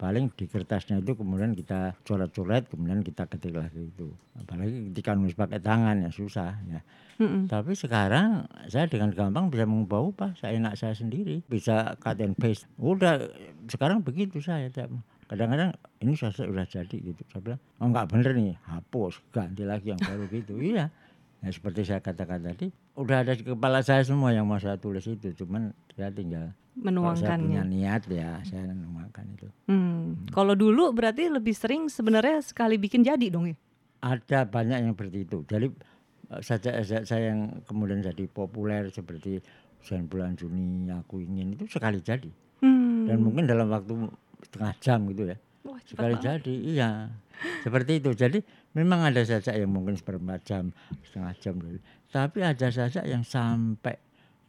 Paling 0.03 0.27
di 0.35 0.51
kertasnya 0.51 0.99
itu 0.99 1.15
kemudian 1.15 1.55
kita 1.55 1.95
coret-coret 2.03 2.67
kemudian 2.67 2.99
kita 2.99 3.23
ketik 3.23 3.55
lagi 3.55 3.87
itu. 3.87 4.11
Apalagi 4.35 4.91
ketika 4.91 5.15
nulis 5.15 5.31
pakai 5.31 5.63
tangan 5.63 6.03
ya 6.03 6.11
susah 6.11 6.59
ya. 6.67 6.83
Hmm. 7.13 7.45
tapi 7.45 7.77
sekarang 7.77 8.49
saya 8.73 8.89
dengan 8.89 9.13
gampang 9.13 9.47
bisa 9.47 9.63
mengubah-ubah 9.63 10.35
saya 10.35 10.59
enak 10.59 10.75
saya 10.75 10.91
sendiri. 10.91 11.39
Bisa 11.47 11.95
cut 12.03 12.19
and 12.19 12.35
paste. 12.35 12.67
Udah 12.75 13.31
sekarang 13.71 14.03
begitu 14.03 14.43
saya 14.43 14.67
Cak. 14.67 14.91
kadang-kadang 15.31 15.71
ini 16.03 16.19
sudah 16.19 16.35
sudah 16.35 16.67
jadi 16.67 16.97
gitu. 16.99 17.23
Saya 17.31 17.39
bilang 17.39 17.61
oh 17.79 17.87
nggak 17.87 18.07
bener 18.11 18.31
nih 18.35 18.59
hapus 18.67 19.23
ganti 19.31 19.63
lagi 19.63 19.95
yang 19.95 20.01
baru 20.03 20.27
gitu. 20.27 20.59
Iya. 20.59 20.91
Ya 21.39 21.49
seperti 21.49 21.87
saya 21.87 22.03
katakan 22.03 22.43
tadi 22.43 22.75
udah 22.95 23.17
ada 23.19 23.33
di 23.33 23.41
kepala 23.43 23.79
saya 23.79 24.01
semua 24.01 24.29
yang 24.29 24.43
mau 24.43 24.55
saya 24.55 24.75
tulis 24.75 25.01
itu 25.03 25.33
cuman 25.35 25.73
saya 25.91 26.09
tinggal 26.09 26.53
kalau 26.73 27.13
saya 27.13 27.37
punya 27.37 27.61
Menuangkannya. 27.61 27.61
niat 27.65 28.03
ya 28.07 28.31
saya 28.43 28.65
menuangkan 28.67 29.25
itu 29.31 29.47
Hmm. 29.65 30.25
Kalau 30.27 30.53
dulu 30.53 30.89
berarti 30.89 31.25
lebih 31.27 31.51
sering 31.51 31.85
sebenarnya 31.87 32.41
sekali 32.41 32.75
bikin 32.75 33.01
jadi 33.01 33.27
dong 33.27 33.47
ya. 33.47 33.57
ada 33.99 34.43
banyak 34.43 34.77
yang 34.79 34.91
seperti 34.93 35.17
itu. 35.21 35.37
Jadi 35.43 35.67
eh, 36.27 36.41
saja 36.41 36.69
saja 36.77 36.97
saya 37.03 37.31
yang 37.31 37.61
kemudian 37.63 38.01
jadi 38.01 38.25
populer 38.25 38.89
seperti 38.89 39.39
Hujan 39.79 40.05
bulan 40.05 40.33
Juni 40.33 40.65
aku 40.89 41.19
ingin 41.19 41.53
itu 41.53 41.65
sekali 41.67 41.97
jadi 41.99 42.29
Hmm. 42.59 43.03
dan 43.05 43.19
mungkin 43.19 43.43
dalam 43.43 43.67
waktu 43.67 43.91
setengah 44.41 44.73
jam 44.79 45.03
gitu 45.05 45.23
ya 45.25 45.37
Wah, 45.63 45.79
sekali 45.83 46.13
banget. 46.13 46.23
jadi 46.39 46.55
iya 46.63 46.89
seperti 47.59 47.91
itu 47.97 48.09
jadi 48.13 48.39
memang 48.73 49.05
ada 49.05 49.21
saja 49.21 49.53
yang 49.53 49.69
mungkin 49.69 49.93
seperempat 49.93 50.43
jam 50.43 50.73
setengah 51.05 51.33
jam 51.39 51.55
dulu 51.57 51.79
tapi 52.09 52.41
ada 52.41 52.67
saja 52.69 53.01
yang 53.05 53.21
sampai 53.21 53.97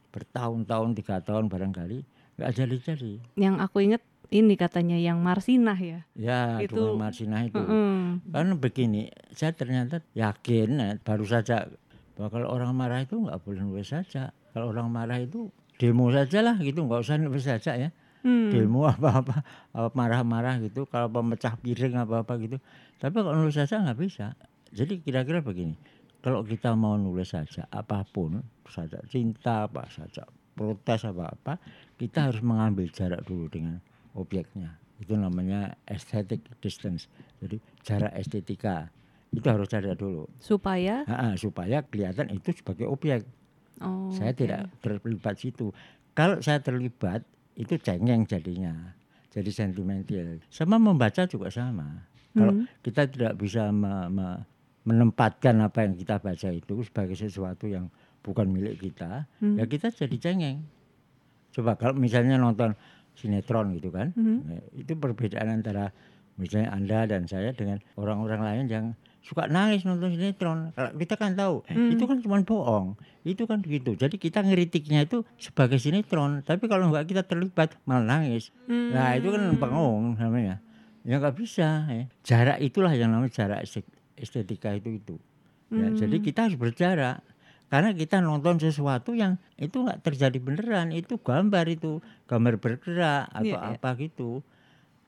bertahun-tahun 0.09 0.95
tiga 0.95 1.21
tahun 1.21 1.49
barangkali 1.49 1.99
nggak 2.35 2.51
jadi 2.51 2.75
jadi 2.81 3.13
Yang 3.39 3.55
aku 3.63 3.77
inget 3.81 4.03
ini 4.33 4.57
katanya 4.57 4.97
yang 4.97 5.21
Marsinah 5.21 5.77
ya. 5.77 5.99
Ya, 6.17 6.57
Itu- 6.59 6.97
Marsinah 6.97 7.45
itu. 7.45 7.61
Mm-mm. 7.61 8.25
Kan 8.33 8.57
begini, 8.57 9.13
saya 9.31 9.53
ternyata 9.53 10.01
yakin 10.17 10.69
eh, 10.81 10.95
baru 10.99 11.23
saja 11.29 11.69
bahwa 12.17 12.29
kalau 12.33 12.47
orang 12.49 12.71
marah 12.73 12.99
itu 13.05 13.21
nggak 13.21 13.37
boleh 13.45 13.61
nulis 13.61 13.93
saja. 13.93 14.33
Kalau 14.51 14.71
orang 14.73 14.89
marah 14.89 15.21
itu 15.21 15.51
demo 15.77 16.09
saja 16.09 16.41
lah 16.41 16.55
gitu, 16.57 16.83
nggak 16.83 17.05
usah 17.05 17.21
nulis 17.21 17.45
saja 17.45 17.77
ya. 17.77 17.89
Hmm. 18.25 18.49
Demo 18.49 18.89
apa-apa, 18.89 19.45
apa 19.69 19.89
marah-marah 19.93 20.57
gitu, 20.65 20.89
kalau 20.89 21.13
pemecah 21.13 21.53
piring 21.61 22.01
apa-apa 22.01 22.41
gitu. 22.41 22.57
Tapi 22.97 23.21
kalau 23.21 23.37
nulis 23.37 23.53
saja 23.53 23.77
nggak 23.85 23.99
bisa. 24.01 24.33
Jadi 24.73 24.97
kira-kira 25.05 25.45
begini, 25.45 25.77
kalau 26.25 26.41
kita 26.41 26.73
mau 26.73 26.97
nulis 26.97 27.29
saja 27.29 27.69
apa 27.69 28.01
pun, 28.01 28.41
saja 28.65 28.97
cinta 29.05 29.69
apa 29.69 29.85
saja, 29.93 30.25
protes 30.57 31.05
apa-apa, 31.05 31.61
kita 32.01 32.33
harus 32.33 32.41
mengambil 32.41 32.89
jarak 32.89 33.21
dulu 33.29 33.45
dengan 33.45 33.77
objeknya. 34.17 34.73
Itu 34.97 35.13
namanya 35.21 35.77
aesthetic 35.85 36.41
distance. 36.63 37.05
Jadi 37.45 37.61
jarak 37.85 38.15
estetika 38.17 38.89
itu 39.35 39.45
harus 39.45 39.69
ada 39.75 39.93
dulu. 39.93 40.25
Supaya 40.41 41.03
Ha-ha, 41.05 41.37
supaya 41.37 41.83
kelihatan 41.85 42.31
itu 42.33 42.55
sebagai 42.55 42.89
objek. 42.89 43.21
oh, 43.83 44.09
saya 44.15 44.31
oke. 44.31 44.39
tidak 44.39 44.71
terlibat 44.79 45.35
situ. 45.35 45.75
Kalau 46.15 46.39
saya 46.39 46.63
terlibat 46.63 47.27
itu 47.55 47.75
cengeng 47.79 48.27
jadinya. 48.27 48.93
Jadi 49.31 49.51
sentimental. 49.51 50.39
Sama 50.47 50.79
membaca 50.79 51.27
juga 51.27 51.51
sama. 51.51 52.07
Kalau 52.31 52.51
Hmm. 52.51 52.67
kita 52.79 53.07
tidak 53.07 53.33
bisa 53.35 53.71
me- 53.71 54.07
me- 54.11 54.41
menempatkan 54.85 55.59
apa 55.59 55.87
yang 55.87 55.95
kita 55.97 56.21
baca 56.21 56.49
itu 56.51 56.83
sebagai 56.85 57.17
sesuatu 57.17 57.65
yang 57.65 57.89
bukan 58.21 58.47
milik 58.47 58.79
kita, 58.79 59.25
Hmm. 59.41 59.57
ya 59.57 59.65
kita 59.65 59.89
jadi 59.89 60.15
cengeng. 60.19 60.61
Coba 61.51 61.73
kalau 61.79 61.95
misalnya 61.95 62.37
nonton 62.37 62.75
sinetron 63.15 63.71
gitu 63.79 63.89
kan, 63.89 64.11
Mhm. 64.13 64.37
ya, 64.51 64.61
itu 64.83 64.93
perbedaan 64.93 65.63
antara 65.63 65.89
misalnya 66.35 66.75
Anda 66.75 66.99
dan 67.07 67.23
saya 67.25 67.55
dengan 67.55 67.79
orang-orang 67.95 68.41
lain 68.43 68.65
yang 68.67 68.85
suka 69.25 69.49
nangis 69.49 69.81
nonton 69.83 70.13
sinetron. 70.13 70.69
Kalau 70.77 70.93
kita 70.93 71.17
kan 71.17 71.33
tahu 71.33 71.65
Hmm. 71.65 71.89
itu 71.89 72.05
kan 72.05 72.21
cuma 72.21 72.37
bohong, 72.45 72.93
itu 73.25 73.43
kan 73.43 73.57
begitu. 73.59 73.97
Jadi 73.97 74.21
kita 74.21 74.45
ngeritiknya 74.45 75.09
itu 75.09 75.25
sebagai 75.35 75.81
sinetron, 75.81 76.45
tapi 76.45 76.69
kalau 76.69 76.93
nggak 76.93 77.09
kita 77.09 77.25
terlibat 77.25 77.73
malah 77.83 78.21
nangis. 78.21 78.53
Nah 78.69 79.17
itu 79.17 79.33
kan 79.33 79.41
Hmm. 79.49 79.57
pengong 79.57 80.03
namanya. 80.15 80.61
Ya 81.01 81.17
nggak 81.17 81.35
bisa. 81.35 81.89
Ya. 81.89 82.05
Jarak 82.21 82.61
itulah 82.61 82.93
yang 82.93 83.09
namanya 83.09 83.33
jarak 83.33 83.65
estet- 83.65 83.89
estetika 84.13 84.69
itu 84.71 85.01
itu. 85.01 85.15
Ya, 85.73 85.89
Jadi 85.89 86.21
Hmm. 86.21 86.25
kita 86.25 86.39
harus 86.45 86.57
berjarak. 86.61 87.25
Karena 87.65 87.97
kita 87.97 88.21
nonton 88.21 88.61
sesuatu 88.61 89.17
yang 89.17 89.41
itu 89.57 89.81
nggak 89.81 90.05
terjadi 90.05 90.37
beneran, 90.37 90.93
itu 90.93 91.17
gambar 91.17 91.65
itu 91.65 91.97
gambar 92.29 92.61
bergerak 92.61 93.25
atau 93.33 93.57
Iya, 93.57 93.57
iya. 93.57 93.73
apa 93.73 93.89
gitu. 93.97 94.45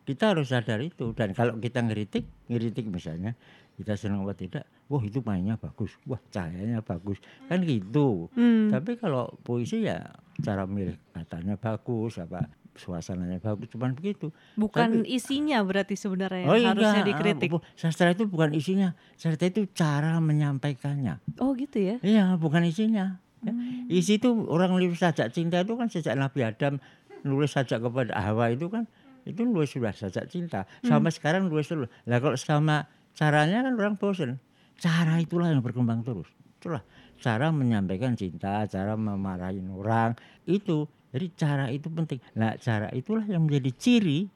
Kita 0.04 0.34
harus 0.34 0.50
sadar 0.50 0.82
itu 0.82 1.14
dan 1.14 1.38
kalau 1.38 1.62
kita 1.62 1.86
ngeritik, 1.86 2.26
ngeritik 2.50 2.90
misalnya 2.90 3.38
kita 3.78 3.94
senang 3.94 4.26
apa 4.26 4.34
tidak, 4.34 4.66
wah 4.90 5.00
itu 5.06 5.22
mainnya 5.22 5.54
bagus, 5.54 5.94
wah 6.10 6.18
cahayanya 6.34 6.82
bagus, 6.82 7.22
kan 7.46 7.62
gitu. 7.62 8.26
Hmm. 8.34 8.74
Tapi 8.74 8.98
kalau 8.98 9.30
puisi 9.46 9.86
ya 9.86 10.02
cara 10.42 10.66
milih 10.66 10.98
katanya 11.14 11.62
bagus, 11.62 12.18
apa 12.18 12.50
suasananya 12.74 13.38
bagus, 13.38 13.70
cuman 13.70 13.94
begitu. 13.94 14.34
Bukan 14.58 15.06
isinya 15.06 15.62
berarti 15.62 15.94
sebenarnya 15.94 16.46
Oh 16.50 16.58
iya, 16.58 16.74
harusnya 16.74 17.02
ah, 17.02 17.08
dikritik. 17.10 17.50
bu- 17.54 17.66
sastra 17.78 18.14
itu 18.14 18.26
bukan 18.26 18.54
isinya, 18.58 18.98
sastra 19.14 19.46
itu 19.46 19.70
cara 19.78 20.18
menyampaikannya. 20.18 21.22
Oh 21.38 21.54
gitu 21.54 21.78
ya. 21.78 21.96
Iya, 22.02 22.34
bukan 22.42 22.66
isinya. 22.66 23.22
Ya. 23.46 23.54
Hmm. 23.54 23.86
Isi 23.94 24.18
itu 24.18 24.34
orang 24.50 24.74
nulis 24.74 24.98
sajak 24.98 25.30
cinta 25.30 25.62
itu 25.62 25.78
kan 25.78 25.86
sejak 25.94 26.18
Nabi 26.18 26.42
Adam 26.42 26.82
nulis 27.22 27.54
sajak 27.54 27.82
kepada 27.86 28.18
Hawa 28.18 28.50
itu 28.50 28.66
kan 28.74 28.90
itu 29.28 29.46
nulis 29.46 29.70
sudah 29.70 29.94
sajak 29.94 30.26
cinta. 30.32 30.66
Sampai 30.82 31.14
sekarang 31.14 31.46
nulis 31.46 31.70
terus. 31.70 31.86
Lah 32.10 32.18
kalau 32.18 32.34
sama 32.40 32.90
caranya 33.18 33.66
kan 33.66 33.74
orang 33.74 33.98
bosen. 33.98 34.38
Cara 34.78 35.18
itulah 35.18 35.50
yang 35.50 35.66
berkembang 35.66 36.06
terus. 36.06 36.30
Itulah 36.62 36.86
cara 37.18 37.50
menyampaikan 37.50 38.14
cinta, 38.14 38.64
cara 38.70 38.94
memarahin 38.94 39.66
orang 39.74 40.14
itu. 40.46 40.86
Jadi 41.10 41.26
cara 41.34 41.66
itu 41.74 41.90
penting. 41.90 42.22
Nah, 42.38 42.54
cara 42.62 42.94
itulah 42.94 43.26
yang 43.26 43.50
menjadi 43.50 43.74
ciri 43.74 44.30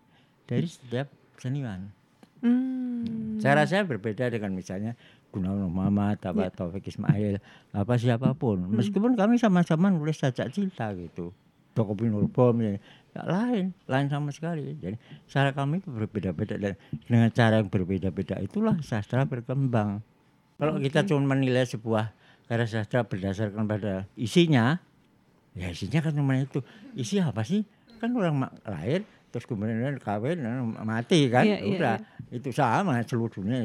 dari 0.50 0.66
setiap 0.66 1.14
seniman. 1.38 1.94
Hmm. 2.42 3.38
Cara 3.38 3.70
saya 3.70 3.86
berbeda 3.86 4.34
dengan 4.34 4.58
misalnya 4.58 4.98
Gunawan 5.30 5.70
Muhammad, 5.70 6.18
apa 6.26 6.50
Ya. 6.50 6.52
Taufik 6.52 6.90
Ismail, 6.90 7.38
apa 7.72 7.94
siapa 8.02 8.34
pun. 8.34 8.66
Hmm. 8.66 8.82
Meskipun 8.82 9.14
kami 9.14 9.38
sama-sama 9.38 9.94
nulis 9.94 10.18
sajak 10.18 10.50
cinta 10.50 10.90
gitu. 10.98 11.32
Joko 11.72 11.96
Bom 11.96 12.60
ya, 12.60 12.76
ya 13.12 13.22
lain, 13.28 13.76
lain 13.88 14.08
sama 14.08 14.32
sekali. 14.32 14.76
Jadi 14.80 14.96
cara 15.28 15.52
kami 15.52 15.84
itu 15.84 15.92
berbeda-beda 15.92 16.56
dan 16.56 16.74
dengan 17.08 17.30
cara 17.32 17.60
yang 17.60 17.68
berbeda-beda 17.68 18.40
itulah 18.40 18.80
sastra 18.84 19.28
berkembang. 19.28 20.00
Kalau 20.56 20.78
kita 20.78 21.04
cuma 21.10 21.36
menilai 21.36 21.66
sebuah 21.66 22.14
karya 22.46 22.68
sastra 22.70 23.04
berdasarkan 23.04 23.66
pada 23.66 24.06
isinya, 24.16 24.80
ya 25.58 25.68
isinya 25.74 26.00
kan 26.00 26.14
cuma 26.16 26.38
itu. 26.38 26.64
Isi 26.96 27.20
apa 27.20 27.44
sih? 27.44 27.66
Kan 28.00 28.16
orang 28.16 28.48
lahir 28.66 29.04
terus 29.32 29.48
kemudian 29.48 29.96
kawin 30.04 30.44
mati 30.84 31.32
kan, 31.32 31.48
Iya, 31.48 31.64
iya, 31.64 31.72
udah 31.80 31.96
itu 32.36 32.52
sama 32.52 33.00
seluruh 33.08 33.32
dunia. 33.32 33.64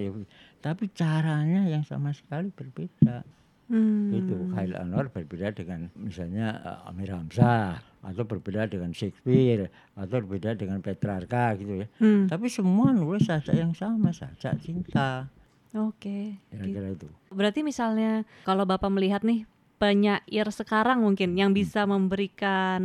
Tapi 0.62 0.90
caranya 0.94 1.66
yang 1.66 1.82
sama 1.82 2.14
sekali 2.14 2.54
berbeda. 2.54 3.26
Hmm. 3.66 4.14
Itu 4.14 4.54
Khail 4.54 4.78
Anwar 4.78 5.10
berbeda 5.10 5.50
dengan 5.50 5.90
misalnya 5.98 6.62
eh, 6.62 6.88
Amir 6.90 7.10
Hamzah 7.10 7.82
atau 8.06 8.22
berbeda 8.22 8.70
dengan 8.70 8.94
Shakespeare 8.94 9.66
atau 9.98 10.22
berbeda 10.22 10.54
dengan 10.54 10.78
Petrarca 10.78 11.58
gitu 11.58 11.82
ya. 11.82 11.86
Hmm. 11.98 12.30
Tapi 12.30 12.46
semua 12.46 12.94
nulis 12.94 13.26
sajak 13.26 13.58
yang 13.58 13.74
sama, 13.74 14.14
sajak 14.14 14.62
cinta. 14.62 15.26
Oke. 15.74 16.38
gitu. 16.38 16.54
Kira-kira 16.54 16.88
itu. 16.94 17.08
Berarti 17.34 17.60
misalnya 17.66 18.22
kalau 18.46 18.62
Bapak 18.62 18.88
melihat 18.88 19.26
nih 19.26 19.44
penyair 19.76 20.48
sekarang 20.48 21.00
mungkin 21.00 21.36
yang 21.36 21.52
Hmm. 21.52 21.58
bisa 21.58 21.84
memberikan 21.84 22.82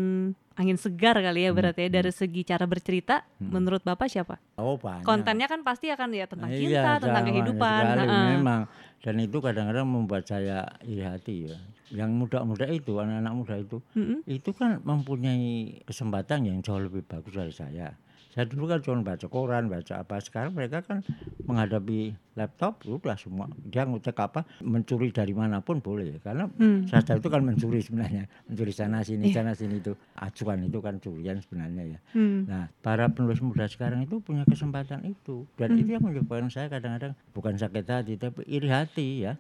angin 0.52 0.76
segar 0.76 1.16
kali 1.16 1.48
ya 1.48 1.52
berarti 1.52 1.88
ya 1.88 1.90
dari 1.90 2.12
segi 2.12 2.44
cara 2.44 2.68
bercerita 2.68 3.24
menurut 3.40 3.82
Bapak 3.82 4.06
siapa? 4.06 4.38
Oh 4.56 4.76
banyak. 4.76 5.08
Kontennya 5.08 5.48
kan 5.48 5.64
pasti 5.64 5.90
akan 5.90 6.10
ya 6.12 6.28
tentang 6.28 6.52
Iya, 6.52 6.60
cinta, 6.60 6.92
tentang 7.02 7.24
sama 7.24 7.30
kehidupan. 7.32 7.82
sekali, 7.82 8.06
heeh. 8.06 8.26
memang. 8.38 8.62
Dan 9.02 9.16
itu 9.18 9.38
kadang-kadang 9.42 9.88
membuat 9.88 10.24
saya 10.24 10.58
iri 10.84 11.02
hati 11.02 11.50
ya. 11.50 11.58
Yang 11.90 12.12
muda-muda 12.14 12.70
itu, 12.70 12.94
anak-anak 12.96 13.34
muda 13.34 13.56
itu, 13.58 13.78
Mm-mm. 13.98 14.22
itu 14.24 14.50
kan 14.54 14.78
mempunyai 14.80 15.82
kesempatan 15.84 16.46
yang 16.46 16.62
jauh 16.62 16.80
lebih 16.80 17.02
bagus 17.04 17.34
dari 17.34 17.52
saya. 17.52 17.98
Saya 18.32 18.48
dulu 18.48 18.64
kan 18.66 18.80
cuma 18.80 19.04
baca 19.04 19.28
koran, 19.28 19.68
baca 19.68 19.94
apa. 20.00 20.16
Sekarang 20.24 20.56
mereka 20.56 20.80
kan 20.80 21.04
menghadapi 21.44 22.16
laptop, 22.34 22.80
udah 22.88 23.20
semua. 23.20 23.52
Dia 23.60 23.84
ngucek 23.84 24.16
apa, 24.16 24.48
mencuri 24.64 25.12
dari 25.12 25.36
mana 25.36 25.60
pun 25.60 25.84
boleh. 25.84 26.16
Karena 26.24 26.48
Hmm. 26.48 26.88
sastra 26.88 27.20
itu 27.20 27.28
kan 27.28 27.44
mencuri 27.44 27.84
sebenarnya. 27.84 28.32
Mencuri 28.48 28.72
sana 28.72 29.04
sini, 29.04 29.28
Iya. 29.28 29.44
sana 29.44 29.52
sini 29.52 29.84
itu. 29.84 29.92
Acuan 30.16 30.64
itu 30.64 30.80
kan 30.80 30.96
curian 30.98 31.44
sebenarnya 31.44 31.98
ya. 31.98 32.00
Hmm. 32.16 32.48
Nah, 32.48 32.72
para 32.80 33.12
penulis 33.12 33.44
muda 33.44 33.68
sekarang 33.68 34.08
itu 34.08 34.24
punya 34.24 34.48
kesempatan 34.48 35.04
itu. 35.04 35.44
Dan 35.60 35.76
itu 35.76 35.92
yang 35.92 36.04
menyebabkan 36.04 36.48
saya 36.48 36.72
kadang-kadang 36.72 37.12
bukan 37.36 37.60
sakit 37.60 37.84
hati, 37.84 38.16
tapi 38.16 38.48
iri 38.48 38.72
hati 38.72 39.28
ya. 39.28 39.36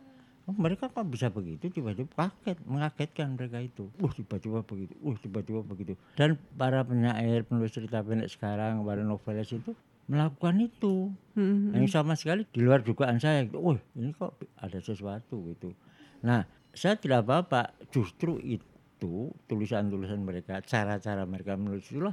Oh, 0.51 0.55
mereka 0.59 0.91
kok 0.91 1.07
bisa 1.07 1.31
begitu 1.31 1.71
tiba-tiba 1.71 2.11
kaget, 2.11 2.59
mengagetkan 2.67 3.39
mereka 3.39 3.63
itu. 3.63 3.87
Wah, 4.03 4.11
tiba-tiba 4.11 4.59
begitu. 4.67 4.91
Wah, 4.99 5.15
tiba-tiba 5.15 5.63
begitu. 5.63 5.95
Dan 6.19 6.35
para 6.59 6.83
penyair, 6.83 7.47
penulis 7.47 7.71
cerita 7.71 8.03
pendek 8.03 8.27
sekarang, 8.27 8.83
para 8.83 8.99
novelis 8.99 9.47
itu 9.47 9.71
melakukan 10.11 10.59
itu. 10.59 11.07
Hmm. 11.39 11.71
Yang 11.71 11.95
sama 11.95 12.19
sekali 12.19 12.43
di 12.51 12.59
luar 12.59 12.83
dugaan 12.83 13.15
saya. 13.15 13.47
Wah, 13.55 13.79
ini 13.95 14.11
kok 14.11 14.43
ada 14.59 14.75
sesuatu 14.83 15.55
gitu. 15.55 15.71
Nah, 16.27 16.43
saya 16.75 16.99
tidak 16.99 17.23
apa-apa. 17.23 17.71
Justru 17.87 18.35
itu 18.43 19.31
tulisan-tulisan 19.47 20.19
mereka, 20.19 20.59
cara-cara 20.67 21.23
mereka 21.23 21.55
menulis 21.55 21.87
itulah 21.87 22.11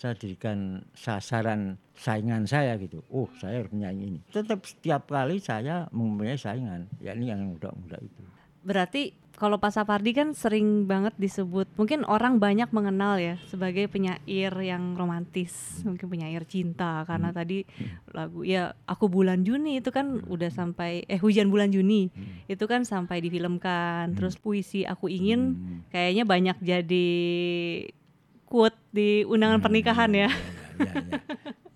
saya 0.00 0.16
jadikan 0.16 0.80
sasaran 0.96 1.76
saingan 1.92 2.48
saya 2.48 2.80
gitu. 2.80 3.04
Oh, 3.12 3.28
saya 3.36 3.60
harus 3.60 3.68
menyanyi 3.68 4.16
ini. 4.16 4.20
Tetap 4.32 4.64
setiap 4.64 5.04
kali 5.12 5.36
saya 5.44 5.92
mempunyai 5.92 6.40
saingan, 6.40 6.88
yakni 7.04 7.28
yang 7.28 7.44
muda-muda 7.44 8.00
itu. 8.00 8.24
Berarti 8.64 9.12
kalau 9.36 9.60
Pak 9.60 9.72
Sapardi 9.72 10.12
kan 10.16 10.32
sering 10.32 10.84
banget 10.84 11.16
disebut 11.16 11.64
mungkin 11.80 12.04
orang 12.04 12.36
banyak 12.36 12.68
mengenal 12.76 13.16
ya 13.16 13.36
sebagai 13.48 13.88
penyair 13.92 14.52
yang 14.56 14.96
romantis, 14.96 15.80
mungkin 15.88 16.08
penyair 16.08 16.48
cinta 16.48 17.04
karena 17.04 17.32
Hmm. 17.32 17.36
tadi 17.40 17.58
lagu 18.16 18.40
ya 18.40 18.72
aku 18.88 19.08
bulan 19.08 19.44
Juni 19.44 19.84
itu 19.84 19.92
kan 19.92 20.24
udah 20.24 20.48
sampai 20.48 21.04
eh 21.08 21.20
hujan 21.20 21.52
bulan 21.52 21.72
Juni 21.72 22.08
itu 22.48 22.64
kan 22.64 22.88
sampai 22.88 23.20
difilmkan. 23.20 24.16
Terus 24.16 24.40
puisi 24.40 24.88
aku 24.88 25.12
ingin 25.12 25.40
Hmm. 25.56 25.78
kayaknya 25.92 26.24
banyak 26.24 26.56
jadi 26.60 27.08
quote 28.48 28.79
di 28.90 29.22
undangan 29.26 29.62
pernikahan 29.62 30.10
ya. 30.14 30.30
Ya, 30.80 30.84
ya, 30.84 30.94
ya. 30.94 31.20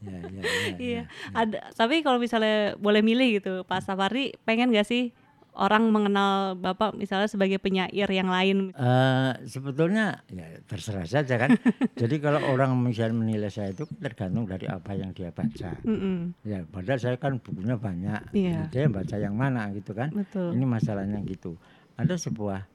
Ya, 0.05 0.16
ya, 0.20 0.29
ya, 0.29 0.42
Iya, 0.77 0.94
ya. 1.00 1.03
ada. 1.33 1.59
Tapi 1.72 2.05
kalau 2.05 2.20
misalnya 2.20 2.77
boleh 2.77 3.00
milih 3.00 3.40
gitu, 3.40 3.64
Pak 3.64 3.81
Sapardi 3.85 4.37
pengen 4.44 4.68
gak 4.68 4.85
sih 4.85 5.16
orang 5.55 5.88
mengenal 5.88 6.59
Bapak 6.59 6.98
misalnya 6.98 7.31
sebagai 7.31 7.62
penyair 7.62 8.11
yang 8.11 8.29
lain? 8.29 8.74
Eh, 8.74 9.33
sebetulnya 9.46 10.20
ya 10.29 10.61
terserah 10.66 11.07
saja 11.07 11.35
kan. 11.38 11.55
Jadi 12.00 12.18
kalau 12.18 12.42
orang 12.50 12.74
misalnya 12.77 13.16
menilai 13.16 13.50
saya 13.50 13.70
itu 13.70 13.87
tergantung 14.03 14.44
dari 14.44 14.66
apa 14.66 14.92
yang 14.98 15.14
dia 15.14 15.31
baca. 15.31 15.79
Mm-mm. 15.87 16.35
Ya, 16.42 16.66
padahal 16.66 17.00
saya 17.00 17.16
kan 17.16 17.38
bukunya 17.38 17.79
banyak. 17.79 18.35
Iya. 18.35 18.68
Dia 18.68 18.90
baca 18.90 19.16
yang 19.16 19.38
mana 19.38 19.70
gitu 19.72 19.94
kan. 19.94 20.11
Betul. 20.11 20.53
Ini 20.59 20.64
masalahnya 20.66 21.22
gitu. 21.24 21.55
Ada 21.94 22.18
sebuah 22.18 22.66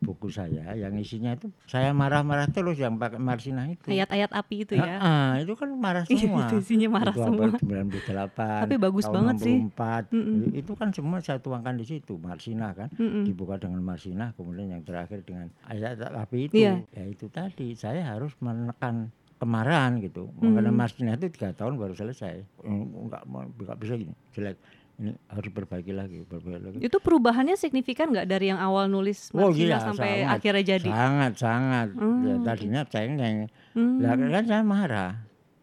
buku 0.00 0.32
saya 0.32 0.72
yang 0.72 0.96
isinya 0.96 1.36
itu 1.36 1.52
saya 1.68 1.92
marah-marah 1.92 2.48
terus 2.48 2.80
yang 2.80 2.96
pakai 2.96 3.20
Marsinah 3.20 3.68
itu. 3.68 3.84
Ayat-ayat 3.86 4.32
api 4.32 4.56
itu 4.64 4.72
ya. 4.74 4.96
Ah, 4.96 5.32
itu 5.36 5.52
kan 5.52 5.68
marah 5.70 6.08
Iya, 6.08 6.24
semua. 6.24 6.48
itu 6.48 6.56
isinya 6.58 6.88
marah 6.88 7.12
itu 7.12 7.20
semua. 7.22 7.46
Apa, 7.46 7.60
98, 7.60 8.64
Tapi 8.64 8.74
bagus 8.76 9.04
tahun 9.04 9.14
banget 9.14 9.34
sih. 9.44 9.56
64. 9.68 10.02
Mm-mm. 10.10 10.56
Itu 10.56 10.72
kan 10.74 10.88
semua 10.90 11.20
saya 11.20 11.36
tuangkan 11.38 11.76
di 11.76 11.84
situ, 11.84 12.16
Marsinah 12.16 12.72
kan. 12.72 12.88
Mm-mm. 12.96 13.28
Dibuka 13.28 13.56
dengan 13.56 13.80
Marsinah, 13.80 14.32
kemudian 14.34 14.72
yang 14.72 14.82
terakhir 14.82 15.20
dengan 15.20 15.52
ayat 15.62 16.00
api 16.00 16.48
itu. 16.48 16.54
Iya. 16.58 16.80
Ya 16.90 17.04
itu 17.04 17.28
tadi, 17.28 17.76
saya 17.76 18.00
harus 18.02 18.32
menekan 18.40 19.12
kemarahan 19.36 20.00
gitu. 20.00 20.28
Mengenai 20.36 20.68
Hmm. 20.68 20.76
Marsinah 20.76 21.16
itu 21.16 21.28
tiga 21.30 21.52
tahun 21.52 21.76
baru 21.76 21.92
selesai. 21.92 22.44
Enggak, 22.60 23.24
enggak 23.24 23.76
bisa 23.76 23.96
gini, 23.96 24.12
jelek. 24.32 24.56
Ini 25.00 25.16
harus 25.32 25.48
perbaiki 25.48 25.96
lagi, 25.96 26.20
perbaiki 26.22 26.60
lagi. 26.60 26.78
Itu 26.84 27.00
perubahannya 27.00 27.56
signifikan 27.56 28.12
nggak 28.12 28.28
dari 28.28 28.52
yang 28.52 28.60
awal 28.60 28.84
nulis 28.84 29.32
Oh 29.32 29.48
iya, 29.48 29.80
sampai 29.80 30.20
sangat. 30.22 30.34
akhirnya 30.36 30.64
jadi? 30.76 30.88
Sangat, 30.92 31.32
sangat. 31.34 31.88
Ya, 31.96 32.04
Hmm, 32.36 32.44
tadinya 32.44 32.82
cengeng. 32.84 33.38
Hmm. 33.72 33.96
Lah 33.96 34.12
kan 34.12 34.44
saya 34.44 34.60
marah. 34.60 35.12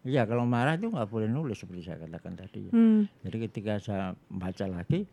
Iya 0.01 0.25
kalau 0.25 0.47
marah 0.47 0.73
itu 0.73 0.89
nggak 0.89 1.05
boleh 1.05 1.29
nulis 1.29 1.53
seperti 1.53 1.85
saya 1.85 2.01
katakan 2.01 2.33
tadi. 2.33 2.65
ya. 2.65 2.71
Hmm. 2.73 3.05
Jadi 3.21 3.37
ketika 3.45 3.77
saya 3.77 4.17
baca 4.25 4.65
lagi, 4.65 5.05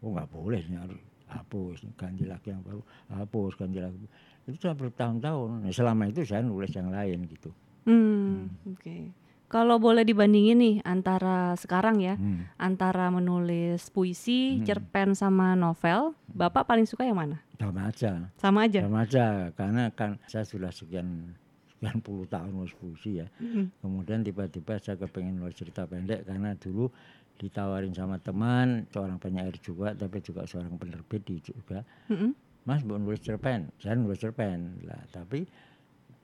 oh 0.00 0.08
nggak 0.08 0.30
boleh 0.30 0.62
ini 0.62 0.76
harus 0.80 0.96
hapus, 1.26 1.84
ganti 1.98 2.24
lagi 2.24 2.48
yang 2.48 2.64
baru, 2.64 2.80
hapus, 3.12 3.60
ganti 3.60 3.76
lagi. 3.76 4.06
Itu 4.46 4.56
saya 4.56 4.72
bertahun-tahun. 4.72 5.66
Nah, 5.66 5.72
selama 5.74 6.08
itu 6.08 6.24
saya 6.24 6.40
nulis 6.40 6.72
yang 6.72 6.88
lain 6.88 7.28
gitu. 7.28 7.50
Hmm, 7.84 8.48
oke. 8.64 9.25
Kalau 9.46 9.78
boleh 9.78 10.02
dibandingin 10.02 10.58
nih 10.58 10.76
antara 10.82 11.54
sekarang 11.54 12.02
ya, 12.02 12.18
Hmm. 12.18 12.50
antara 12.58 13.06
menulis 13.08 13.86
puisi, 13.88 14.58
Hmm. 14.58 14.66
cerpen 14.66 15.14
sama 15.14 15.54
novel, 15.54 16.18
Bapak 16.26 16.66
paling 16.66 16.84
suka 16.84 17.06
yang 17.06 17.16
mana? 17.16 17.40
Sama 17.56 17.88
aja, 17.88 18.28
Sama 18.36 18.66
aja. 18.66 18.80
sama 18.82 18.98
aja. 19.06 19.26
Karena 19.54 19.88
kan 19.88 20.18
saya 20.26 20.42
sudah 20.42 20.68
sekian 20.68 21.32
sekian 21.72 22.02
puluh 22.02 22.26
tahun 22.26 22.52
nulis 22.52 22.74
puisi 22.74 23.22
ya. 23.22 23.30
Mm. 23.38 23.70
Kemudian 23.80 24.20
tiba-tiba 24.20 24.76
saya 24.76 24.98
kepengen 24.98 25.38
nulis 25.38 25.54
cerita 25.54 25.86
pendek 25.86 26.26
karena 26.26 26.52
dulu 26.52 26.90
ditawarin 27.36 27.92
sama 27.92 28.16
teman 28.18 28.88
seorang 28.90 29.16
penyair 29.16 29.52
juga 29.60 29.92
tapi 29.92 30.20
juga 30.20 30.48
seorang 30.48 30.72
penerbit 30.74 31.20
di 31.22 31.36
juga 31.38 31.84
Mm-mm. 32.08 32.32
Mas 32.64 32.80
mau 32.80 32.96
nulis 32.96 33.20
cerpen, 33.20 33.68
saya 33.76 33.94
nulis 33.94 34.18
cerpen 34.18 34.82
lah. 34.82 34.98
Tapi 35.08 35.44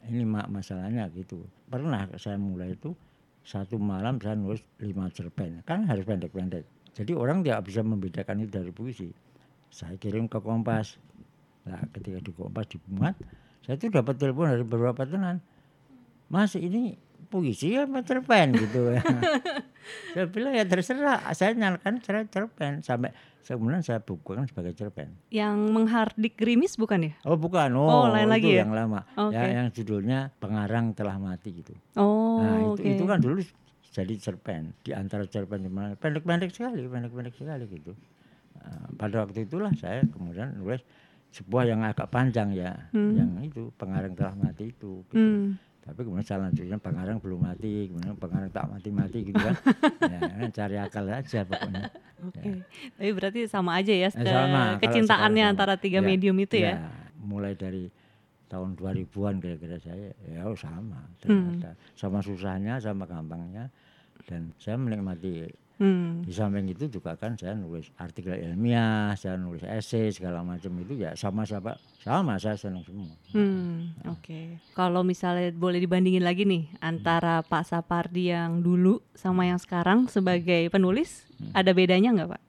ini 0.08 0.24
mak 0.26 0.50
masalahnya 0.50 1.06
gitu. 1.12 1.46
Pernah 1.70 2.11
saya 2.18 2.35
mulai 2.35 2.74
itu 2.74 2.92
satu 3.42 3.78
malam 3.78 4.22
saya 4.22 4.38
nulis 4.38 4.62
lima 4.78 5.11
cerpen, 5.11 5.66
kan 5.66 5.83
harus 5.87 6.07
pendek-pendek. 6.07 6.62
Jadi 6.94 7.12
orang 7.16 7.42
tidak 7.42 7.66
bisa 7.66 7.81
membedakan 7.83 8.46
itu 8.46 8.50
dari 8.52 8.70
puisi. 8.70 9.11
Saya 9.72 9.96
kirim 9.96 10.28
ke 10.28 10.38
Kompas. 10.38 11.00
Nah 11.66 11.83
ketika 11.90 12.20
di 12.22 12.33
Kompas 12.37 12.70
dimuat, 12.70 13.18
saya 13.64 13.78
itu 13.78 13.90
dapat 13.90 14.14
telepon 14.20 14.46
dari 14.52 14.64
beberapa 14.66 15.02
tenan. 15.09 15.42
Mas 16.31 16.55
ini 16.55 16.96
puisi 17.33 17.73
apa 17.75 18.05
cerpen 18.05 18.53
gitu 18.53 18.92
saya 20.12 20.27
bilang 20.29 20.53
ya 20.53 20.62
terserah 20.62 21.33
saya 21.33 21.57
nyalakan 21.57 21.99
cara 21.99 22.29
cerpen 22.29 22.85
sampai 22.85 23.11
kemudian 23.42 23.83
saya 23.83 23.99
bukukan 23.99 24.47
sebagai 24.47 24.73
cerpen 24.73 25.18
Yang 25.29 25.57
menghardik 25.68 26.38
gerimis 26.38 26.79
bukan 26.79 27.11
ya? 27.11 27.12
Oh 27.27 27.35
bukan, 27.35 27.75
Oh, 27.75 28.05
oh, 28.05 28.07
lain 28.09 28.25
itu 28.25 28.33
lagi 28.33 28.49
ya? 28.49 28.59
yang 28.62 28.73
lama, 28.73 29.03
Oke. 29.12 29.35
ya 29.35 29.42
yang 29.51 29.68
judulnya 29.68 30.31
Pengarang 30.38 30.95
Telah 30.95 31.18
Mati 31.18 31.51
gitu. 31.51 31.75
Oh, 31.99 32.38
nah 32.38 32.73
itu 32.73 32.81
itu 32.87 33.05
kan 33.05 33.18
dulu 33.18 33.42
jadi 33.92 34.14
cerpen, 34.16 34.73
di 34.81 34.97
antara 34.97 35.27
cerpen 35.27 35.68
pendek-pendek 35.99 36.49
sekali, 36.49 36.87
pendek-pendek 36.87 37.35
sekali 37.37 37.68
gitu. 37.68 37.92
Nah, 38.57 38.88
pada 38.97 39.21
waktu 39.21 39.45
itulah 39.45 39.75
saya 39.77 40.01
kemudian 40.07 40.57
nulis 40.57 40.81
sebuah 41.29 41.66
yang 41.66 41.85
agak 41.85 42.09
panjang 42.09 42.55
ya, 42.55 42.88
Hmm. 42.95 43.12
yang 43.12 43.31
itu 43.42 43.68
Pengarang 43.77 44.14
Telah 44.14 44.33
Mati 44.33 44.71
itu. 44.71 45.05
Gitu. 45.11 45.18
Hmm. 45.18 45.61
Tapi 45.83 45.99
kemudian 45.99 46.23
saya 46.23 46.47
lanjutnya 46.47 46.79
Pengarang 46.79 47.18
Belum 47.18 47.42
Mati, 47.42 47.90
kemudian 47.90 48.14
Pengarang 48.14 48.49
Tak 48.49 48.71
Mati-Mati 48.71 49.18
gitu 49.27 49.35
kan. 49.37 49.55
ya, 50.14 50.18
kan 50.23 50.51
cari 50.51 50.77
akal 50.79 51.05
aja 51.07 51.40
pokoknya. 51.42 51.83
Oke. 52.23 52.62
Tapi 52.95 53.11
berarti 53.11 53.40
sama 53.45 53.83
aja 53.83 53.90
ya 53.90 54.07
Eh, 54.07 54.14
eh, 54.14 54.23
sama, 54.25 54.62
kalau 54.71 54.81
kecintaannya 54.81 55.42
sama. 55.42 55.53
antara 55.53 55.75
tiga 55.77 55.99
Ya, 55.99 56.07
medium 56.07 56.38
itu 56.38 56.57
ya. 56.57 56.87
mulai 57.18 57.55
dari 57.55 57.90
tahun 58.47 58.77
2000-an 58.77 59.40
kira-kira 59.40 59.77
saya 59.77 60.12
ya 60.23 60.45
sama 60.55 61.09
Hmm. 61.25 61.57
sama 61.95 62.21
susahnya 62.21 62.77
sama 62.79 63.09
gampangnya 63.09 63.73
dan 64.29 64.53
saya 64.61 64.77
menikmati 64.77 65.49
Hmm. 65.76 66.22
di 66.22 66.30
samping 66.30 66.68
itu 66.68 66.87
juga 66.87 67.16
kan 67.16 67.35
saya 67.35 67.52
nulis 67.52 67.88
artikel 67.96 68.37
ilmiah 68.37 69.12
saya 69.14 69.35
nulis 69.35 69.61
esai 69.62 70.08
segala 70.08 70.40
macam 70.40 70.70
itu 70.78 70.94
ya 70.94 71.12
sama-sama 71.12 71.74
sama 71.98 72.37
saya 72.37 72.54
senang 72.54 72.85
semua 72.85 73.14
Hmm, 73.32 73.96
oke. 74.04 74.61
Kalau 74.72 75.00
misalnya 75.00 75.48
boleh 75.50 75.80
dibandingin 75.80 76.20
lagi 76.20 76.44
nih 76.44 76.68
antara 76.78 77.40
Pak 77.40 77.64
Sapardi 77.64 78.28
yang 78.28 78.61
dulu 78.61 79.00
sama 79.14 79.48
yang 79.48 79.56
sekarang 79.56 80.04
sebagai 80.06 80.68
penulis, 80.68 81.24
ada 81.50 81.72
bedanya 81.72 82.12
nggak 82.12 82.30
Pak? 82.30 82.42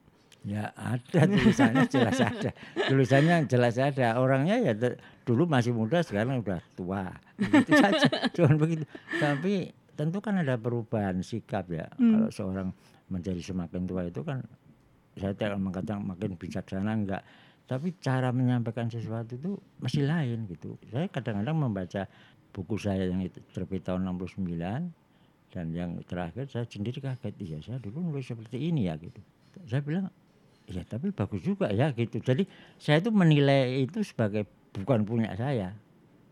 ya 0.43 0.75
ada 0.75 1.23
tulisannya 1.23 1.87
jelas 1.87 2.19
ada 2.19 2.51
tulisannya 2.75 3.47
jelas 3.47 3.79
ada 3.79 4.19
orangnya 4.19 4.59
ya 4.59 4.75
dulu 5.23 5.47
masih 5.47 5.71
muda 5.71 6.03
sekarang 6.03 6.43
udah 6.43 6.59
tua 6.75 7.15
begitu 7.39 7.71
saja 7.79 8.11
cuman 8.35 8.55
begitu 8.59 8.83
tapi 9.17 9.71
tentu 9.95 10.19
kan 10.19 10.35
ada 10.35 10.59
perubahan 10.59 11.23
sikap 11.23 11.71
ya 11.71 11.87
Hmm. 11.95 12.11
kalau 12.11 12.29
seorang 12.29 12.69
menjadi 13.13 13.37
semakin 13.37 13.85
tua 13.85 14.09
itu 14.09 14.25
kan 14.25 14.41
saya 15.13 15.37
tidak 15.37 15.61
mengatakan 15.61 16.01
makin 16.01 16.33
bijaksana 16.33 16.91
enggak. 16.97 17.21
Tapi 17.63 17.95
cara 18.01 18.33
menyampaikan 18.33 18.91
sesuatu 18.91 19.37
itu 19.39 19.55
masih 19.79 20.03
lain 20.09 20.49
gitu. 20.51 20.75
Saya 20.89 21.07
kadang-kadang 21.07 21.55
membaca 21.55 22.09
buku 22.51 22.75
saya 22.75 23.07
yang 23.07 23.21
itu 23.23 23.39
terbit 23.53 23.85
tahun 23.85 24.03
69 24.09 25.53
dan 25.53 25.65
yang 25.69 26.01
terakhir 26.09 26.49
saya 26.49 26.65
sendiri 26.65 26.97
kaget 26.97 27.33
iya 27.37 27.57
saya 27.61 27.77
dulu 27.77 28.01
nulis 28.01 28.25
seperti 28.25 28.57
ini 28.57 28.89
ya 28.89 28.97
gitu. 28.97 29.21
Saya 29.69 29.85
bilang 29.85 30.09
ya 30.65 30.81
tapi 30.83 31.13
bagus 31.13 31.45
juga 31.45 31.69
ya 31.69 31.93
gitu. 31.93 32.19
Jadi 32.19 32.43
saya 32.81 32.99
itu 32.99 33.13
menilai 33.13 33.85
itu 33.85 34.01
sebagai 34.01 34.49
bukan 34.73 35.05
punya 35.05 35.31
saya. 35.37 35.77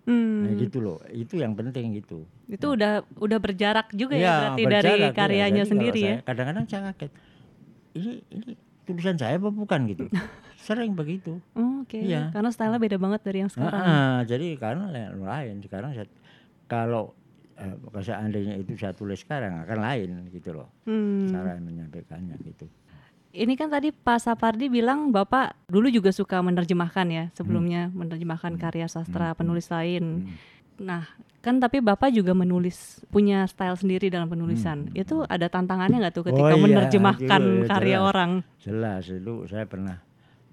Hmm, 0.09 0.49
nah 0.49 0.51
gitu 0.57 0.81
loh. 0.81 0.97
Itu 1.13 1.37
yang 1.37 1.53
penting 1.53 1.95
gitu 2.01 2.25
itu 2.51 2.67
udah 2.67 2.93
udah 3.15 3.39
berjarak 3.39 3.87
juga 3.91 4.13
ya, 4.13 4.19
Iya, 4.19 4.35
berarti 4.35 4.61
dari 4.61 4.67
berjarak, 4.67 4.99
iya. 5.01 5.09
karyanya 5.15 5.55
kalau 5.57 5.71
sendiri 5.71 6.01
ya. 6.01 6.15
kadang-kadang 6.21 6.65
saya 6.67 6.81
kaget 6.91 7.11
ini 7.91 8.11
ini 8.29 8.49
tulisan 8.83 9.15
saya 9.15 9.35
apa 9.35 9.49
bukan 9.49 9.79
gitu 9.87 10.05
sering 10.61 10.91
begitu 10.91 11.39
Oh, 11.53 11.81
Oke, 11.81 11.97
Iya. 11.97 12.29
karena 12.29 12.49
stylenya 12.49 12.77
beda 12.79 12.97
banget 12.97 13.21
dari 13.21 13.37
yang 13.39 13.49
sekarang. 13.49 13.81
Ah, 13.81 14.19
jadi 14.21 14.53
karena 14.55 14.85
lain, 14.87 15.11
lain 15.19 15.55
sekarang 15.59 15.91
saya, 15.91 16.05
kalau 16.65 17.15
eh, 17.53 17.73
seandainya 17.99 18.55
itu 18.55 18.75
saya 18.75 18.91
tulis 18.91 19.17
sekarang 19.17 19.57
akan 19.59 19.77
lain 19.79 20.09
gitu 20.29 20.51
loh 20.53 20.69
Hmm. 20.83 21.27
cara 21.27 21.55
menyampaikannya 21.57 22.35
gitu 22.43 22.67
Ini 23.31 23.55
kan 23.55 23.71
tadi 23.71 23.89
Pak 23.89 24.19
Sapardi 24.19 24.67
bilang 24.67 25.07
Bapak 25.09 25.55
dulu 25.65 25.87
juga 25.87 26.11
suka 26.11 26.39
menerjemahkan 26.39 27.07
ya, 27.07 27.25
sebelumnya 27.31 27.87
menerjemahkan 27.89 28.59
karya 28.59 28.85
sastra 28.85 29.31
Hmm. 29.31 29.39
penulis 29.39 29.67
lain. 29.67 30.27
Hmm. 30.27 30.35
Nah, 30.81 31.05
kan 31.39 31.57
tapi 31.57 31.79
Bapak 31.79 32.09
juga 32.09 32.33
menulis 32.33 32.77
punya 33.07 33.45
style 33.45 33.73
sendiri 33.73 34.07
dalam 34.07 34.27
penulisan. 34.27 34.85
Hmm. 34.85 34.93
Itu 34.95 35.23
ada 35.23 35.45
tantangannya 35.45 35.97
nggak 35.99 36.13
tuh 36.13 36.23
Oh 36.23 36.27
ketika 36.27 36.51
iya, 36.51 36.59
menerjemahkan 36.59 37.41
itu, 37.41 37.55
ya, 37.55 37.67
karya 37.67 37.89
jelas. 37.95 38.07
orang? 38.07 38.31
jelas 38.57 39.03
itu 39.07 39.33
saya 39.45 39.65
pernah 39.65 39.97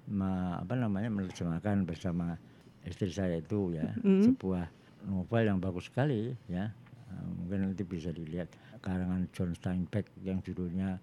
me- 0.07 0.57
apa 0.57 0.73
namanya 0.73 1.09
menerjemahkan 1.09 1.83
bersama 1.83 2.37
istri 2.81 3.09
saya 3.09 3.37
itu 3.37 3.71
ya 3.71 3.93
Hmm. 3.97 4.23
sebuah 4.23 4.65
novel 5.05 5.43
yang 5.45 5.57
bagus 5.57 5.87
sekali 5.87 6.33
ya 6.45 6.69
Eh, 7.09 7.25
mungkin 7.27 7.59
nanti 7.65 7.81
bisa 7.81 8.09
dilihat 8.09 8.53
karangan 8.79 9.25
John 9.31 9.51
Steinbeck 9.51 10.13
yang 10.19 10.39
judulnya 10.39 11.01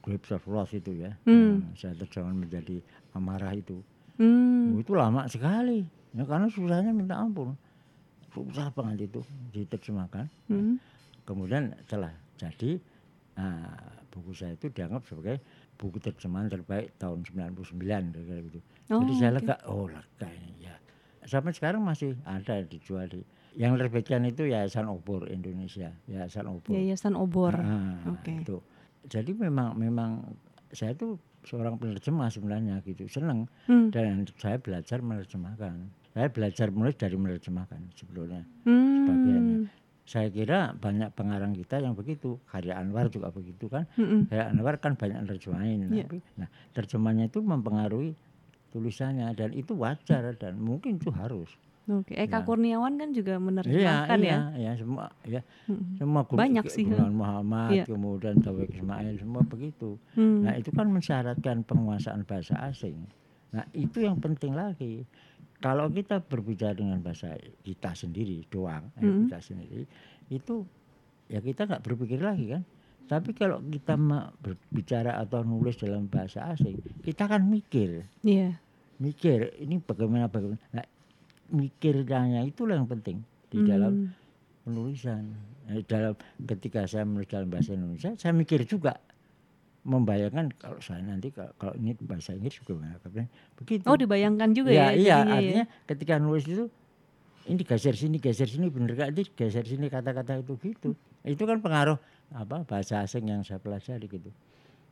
Grapes 0.00 0.30
of 0.30 0.40
Wrath 0.46 0.72
itu 0.72 0.96
ya 0.96 1.12
Hmm. 1.22 1.60
Yang 1.62 1.76
saya 1.78 1.94
terjemahan 1.94 2.36
menjadi 2.38 2.80
amarah 3.12 3.52
itu 3.52 3.84
Hmm. 4.16 4.72
Oh, 4.72 4.80
itu 4.80 4.92
lama 4.92 5.24
sekali 5.26 5.84
ya 6.10 6.24
karena 6.24 6.48
susahnya 6.48 6.88
minta 6.90 7.14
ampun 7.14 7.52
susah 8.36 8.68
banget 8.70 9.08
itu 9.08 9.20
diterjemahkan 9.50 10.28
Hmm. 10.46 10.76
kemudian 11.24 11.72
setelah 11.82 12.12
jadi 12.36 12.76
nah, 13.32 13.72
buku 14.08 14.32
saya 14.32 14.52
itu 14.52 14.68
dianggap 14.68 15.04
sebagai 15.04 15.40
buku 15.76 16.00
terjemahan 16.00 16.48
terbaik 16.48 16.96
tahun 16.96 17.20
99 17.24 17.76
kira-kira 18.12 18.40
gitu. 18.48 18.60
Oh, 18.88 19.00
Jadi 19.04 19.12
saya 19.12 19.30
lega, 19.32 19.56
oh 19.68 19.84
lega 19.84 20.28
ini 20.32 20.64
ya. 20.64 20.76
Sampai 21.20 21.52
sekarang 21.52 21.84
masih 21.84 22.16
ada 22.24 22.62
dijual 22.62 23.04
di 23.06 23.20
yang 23.56 23.76
terbitkan 23.76 24.24
itu 24.24 24.48
Yayasan 24.48 24.88
Obor 24.88 25.28
Indonesia, 25.28 25.92
Yayasan 26.08 26.48
Obor. 26.48 26.72
Yayasan 26.72 27.12
Obor. 27.12 27.56
Ah, 27.56 28.08
Oke. 28.08 28.40
itu. 28.40 28.60
Jadi 29.04 29.32
memang 29.32 29.76
memang 29.76 30.32
saya 30.72 30.92
tuh 30.92 31.20
seorang 31.44 31.76
penerjemah 31.76 32.28
sebenarnya 32.28 32.80
gitu, 32.84 33.04
seneng 33.06 33.44
Hmm. 33.68 33.92
dan 33.92 34.24
saya 34.36 34.56
belajar 34.56 35.04
menerjemahkan. 35.04 35.92
Saya 36.16 36.32
belajar 36.32 36.72
menulis 36.72 36.96
dari 36.96 37.12
menerjemahkan 37.12 37.92
sebagiannya. 37.92 38.42
Hmm. 38.64 39.68
Saya 40.00 40.30
kira 40.30 40.72
banyak 40.72 41.12
pengarang 41.12 41.52
kita 41.52 41.76
yang 41.76 41.92
begitu, 41.92 42.40
Karya 42.46 42.78
Anwar 42.78 43.10
juga 43.10 43.28
begitu 43.28 43.66
kan. 43.66 43.84
Mm-mm. 43.94 44.30
Karya 44.30 44.48
Anwar 44.48 44.78
kan 44.78 44.94
banyak 44.94 45.18
nerjemahin, 45.20 45.90
Iya. 45.90 46.06
tapi 46.06 46.22
nah 46.38 46.46
terjemahnya 46.72 47.26
itu 47.26 47.42
mempengaruhi 47.42 48.14
tulisannya 48.70 49.28
dan 49.34 49.50
itu 49.50 49.74
wajar 49.74 50.32
dan 50.32 50.56
mungkin 50.56 50.96
itu 50.96 51.10
harus. 51.10 51.50
Oke, 51.86 52.14
Eka 52.14 52.40
Ya. 52.40 52.46
Kurniawan 52.46 52.96
kan 52.96 53.10
juga 53.10 53.34
Iya, 53.34 53.42
menerjemahkan 53.42 54.18
iya, 54.18 54.30
ya. 54.30 54.40
ya 54.56 54.72
semua 54.74 55.04
ya 55.22 55.40
Mm-mm. 55.66 55.98
semua 55.98 56.20
guru- 56.22 56.38
Banyak 56.40 56.64
sih, 56.66 56.82
Gunawan 56.82 57.12
Muhammad, 57.12 57.70
Iya. 57.72 57.84
kemudian 57.84 58.36
Taufiq 58.40 58.70
Ismail 58.72 59.14
semua 59.16 59.42
begitu. 59.44 59.98
Hmm. 60.14 60.46
Nah, 60.46 60.54
itu 60.54 60.70
kan 60.70 60.86
mensyaratkan 60.86 61.60
penguasaan 61.62 62.22
bahasa 62.22 62.54
asing. 62.64 63.04
Nah, 63.50 63.66
itu 63.72 64.00
yang 64.00 64.18
penting 64.18 64.54
lagi. 64.54 65.02
Kalau 65.56 65.88
kita 65.88 66.20
berbicara 66.20 66.76
dengan 66.76 67.00
bahasa 67.00 67.32
kita 67.64 67.96
sendiri 67.96 68.44
doang, 68.46 68.92
Mm. 69.00 69.24
kita 69.26 69.38
sendiri, 69.40 69.84
itu 70.28 70.68
ya 71.26 71.40
kita 71.40 71.64
nggak 71.64 71.82
berpikir 71.82 72.20
lagi 72.20 72.52
kan. 72.52 72.62
Tapi 73.06 73.30
kalau 73.32 73.62
kita 73.62 73.94
berbicara 74.42 75.16
atau 75.16 75.46
nulis 75.46 75.78
dalam 75.78 76.10
bahasa 76.10 76.50
asing, 76.50 76.76
kita 77.00 77.30
kan 77.30 77.46
mikir, 77.46 78.02
Iya. 78.20 78.58
mikir 78.98 79.54
ini 79.62 79.78
bagaimana 79.78 80.26
bagaimana. 80.26 80.58
Nah, 80.74 80.86
mikirnya 81.48 82.42
itulah 82.42 82.74
yang 82.74 82.90
penting 82.90 83.22
di 83.46 83.62
dalam 83.62 83.92
Hmm. 83.94 84.10
penulisan. 84.66 85.22
Eh, 85.70 85.86
dalam 85.86 86.18
ketika 86.42 86.82
saya 86.86 87.06
menulis 87.06 87.30
dalam 87.30 87.46
bahasa 87.46 87.74
Indonesia, 87.74 88.10
saya 88.18 88.34
mikir 88.34 88.66
juga 88.66 88.98
membayangkan 89.86 90.50
kalau 90.58 90.82
saya 90.82 90.98
nanti 90.98 91.30
kalau, 91.30 91.54
kalau 91.54 91.74
ini 91.78 91.94
bahasa 92.02 92.34
Inggris 92.34 92.58
bagaimana 92.58 92.98
bagaimana. 92.98 93.30
begitu. 93.54 93.86
Oh, 93.86 93.94
dibayangkan 93.94 94.50
juga 94.50 94.74
ya, 94.74 94.90
ya. 94.90 94.98
iya, 94.98 95.16
ya. 95.22 95.34
artinya 95.38 95.64
ketika 95.86 96.14
nulis 96.18 96.44
itu 96.44 96.66
ini 97.46 97.62
geser 97.62 97.94
sini, 97.94 98.18
geser 98.18 98.50
sini, 98.50 98.66
bener 98.66 98.98
gak? 98.98 99.14
Ini 99.14 99.22
geser 99.38 99.62
sini 99.62 99.86
kata-kata 99.86 100.42
itu 100.42 100.58
gitu. 100.58 100.98
Itu 101.22 101.46
kan 101.46 101.62
pengaruh 101.62 101.94
apa 102.34 102.66
bahasa 102.66 103.06
asing 103.06 103.30
yang 103.30 103.46
saya 103.46 103.62
pelajari 103.62 104.10
gitu. 104.10 104.34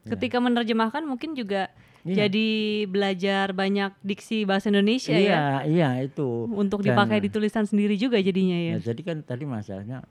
Ya. 0.07 0.15
Ketika 0.15 0.39
menerjemahkan 0.39 1.03
mungkin 1.03 1.35
juga 1.35 1.75
Iya. 2.05 2.29
jadi 2.29 2.49
belajar 2.85 3.57
banyak 3.57 3.97
diksi 4.05 4.45
bahasa 4.45 4.69
Indonesia 4.69 5.17
ya. 5.17 5.19
Iya, 5.19 5.43
iya 5.67 5.89
itu. 6.05 6.47
Untuk 6.53 6.85
Dan- 6.85 6.93
dipakai 6.93 7.19
di 7.25 7.33
tulisan 7.33 7.65
sendiri 7.65 7.97
juga 7.97 8.21
jadinya 8.21 8.55
ya. 8.55 8.73
Ya, 8.79 8.93
jadi 8.93 9.01
kan 9.03 9.17
tadi 9.25 9.49
masalahnya 9.49 10.05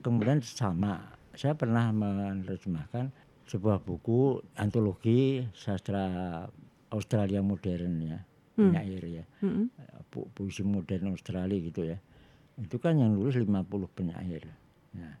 kemudian 0.00 0.38
sama. 0.40 1.04
Saya 1.34 1.58
pernah 1.58 1.90
menerjemahkan 1.90 3.10
sebuah 3.50 3.82
buku 3.82 4.38
antologi 4.54 5.42
sastra 5.52 6.46
Australia 6.90 7.42
modern 7.42 7.94
ya, 7.98 8.18
Hmm. 8.54 8.70
penyair 8.70 9.02
ya, 9.02 9.24
Mm-mm. 9.42 9.66
pu- 10.06 10.30
puisi 10.30 10.62
modern 10.62 11.10
Australia 11.10 11.58
gitu 11.58 11.82
ya. 11.82 11.98
Itu 12.54 12.78
kan 12.78 12.94
yang 12.94 13.14
nulis 13.14 13.34
50 13.34 13.50
penyair. 13.90 14.46
Nah, 14.94 15.14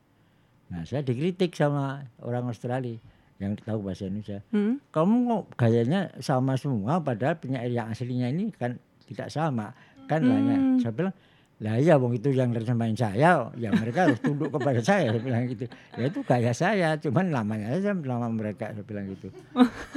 nah 0.68 0.82
saya 0.84 1.02
dikritik 1.02 1.54
sama 1.54 2.06
orang 2.22 2.46
Australia 2.46 2.98
yang 3.40 3.56
tahu 3.56 3.82
bahasa 3.82 4.06
Indonesia. 4.06 4.44
Mm-mm. 4.52 4.78
Kamu 4.92 5.14
kok 5.26 5.44
gayanya 5.56 6.12
sama 6.20 6.54
semua 6.54 7.00
padahal 7.00 7.34
penyair 7.34 7.70
yang 7.70 7.88
aslinya 7.88 8.28
ini 8.28 8.52
kan 8.52 8.78
tidak 9.08 9.30
sama. 9.32 9.74
Kan. 10.06 10.26
Hmm. 10.26 10.82
Saya 10.82 10.90
bilang, 10.90 11.14
lah 11.60 11.76
iya 11.76 12.00
wong 12.00 12.16
itu 12.16 12.32
yang 12.32 12.56
terjemahin 12.56 12.96
saya, 12.96 13.52
ya 13.52 13.68
mereka 13.68 14.08
harus 14.08 14.16
tunduk 14.24 14.48
kepada 14.48 14.80
saya, 14.80 15.12
saya 15.12 15.20
bilang 15.20 15.44
gitu. 15.44 15.68
Ya 15.92 16.08
itu 16.08 16.24
gaya 16.24 16.52
saya, 16.56 16.96
cuman 16.96 17.28
namanya 17.28 17.76
aja 17.76 17.92
nama 17.92 18.32
mereka, 18.32 18.72
saya 18.72 18.80
bilang 18.80 19.12
gitu. 19.12 19.28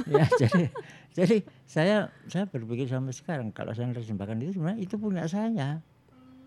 ya 0.04 0.28
jadi 0.44 0.68
jadi 1.16 1.36
saya 1.64 2.12
saya 2.28 2.44
berpikir 2.52 2.84
sampai 2.84 3.16
sekarang 3.16 3.48
kalau 3.48 3.72
saya 3.72 3.88
terjemahkan 3.96 4.44
itu 4.44 4.60
sebenarnya 4.60 4.80
itu 4.84 4.94
punya 5.00 5.24
saya. 5.24 5.80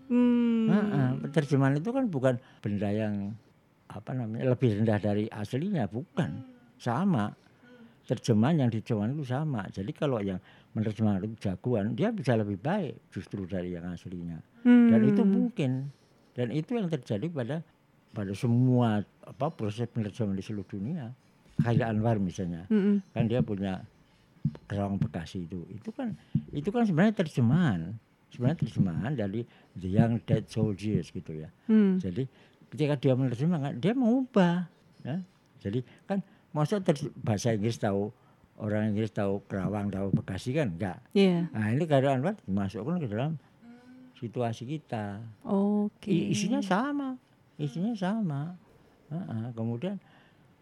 Hmm. 0.06 0.70
Heeh, 0.70 1.10
terjemahan 1.34 1.82
itu 1.82 1.90
kan 1.90 2.06
bukan 2.06 2.34
benda 2.62 2.86
yang 2.86 3.34
apa 3.90 4.14
namanya 4.14 4.54
lebih 4.54 4.78
rendah 4.78 5.02
dari 5.02 5.26
aslinya, 5.34 5.90
bukan. 5.90 6.46
Sama. 6.78 7.34
Terjemahan 8.06 8.62
yang 8.62 8.70
diterjemahkan 8.70 9.18
itu 9.18 9.26
sama. 9.26 9.66
Jadi 9.68 9.90
kalau 9.92 10.22
yang 10.22 10.38
menerjemahkan 10.78 11.26
itu 11.26 11.36
jagoan, 11.42 11.98
dia 11.98 12.14
bisa 12.14 12.38
lebih 12.38 12.56
baik 12.56 13.10
justru 13.10 13.44
dari 13.50 13.74
yang 13.74 13.90
aslinya. 13.90 14.38
Dan 14.64 15.00
itu 15.04 15.22
Hmm. 15.22 15.32
mungkin. 15.32 15.70
Dan 16.32 16.48
itu 16.50 16.74
yang 16.74 16.86
terjadi 16.86 17.26
pada 17.28 17.56
pada 18.08 18.32
semua 18.32 19.02
apa 19.22 19.46
proses 19.50 19.86
penerjemahan 19.86 20.34
di 20.34 20.42
seluruh 20.42 20.64
dunia. 20.64 21.12
Kayak 21.58 21.90
Anwar 21.90 22.22
misalnya, 22.22 22.70
Mm-mm. 22.70 23.02
kan 23.10 23.26
dia 23.26 23.42
punya 23.42 23.82
Kerawang 24.70 25.02
Bekasi 25.02 25.44
itu. 25.44 25.66
Itu 25.68 25.90
kan 25.90 26.14
itu 26.54 26.70
kan 26.70 26.86
sebenarnya 26.86 27.18
terjemahan. 27.18 27.98
Sebenarnya 28.30 28.58
terjemahan 28.62 29.12
dari 29.12 29.42
The 29.74 29.88
Young 29.88 30.22
Dead 30.22 30.46
Soldiers 30.46 31.10
gitu 31.10 31.32
ya. 31.34 31.50
Hmm. 31.66 31.98
Jadi 31.98 32.30
ketika 32.70 32.94
dia 32.94 33.18
menerjemahkan 33.18 33.82
dia 33.82 33.92
mengubah 33.92 34.70
ya. 35.02 35.18
Jadi 35.58 35.82
kan 36.06 36.22
masa 36.54 36.78
bahasa 37.18 37.50
Inggris 37.50 37.76
tahu 37.76 38.14
orang 38.56 38.94
Inggris 38.94 39.10
tahu 39.10 39.42
Kerawang 39.50 39.90
tahu 39.90 40.14
Bekasi 40.14 40.54
kan 40.54 40.78
enggak. 40.78 41.02
Iya. 41.10 41.50
Nah, 41.50 41.74
ini 41.74 41.84
keadaan 41.84 42.22
Anwar 42.22 42.38
dimasukkan 42.46 43.02
ke 43.02 43.06
dalam 43.10 43.34
situasi 44.18 44.66
kita. 44.66 45.22
Oke. 45.44 46.10
I- 46.10 46.30
Isinya 46.30 46.58
sama, 46.58 47.14
isinya 47.56 47.94
sama. 47.94 48.54
Heeh, 49.08 49.46
kemudian 49.54 49.96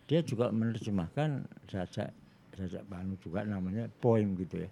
dia 0.07 0.23
juga 0.23 0.49
menerjemahkan 0.49 1.42
sajak 1.66 2.14
sajak 2.55 2.83
Banu 2.87 3.19
juga 3.19 3.42
namanya 3.42 3.90
poem 3.99 4.37
gitu 4.37 4.62
ya. 4.62 4.71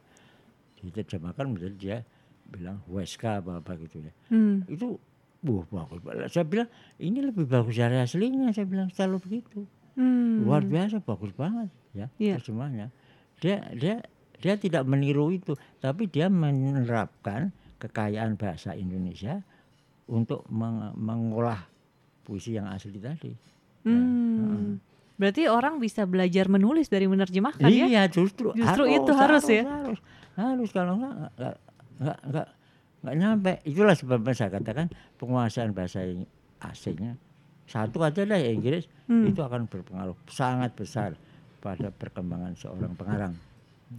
Diterjemahkan 0.79 1.45
menjadi 1.49 1.75
dia 1.77 1.99
bilang 2.45 2.85
Weska 2.87 3.41
apa 3.41 3.59
apa 3.59 3.73
gitu 3.81 4.05
ya. 4.05 4.13
Hmm. 4.29 4.63
Itu 4.69 5.01
wah 5.43 5.65
bagus. 5.67 6.01
banget. 6.01 6.29
Saya 6.31 6.45
bilang 6.45 6.69
ini 6.97 7.19
lebih 7.21 7.45
bagus 7.45 7.75
dari 7.75 7.97
aslinya. 7.99 8.53
Saya 8.53 8.69
bilang 8.69 8.89
selalu 8.93 9.17
begitu. 9.21 9.65
Hmm. 9.97 10.45
Luar 10.45 10.63
biasa 10.63 11.01
bagus 11.01 11.33
banget 11.33 11.69
ya 11.95 12.07
Iya. 12.21 12.37
terjemahnya. 12.39 12.93
Dia 13.41 13.65
dia 13.75 13.97
dia 14.39 14.55
tidak 14.61 14.85
meniru 14.85 15.33
itu, 15.33 15.57
tapi 15.81 16.05
dia 16.05 16.29
menerapkan 16.29 17.49
kekayaan 17.85 18.35
bahasa 18.35 18.73
Indonesia 18.73 19.45
untuk 20.07 20.49
meng- 20.49 20.97
mengolah 20.97 21.61
puisi 22.23 22.57
yang 22.57 22.65
asli 22.67 22.97
tadi. 22.97 23.33
Hmm. 23.85 24.81
Berarti 25.15 25.47
orang 25.47 25.77
bisa 25.77 26.03
belajar 26.05 26.49
menulis 26.49 26.89
dari 26.89 27.05
menerjemahkan 27.05 27.63
ya? 27.65 27.87
Iya, 27.87 28.03
justru 28.09 28.51
Justru 28.51 28.85
itu 28.89 29.13
harus 29.13 29.45
ya? 29.47 29.63
Harus, 29.63 30.01
harus 30.35 30.71
kalau 30.71 30.97
enggak 30.97 31.15
enggak 31.31 31.57
enggak 31.95 32.19
enggak, 32.25 32.49
enggak 32.99 33.15
nyampe. 33.15 33.53
Itulah 33.63 33.95
sebabnya 33.95 34.33
saya 34.33 34.51
katakan 34.51 34.89
penguasaan 35.15 35.71
bahasa 35.71 36.03
ing- 36.03 36.27
asingnya 36.59 37.21
satu 37.65 38.01
aja 38.01 38.25
lah 38.25 38.41
Inggris 38.41 38.89
Hmm. 39.05 39.25
itu 39.25 39.39
akan 39.39 39.69
berpengaruh 39.69 40.17
sangat 40.27 40.73
besar 40.73 41.13
pada 41.61 41.89
perkembangan 41.89 42.57
seorang 42.57 42.93
pengarang. 42.93 43.37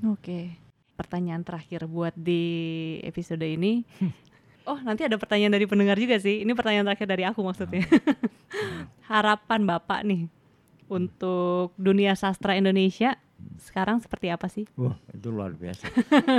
Oke. 0.04 0.58
Pertanyaan 0.95 1.43
terakhir 1.43 1.88
buat 1.91 2.15
di 2.15 2.43
episode 3.03 3.43
ini. 3.43 3.84
Oh, 4.65 4.79
nanti 4.81 5.05
ada 5.05 5.19
pertanyaan 5.19 5.53
dari 5.53 5.69
pendengar 5.69 5.99
juga 5.99 6.17
sih. 6.17 6.41
Ini 6.41 6.51
pertanyaan 6.58 6.89
terakhir 6.89 7.05
dari 7.05 7.23
aku 7.27 7.45
maksudnya. 7.45 7.86
Harapan 9.12 9.62
Bapak 9.67 10.01
nih 10.01 10.25
untuk 10.89 11.75
dunia 11.77 12.17
sastra 12.17 12.58
Indonesia 12.58 13.17
sekarang 13.62 14.01
seperti 14.01 14.31
apa 14.31 14.47
sih? 14.49 14.65
Wah, 14.79 14.95
itu 15.12 15.27
luar 15.29 15.53
biasa. 15.53 15.86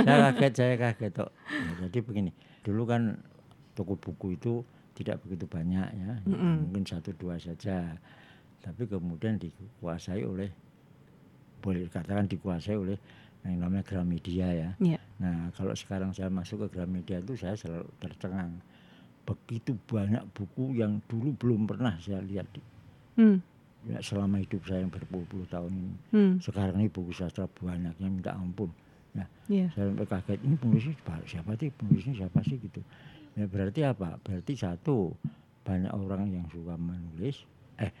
saya 0.03 0.33
kaget, 0.33 0.53
saya 0.53 0.75
kaget 0.75 1.11
kok. 1.13 1.31
Ya, 1.47 1.87
jadi 1.87 1.99
begini, 2.03 2.31
dulu 2.65 2.83
kan 2.89 3.21
toko 3.77 3.95
buku 3.95 4.35
itu 4.35 4.65
tidak 4.97 5.21
begitu 5.21 5.45
banyak 5.45 5.87
ya, 5.93 6.11
Mm-mm. 6.25 6.67
mungkin 6.67 6.83
satu 6.89 7.13
dua 7.13 7.37
saja. 7.37 8.01
Tapi 8.65 8.89
kemudian 8.89 9.37
dikuasai 9.37 10.25
oleh, 10.25 10.49
boleh 11.61 11.85
dikatakan 11.85 12.25
dikuasai 12.25 12.75
oleh 12.75 12.97
yang 13.47 13.63
namanya 13.63 13.83
Gramedia 13.87 14.47
ya. 14.51 14.69
Iya. 14.77 14.99
Nah, 15.17 15.49
kalau 15.55 15.73
sekarang 15.73 16.11
saya 16.11 16.27
masuk 16.27 16.67
ke 16.67 16.77
Gramedia 16.77 17.23
itu 17.23 17.33
saya 17.39 17.55
selalu 17.55 17.87
tercengang. 17.97 18.59
Begitu 19.23 19.75
banyak 19.87 20.23
buku 20.35 20.77
yang 20.77 20.99
dulu 21.07 21.33
belum 21.35 21.67
pernah 21.67 21.95
saya 21.99 22.19
lihat 22.23 22.47
Hmm. 23.17 23.41
ya, 23.89 23.97
selama 23.97 24.37
hidup 24.37 24.61
saya 24.69 24.85
yang 24.85 24.93
berpuluh-puluh 24.93 25.49
tahun 25.49 25.73
ini. 25.73 25.95
Hmm. 26.13 26.33
Sekarang 26.37 26.77
ini 26.77 26.91
buku 26.91 27.09
sastra 27.15 27.49
banyaknya 27.49 28.07
minta 28.11 28.37
ampun. 28.37 28.69
Iya. 29.49 29.71
Saya 29.73 29.89
sampai 29.89 30.05
kaget 30.05 30.39
ini 30.43 30.55
penulisnya 30.59 30.93
siapa, 30.93 31.13
siapa 31.25 31.51
sih 31.57 31.69
penulisnya 31.73 32.13
siapa 32.13 32.39
sih 32.45 32.57
gitu. 32.61 32.81
Ya 33.33 33.45
berarti 33.49 33.81
apa? 33.87 34.21
Berarti 34.21 34.53
satu 34.53 35.15
banyak 35.63 35.89
orang 35.89 36.29
yang 36.29 36.45
suka 36.51 36.75
menulis, 36.77 37.41
eh 37.77 37.91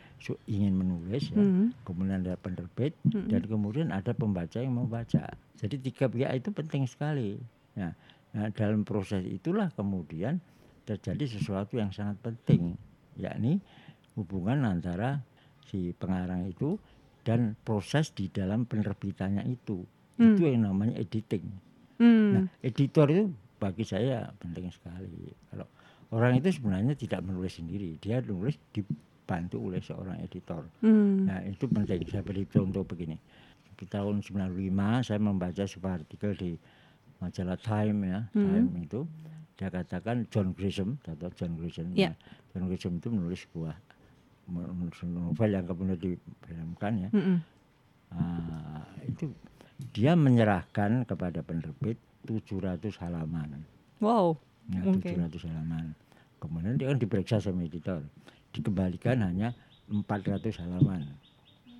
ingin 0.49 0.73
menulis 0.73 1.29
ya. 1.29 1.37
Hmm. 1.37 1.69
Kemudian 1.85 2.25
ada 2.25 2.33
penerbit 2.35 2.97
Mm-mm. 3.05 3.29
dan 3.29 3.41
kemudian 3.45 3.87
ada 3.93 4.11
pembaca 4.11 4.57
yang 4.57 4.73
mau 4.73 4.89
baca. 4.89 5.29
Jadi 5.61 5.75
tiga 5.81 6.09
pihak 6.09 6.31
itu 6.43 6.49
penting 6.49 6.83
sekali. 6.89 7.37
Nah, 7.77 7.93
nah, 8.33 8.49
dalam 8.53 8.81
proses 8.81 9.21
itulah 9.25 9.69
kemudian 9.77 10.41
terjadi 10.89 11.37
sesuatu 11.37 11.77
yang 11.77 11.93
sangat 11.93 12.17
penting, 12.23 12.73
yakni 13.19 13.61
hubungan 14.17 14.65
antara 14.65 15.21
si 15.69 15.93
pengarang 15.93 16.49
itu 16.49 16.79
dan 17.27 17.59
proses 17.61 18.09
di 18.15 18.31
dalam 18.31 18.63
penerbitannya 18.65 19.45
itu. 19.45 19.83
itu 20.17 20.41
Hmm. 20.41 20.49
yang 20.49 20.63
namanya 20.73 20.97
editing. 20.97 21.45
Hmm. 22.01 22.29
Nah, 22.33 22.43
editor 22.65 23.05
itu 23.13 23.29
bagi 23.61 23.85
saya 23.85 24.25
penting 24.41 24.73
sekali. 24.73 25.29
Kalau 25.53 25.69
orang 26.09 26.41
itu 26.41 26.49
sebenarnya 26.49 26.97
tidak 26.97 27.21
menulis 27.21 27.61
sendiri, 27.61 28.01
dia 28.01 28.17
nulis 28.25 28.57
dibantu 29.27 29.59
oleh 29.59 29.83
seorang 29.83 30.23
editor. 30.23 30.63
Hmm. 30.79 31.27
Nah, 31.27 31.43
itu 31.43 31.67
penting. 31.67 31.99
Saya 32.07 32.23
beri 32.23 32.47
contoh 32.47 32.87
begini. 32.87 33.19
Di 33.75 33.83
tahun 33.83 34.23
95 34.23 35.03
saya 35.03 35.19
membaca 35.19 35.63
sebuah 35.67 35.99
artikel 35.99 36.31
di 36.39 36.55
majalah 37.19 37.59
Time 37.59 37.99
ya, 38.07 38.19
Hmm. 38.31 38.47
Time 38.47 38.69
itu 38.87 38.99
dia 39.59 39.67
katakan 39.67 40.23
John 40.31 40.55
Grisham 40.55 40.95
atau 41.03 41.27
John 41.35 41.59
Grisham. 41.59 41.91
Ya. 41.91 42.15
Nah, 42.15 42.15
John 42.55 42.63
Grisham 42.71 43.03
itu 43.03 43.11
menulis 43.11 43.43
sebuah 43.43 43.75
menulis 44.47 45.03
novel 45.03 45.49
yang 45.51 45.67
kemudian 45.67 45.99
difilmkan 45.99 46.93
ya. 47.03 47.09
Mm-mm. 47.11 47.37
Ah, 48.15 48.87
itu 49.03 49.27
dia 49.91 50.15
menyerahkan 50.15 51.03
kepada 51.03 51.43
penerbit 51.43 51.99
700 52.23 52.95
halaman. 53.03 53.67
Wow. 53.99 54.39
Ya. 54.71 54.87
700 54.87 55.51
halaman. 55.51 55.91
Kemudian 56.39 56.79
dia 56.79 56.87
kan 56.87 56.95
diperiksa 57.01 57.43
sama 57.43 57.67
editor. 57.67 57.99
Dikembalikan 58.51 59.21
hanya 59.21 59.53
400 59.87 60.59
halaman. 60.63 61.07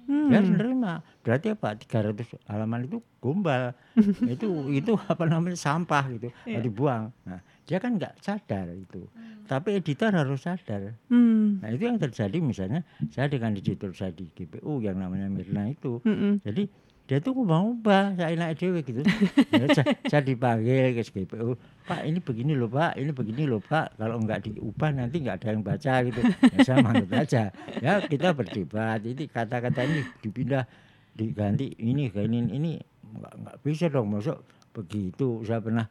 Hmm. 0.07 0.31
Dia 0.31 0.39
harus 0.39 0.51
menerima. 0.55 0.91
Berarti 1.19 1.47
apa? 1.51 1.75
300 1.75 2.39
halaman 2.47 2.87
itu 2.87 3.03
gombal. 3.19 3.75
itu 4.33 4.47
itu 4.71 4.95
apa 4.95 5.27
namanya 5.27 5.59
sampah 5.59 6.07
gitu, 6.15 6.31
Iya. 6.47 6.63
dibuang. 6.63 7.11
Nah, 7.27 7.43
dia 7.67 7.77
kan 7.83 7.99
nggak 7.99 8.15
sadar 8.23 8.71
itu. 8.71 9.03
Tapi 9.47 9.75
editor 9.75 10.15
harus 10.15 10.39
sadar. 10.39 10.95
Hmm. 11.11 11.59
Nah, 11.59 11.75
itu 11.75 11.83
yang 11.91 11.99
terjadi 11.99 12.39
misalnya 12.39 12.87
saya 13.11 13.27
dengan 13.27 13.51
editor 13.59 13.91
saya 13.91 14.15
di 14.15 14.31
GPU 14.31 14.79
yang 14.79 14.95
namanya 14.95 15.27
Mirna 15.27 15.67
itu. 15.67 15.99
Mm-mm. 16.07 16.39
Jadi 16.39 16.71
dia 17.07 17.23
tuh 17.23 17.31
ubah-ubah 17.39 18.19
saya 18.19 18.35
enak 18.35 18.59
dewe 18.59 18.83
gitu. 18.83 18.99
Ya, 19.55 19.65
saya, 19.71 19.95
saya 20.11 20.21
dipanggil 20.27 20.91
ke 20.91 21.07
GPU, 21.07 21.55
Pak 21.87 22.03
ini 22.03 22.19
begini 22.19 22.51
loh 22.51 22.67
Pak, 22.67 22.99
ini 22.99 23.15
begini 23.15 23.47
loh 23.47 23.63
Pak. 23.63 23.95
Kalau 23.95 24.19
nggak 24.19 24.51
diubah 24.51 24.91
nanti 24.91 25.23
nggak 25.23 25.39
ada 25.39 25.47
yang 25.55 25.63
baca 25.63 25.93
gitu. 26.03 26.19
Ya, 26.27 26.57
saya 26.67 26.77
manut 26.83 27.07
aja. 27.15 27.43
Ya 27.79 28.03
kita 28.03 28.35
berdebat. 28.35 29.07
Ini 29.07 29.23
kata-kata 29.31 29.87
ini 29.87 30.03
dipindah, 30.19 30.67
diganti 31.15 31.79
ini 31.79 32.11
ke 32.11 32.27
ini 32.27 32.43
ini 32.51 32.71
nggak 33.07 33.33
nggak 33.39 33.57
bisa 33.63 33.87
dong 33.87 34.11
masuk 34.11 34.43
begitu. 34.75 35.47
Saya 35.47 35.63
pernah 35.63 35.87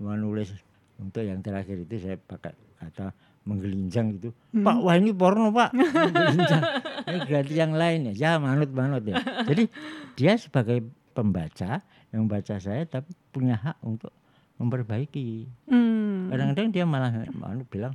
menulis 0.00 0.48
untuk 0.96 1.22
yang 1.28 1.44
terakhir 1.44 1.84
itu 1.84 2.08
saya 2.08 2.16
pakai 2.16 2.56
kata 2.80 3.12
menggelinjang 3.44 4.20
gitu. 4.20 4.32
Pak 4.52 4.76
wah 4.80 4.96
ini 4.96 5.12
porno 5.12 5.52
Pak. 5.52 5.76
Menggelinjang. 5.76 6.62
Ini 7.04 7.20
ganti 7.28 7.54
yang 7.60 7.76
lain 7.76 8.08
ya. 8.08 8.12
Ya 8.16 8.30
manut-manut 8.40 9.04
ya. 9.04 9.20
Jadi 9.44 9.68
dia 10.16 10.40
sebagai 10.40 10.80
pembaca 11.12 11.84
yang 12.08 12.24
membaca 12.24 12.56
saya 12.56 12.88
tapi 12.88 13.12
punya 13.28 13.60
hak 13.60 13.76
untuk 13.84 14.08
memperbaiki. 14.56 15.44
Hmm. 15.68 16.32
Kadang-kadang 16.32 16.72
dia 16.72 16.88
malah 16.88 17.12
anu 17.28 17.68
bilang 17.68 17.92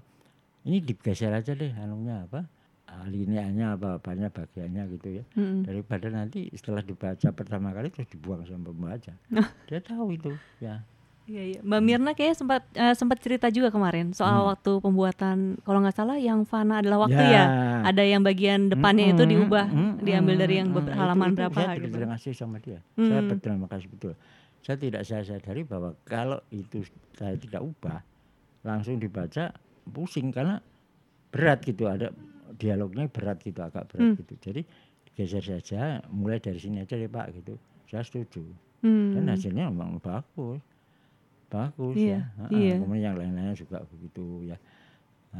ini 0.69 0.77
digeser 0.83 1.33
aja 1.33 1.57
deh 1.57 1.71
anunya 1.73 2.29
apa 2.29 2.45
alineanya 2.89 3.77
apa 3.77 4.01
apanya 4.01 4.33
bagiannya 4.33 4.83
gitu 4.97 5.21
ya 5.21 5.23
Mm-mm. 5.37 5.61
daripada 5.65 6.09
nanti 6.09 6.49
setelah 6.57 6.81
dibaca 6.81 7.29
pertama 7.31 7.69
kali 7.69 7.93
terus 7.93 8.09
dibuang 8.09 8.43
sama 8.49 8.73
pembaca 8.73 9.13
dia 9.69 9.79
tahu 9.79 10.17
itu 10.17 10.33
ya 10.57 10.81
Iya, 11.29 11.43
iya. 11.47 11.59
Mbak 11.61 11.81
Mirna 11.83 12.11
kayaknya 12.11 12.35
sempat 12.35 12.61
eh, 12.73 12.95
sempat 12.95 13.17
cerita 13.19 13.47
juga 13.47 13.69
kemarin 13.69 14.09
soal 14.11 14.41
Hmm. 14.41 14.49
waktu 14.49 14.71
pembuatan 14.79 15.37
kalau 15.61 15.79
nggak 15.79 15.93
salah 15.93 16.17
yang 16.17 16.41
fana 16.41 16.81
adalah 16.81 17.05
waktu 17.05 17.21
ya. 17.21 17.45
Ada 17.81 18.01
yang 18.03 18.21
bagian 18.21 18.67
depannya 18.67 19.13
itu 19.13 19.21
Mm-mm, 19.21 19.33
diubah, 19.37 19.65
mm-mm, 19.67 19.93
diambil 20.01 20.35
dari 20.37 20.55
yang 20.57 20.69
beber- 20.69 20.89
Itu- 20.89 20.97
halaman 20.97 21.27
itu 21.27 21.37
berapa 21.37 21.53
saya 21.55 21.69
gitu. 21.71 21.83
berterima 21.85 22.13
kasih 22.15 22.33
sama 22.33 22.57
dia 22.57 22.79
saya 22.97 23.21
Hmm. 23.21 23.29
berterima 23.29 23.67
kasih 23.67 23.87
betul 23.87 24.13
saya 24.59 24.77
tidak 24.77 25.01
saya 25.03 25.21
sadari 25.23 25.61
bahwa 25.63 25.89
kalau 26.03 26.41
itu 26.49 26.81
saya 27.13 27.35
tidak 27.35 27.61
ubah 27.61 28.01
langsung 28.61 28.97
dibaca 28.97 29.53
pusing 29.85 30.29
karena 30.29 30.57
berat 31.29 31.61
gitu 31.61 31.85
ada 31.85 32.09
dialognya 32.53 33.05
berat 33.05 33.37
gitu 33.39 33.61
agak 33.61 33.85
Hmm. 33.87 34.17
berat 34.17 34.19
gitu 34.19 34.33
jadi 34.41 34.61
geser 35.13 35.43
saja 35.45 35.81
mulai 36.09 36.39
dari 36.39 36.57
sini 36.57 36.81
aja 36.81 36.95
deh 36.95 37.07
pak 37.07 37.31
gitu 37.33 37.53
saya 37.85 38.01
setuju 38.01 38.41
Hmm. 38.79 39.11
dan 39.13 39.29
hasilnya 39.29 39.67
memang 39.67 39.99
bagus 39.99 40.59
bagus 41.49 41.97
Iya, 41.97 42.29
ya 42.39 42.47
iya. 42.49 42.75
kemudian 42.77 43.03
yang 43.03 43.17
lain-lainnya 43.17 43.53
juga 43.53 43.81
begitu 43.83 44.45
ya 44.45 44.57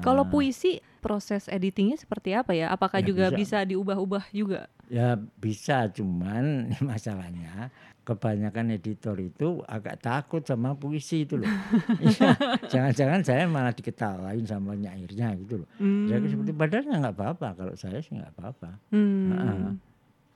Kalau 0.02 0.22
Ah. 0.22 0.30
puisi 0.30 0.78
proses 1.02 1.50
editingnya 1.50 1.98
seperti 1.98 2.38
apa 2.38 2.54
ya? 2.54 2.70
Apakah 2.70 3.02
Ya, 3.02 3.10
juga 3.10 3.26
bisa. 3.34 3.38
bisa 3.42 3.58
diubah-ubah 3.66 4.30
juga? 4.30 4.70
Ya 4.86 5.18
bisa, 5.18 5.90
cuman 5.90 6.70
masalahnya 6.86 7.74
kebanyakan 8.06 8.70
editor 8.72 9.18
itu 9.18 9.66
agak 9.66 9.98
takut 9.98 10.46
sama 10.46 10.78
puisi 10.78 11.26
itu 11.26 11.42
loh. 11.42 11.50
Iya, 12.06 12.38
Jangan-jangan 12.70 13.22
saya 13.26 13.50
malah 13.50 13.74
diketawain 13.74 14.46
sama 14.46 14.78
nyairnya 14.78 15.34
gitu 15.42 15.66
loh. 15.66 15.70
Ya 16.06 16.22
Hmm. 16.22 16.30
seperti 16.30 16.52
padahal 16.54 16.86
ya 16.86 16.96
nggak 17.02 17.16
apa-apa 17.18 17.48
kalau 17.58 17.74
saya 17.74 17.98
sih 17.98 18.14
nggak 18.14 18.34
apa-apa. 18.38 18.70
Hmm. 18.94 19.30
Ha-ha. 19.34 19.70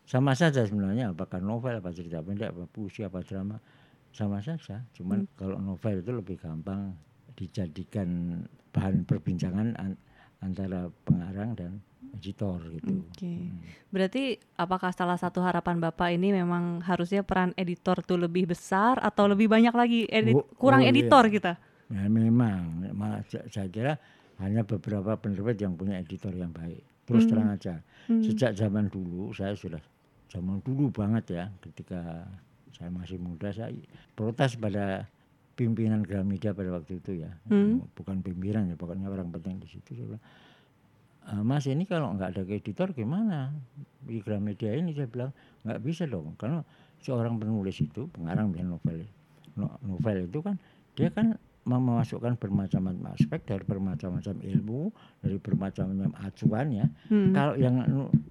Sama 0.03 0.34
saja 0.34 0.65
sebenarnya 0.65 1.13
apakah 1.13 1.38
novel, 1.38 1.78
apa 1.78 1.93
cerita 1.93 2.19
pendek, 2.19 2.49
apa 2.51 2.65
puisi, 2.67 3.05
apa 3.05 3.21
drama 3.21 3.61
sama 4.14 4.39
saja. 4.39 4.86
Cuman 4.93 5.26
kalau 5.34 5.57
novel 5.57 5.99
itu 5.99 6.11
lebih 6.14 6.38
gampang 6.38 6.93
dijadikan 7.34 8.41
bahan 8.70 9.03
perbincangan 9.03 9.74
an- 9.76 9.99
antara 10.39 10.88
pengarang 11.03 11.57
dan 11.57 11.72
editor 12.14 12.61
gitu. 12.70 13.01
Oke. 13.09 13.49
Berarti 13.89 14.38
apakah 14.53 14.93
salah 14.93 15.18
satu 15.18 15.41
harapan 15.41 15.82
Bapak 15.82 16.14
ini 16.14 16.30
memang 16.30 16.86
harusnya 16.86 17.26
peran 17.26 17.57
editor 17.57 18.05
tuh 18.05 18.22
lebih 18.22 18.53
besar 18.53 19.01
atau 19.01 19.26
lebih 19.26 19.49
banyak 19.49 19.74
lagi 19.74 20.05
edit 20.05 20.38
Oh, 20.38 20.45
kurang 20.53 20.86
oh, 20.86 20.88
iya. 20.88 20.93
editor 20.93 21.26
kita? 21.26 21.53
Ya 21.89 22.05
memang, 22.05 22.86
saya 23.49 23.70
kira 23.70 23.97
hanya 24.38 24.61
beberapa 24.61 25.18
penerbit 25.18 25.57
yang 25.57 25.74
punya 25.74 25.97
editor 25.97 26.34
yang 26.34 26.53
baik. 26.53 26.82
Terus 27.03 27.28
terang 27.28 27.49
aja, 27.51 27.82
Hmm. 28.07 28.20
sejak 28.24 28.51
zaman 28.53 28.88
dulu 28.88 29.32
saya 29.32 29.55
sudah 29.55 29.80
zaman 30.28 30.59
dulu 30.61 30.91
banget 30.91 31.26
ya, 31.36 31.45
ketika 31.64 32.28
saya 32.84 32.91
masih 32.91 33.15
muda 33.15 33.47
saya 33.55 33.71
protes 34.11 34.59
pada 34.59 35.07
pimpinan 35.55 36.03
Gramedia 36.03 36.51
pada 36.51 36.75
waktu 36.75 36.99
itu 36.99 37.23
ya, 37.23 37.31
Hmm. 37.47 37.79
bukan 37.95 38.19
pimpinan 38.19 38.67
ya, 38.67 38.75
pokoknya 38.75 39.07
orang 39.07 39.31
penting 39.31 39.63
di 39.63 39.71
situ. 39.71 39.95
Saya 39.95 40.05
bilang, 40.11 40.23
"Ah, 41.23 41.39
Mas 41.39 41.63
ini 41.63 41.88
kalau 41.88 42.11
nggak 42.11 42.36
ada 42.36 42.43
editor 42.43 42.91
gimana 42.91 43.55
di 44.03 44.19
Gramedia 44.19 44.75
ini 44.75 44.91
saya 44.91 45.07
bilang 45.07 45.31
nggak 45.63 45.79
bisa 45.79 46.03
dong, 46.03 46.36
karena 46.36 46.59
seorang 46.99 47.39
penulis 47.39 47.79
itu 47.79 48.11
pengarang 48.11 48.51
bikin 48.51 48.67
novel, 48.67 48.99
no- 49.55 49.79
novel 49.79 50.27
itu 50.27 50.39
kan 50.43 50.59
dia 50.93 51.07
kan 51.07 51.39
memasukkan 51.64 52.36
bermacam-macam 52.36 53.14
aspek 53.14 53.39
dari 53.41 53.64
bermacam-macam 53.64 54.36
ilmu 54.38 54.91
dari 55.18 55.38
bermacam-macam 55.38 56.11
acuan 56.20 56.68
ya 56.74 56.86
Hmm. 57.07 57.32
kalau 57.32 57.55
yang 57.55 57.76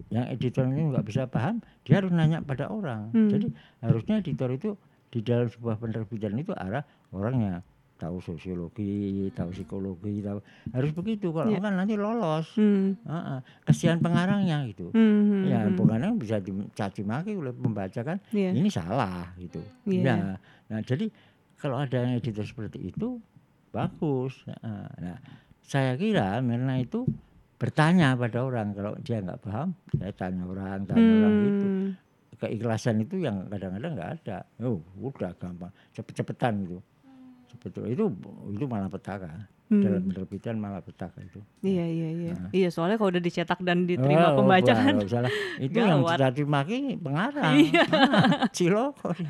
yang 0.09 0.29
editor 0.29 0.65
ini 0.65 0.89
nggak 0.89 1.05
bisa 1.05 1.25
paham 1.25 1.59
dia 1.83 1.99
harus 1.99 2.11
nanya 2.11 2.41
pada 2.41 2.69
orang 2.69 3.09
Hmm. 3.11 3.29
jadi 3.29 3.49
harusnya 3.81 4.15
editor 4.19 4.51
itu 4.51 4.77
di 5.09 5.21
dalam 5.21 5.47
sebuah 5.47 5.77
penerbitan 5.77 6.37
itu 6.37 6.53
arah 6.53 6.85
orangnya 7.11 7.65
tahu 7.95 8.19
sosiologi 8.19 9.31
tahu 9.31 9.49
psikologi 9.51 10.21
tahu 10.21 10.43
harus 10.71 10.91
begitu 10.91 11.31
kalau 11.31 11.49
Iya. 11.49 11.59
enggak 11.59 11.75
nanti 11.75 11.95
lolos 11.95 12.47
Hmm. 12.53 12.99
Ah, 13.05 13.15
ah. 13.15 13.39
kasihan 13.63 13.97
pengarangnya 13.97 14.67
gitu 14.67 14.91
Hmm. 14.91 15.47
ya 15.47 15.65
hmm. 15.65 15.79
bukannya 15.79 16.11
bisa 16.17 16.37
dicaci 16.37 17.01
maki 17.01 17.33
oleh 17.33 17.51
pembaca 17.51 18.01
kan 18.03 18.19
Iya. 18.29 18.53
ini 18.53 18.69
salah 18.69 19.31
gitu. 19.37 19.63
Iya. 19.87 20.03
Ya, 20.03 20.17
nah 20.67 20.81
jadi 20.81 21.09
kalau 21.63 21.79
ada 21.79 21.95
yang 21.97 22.19
editor 22.19 22.43
seperti 22.43 22.91
itu 22.91 23.23
bagus. 23.71 24.35
Nah, 24.59 25.17
saya 25.63 25.95
kira 25.95 26.43
Mirna 26.43 26.77
itu 26.77 27.07
bertanya 27.57 28.19
pada 28.19 28.43
orang 28.43 28.75
kalau 28.75 28.93
dia 28.99 29.23
nggak 29.23 29.39
paham, 29.39 29.71
saya 29.95 30.11
tanya 30.13 30.43
orang, 30.45 30.83
tanya 30.83 30.99
orang 31.17 31.35
gitu. 31.41 31.65
Hmm. 31.65 31.91
Keikhlasan 32.35 32.99
itu 32.99 33.23
yang 33.23 33.47
kadang-kadang 33.47 33.95
nggak 33.95 34.11
ada. 34.19 34.43
Oh, 34.59 34.83
udah 34.99 35.31
gampang, 35.39 35.71
cepet-cepetan 35.95 36.67
gitu. 36.67 36.83
Sebetulnya 37.49 37.95
itu 37.95 38.05
itu 38.51 38.65
malah 38.67 38.91
petaka. 38.91 39.47
Dalam 39.73 40.05
Hmm. 40.05 40.09
penerbitan 40.11 40.61
malah 40.61 40.85
petaka 40.85 41.17
itu. 41.23 41.41
Iya 41.63 41.87
iya 41.87 42.09
iya. 42.13 42.33
Nah. 42.35 42.51
Iya 42.51 42.69
soalnya 42.69 43.01
kalau 43.01 43.09
udah 43.09 43.23
dicetak 43.23 43.57
dan 43.63 43.89
diterima 43.89 44.35
Oh, 44.35 44.43
pembaca 44.43 44.69
kan. 44.69 45.01
Itu 45.57 45.77
yang 45.79 46.05
Gawat. 46.05 46.19
dicaci 46.19 46.43
maki 46.45 46.77
pengarang. 46.99 47.55
Iya. 47.57 47.81
Ah, 47.89 48.25
ciloko. 48.53 49.15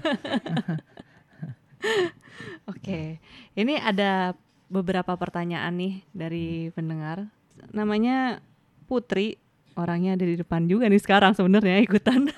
Oke. 2.72 3.18
Ini 3.54 3.74
ada 3.82 4.36
beberapa 4.72 5.12
pertanyaan 5.14 5.76
nih 5.76 5.94
dari 6.16 6.46
pendengar. 6.72 7.28
Namanya 7.70 8.40
Putri. 8.88 9.38
Orangnya 9.72 10.20
ada 10.20 10.28
di 10.28 10.36
depan 10.36 10.68
juga 10.68 10.84
nih 10.84 11.00
sekarang 11.00 11.32
sebenarnya 11.32 11.80
ikutan. 11.80 12.28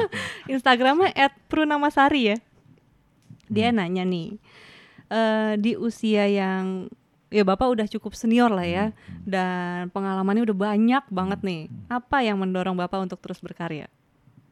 Instagramnya 0.52 1.10
@prunamasari 1.50 2.30
ya. 2.30 2.36
Dia 3.50 3.74
nanya 3.74 4.06
nih. 4.06 4.38
eh, 5.10 5.52
di 5.60 5.74
usia 5.76 6.24
yang 6.30 6.88
ya 7.34 7.42
Bapak 7.42 7.66
udah 7.66 7.86
cukup 7.90 8.14
senior 8.14 8.46
lah 8.46 8.62
ya 8.62 8.84
dan 9.26 9.90
pengalamannya 9.90 10.46
udah 10.46 10.54
banyak 10.70 11.04
banget 11.10 11.40
nih. 11.42 11.62
Apa 11.90 12.22
yang 12.22 12.38
mendorong 12.38 12.78
Bapak 12.78 13.02
untuk 13.10 13.18
terus 13.18 13.42
berkarya? 13.42 13.90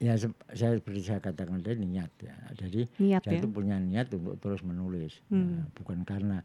Ya 0.02 0.18
saya 0.18 0.82
seperti 0.82 1.00
saya 1.06 1.22
katakan 1.22 1.62
tadi 1.62 1.86
niat 1.86 2.10
ya. 2.18 2.34
Jadi 2.58 2.90
Niat 2.98 3.22
saya 3.22 3.38
ya. 3.38 3.40
itu 3.40 3.48
punya 3.48 3.78
niat 3.78 4.10
untuk 4.10 4.34
terus 4.42 4.66
menulis. 4.66 5.22
Hmm. 5.30 5.62
Nah, 5.62 5.66
bukan 5.78 6.02
karena 6.02 6.42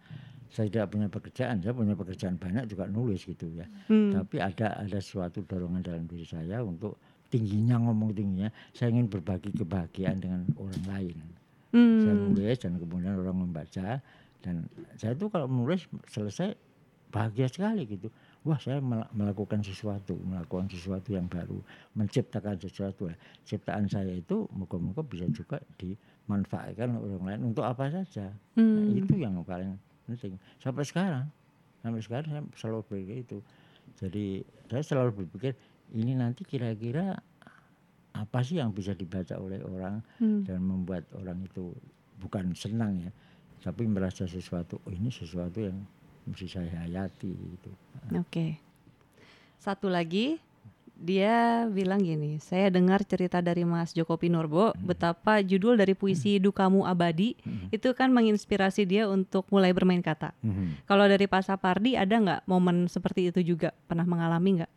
saya 0.47 0.69
tidak 0.69 0.93
punya 0.93 1.09
pekerjaan, 1.09 1.57
saya 1.65 1.73
punya 1.73 1.97
pekerjaan 1.97 2.37
banyak 2.37 2.69
juga 2.69 2.85
nulis 2.85 3.25
gitu 3.25 3.49
ya. 3.49 3.65
Hmm. 3.89 4.13
Tapi 4.13 4.37
ada 4.37 4.77
ada 4.77 4.99
suatu 5.01 5.41
dorongan 5.41 5.81
dalam 5.81 6.05
diri 6.05 6.21
saya 6.21 6.61
untuk 6.61 7.01
tingginya 7.33 7.81
ngomong 7.81 8.13
tingginya, 8.13 8.53
saya 8.71 8.93
ingin 8.93 9.09
berbagi 9.09 9.49
kebahagiaan 9.51 10.21
dengan 10.21 10.41
orang 10.61 10.83
lain. 10.85 11.17
Saya 11.73 12.13
Hmm. 12.13 12.31
nulis 12.31 12.57
dan 12.61 12.77
kemudian 12.77 13.17
orang 13.17 13.37
membaca 13.41 13.99
dan 14.39 14.55
saya 14.95 15.17
tuh 15.17 15.27
kalau 15.27 15.49
menulis 15.49 15.89
selesai 16.07 16.53
bahagia 17.09 17.49
sekali 17.49 17.89
gitu. 17.89 18.13
Wah 18.47 18.55
saya 18.55 18.79
mel- 18.79 19.11
melakukan 19.11 19.59
sesuatu, 19.59 20.15
melakukan 20.23 20.71
sesuatu 20.71 21.11
yang 21.11 21.27
baru, 21.27 21.59
menciptakan 21.99 22.55
sesuatu. 22.55 23.11
Nah, 23.11 23.19
Ciptaan 23.43 23.91
saya 23.91 24.15
itu 24.15 24.47
moga-moga 24.55 25.03
bisa 25.03 25.27
juga 25.27 25.59
dimanfaatkan 25.75 26.95
oleh 26.95 27.19
orang 27.19 27.27
lain 27.27 27.41
untuk 27.51 27.67
apa 27.67 27.91
saja. 27.91 28.31
Nah, 28.55 28.63
Hmm. 28.63 28.95
itu 28.95 29.19
yang 29.19 29.35
paling 29.43 29.75
penting. 30.07 30.39
Sampai 30.63 30.87
sekarang, 30.87 31.27
sampai 31.83 31.99
sekarang 31.99 32.27
saya 32.31 32.43
selalu 32.55 32.79
berpikir 32.87 33.17
itu. 33.27 33.37
Jadi 33.99 34.25
saya 34.71 34.83
selalu 34.83 35.11
berpikir 35.27 35.51
ini 35.91 36.15
nanti 36.15 36.47
kira-kira 36.47 37.19
apa 38.15 38.39
sih 38.41 38.63
yang 38.63 38.71
bisa 38.71 38.95
dibaca 38.95 39.35
oleh 39.35 39.59
orang 39.59 39.99
Hmm. 40.23 40.47
dan 40.47 40.63
membuat 40.63 41.03
orang 41.19 41.43
itu 41.43 41.75
bukan 42.17 42.55
senang 42.55 42.95
ya, 43.03 43.11
tapi 43.59 43.83
merasa 43.83 44.23
sesuatu. 44.23 44.79
Oh 44.87 44.93
ini 44.95 45.11
sesuatu 45.11 45.59
yang 45.59 45.83
mesti 46.27 46.45
saya 46.45 46.71
hayati 46.83 47.31
gitu. 47.31 47.71
Oke. 48.13 48.59
Satu 49.57 49.87
lagi, 49.89 50.37
dia 50.97 51.65
bilang 51.69 52.01
gini, 52.01 52.41
saya 52.41 52.73
dengar 52.73 53.05
cerita 53.05 53.37
dari 53.37 53.61
Mas 53.61 53.93
Joko 53.93 54.17
Pinurbo 54.17 54.73
betapa 54.81 55.45
judul 55.45 55.77
dari 55.77 55.93
puisi 55.93 56.41
Dukamu 56.41 56.89
Abadi 56.89 57.37
Hmm. 57.45 57.69
itu 57.69 57.93
kan 57.93 58.09
menginspirasi 58.09 58.83
dia 58.89 59.05
untuk 59.05 59.45
mulai 59.53 59.69
bermain 59.77 60.01
kata. 60.01 60.33
Mhm. 60.41 60.89
Kalau 60.89 61.05
dari 61.05 61.29
Pak 61.29 61.45
Sapardi 61.45 61.93
ada 61.93 62.17
nggak 62.17 62.41
momen 62.49 62.89
seperti 62.89 63.29
itu 63.29 63.45
juga? 63.45 63.77
Pernah 63.85 64.09
mengalami 64.09 64.61
nggak? 64.61 64.71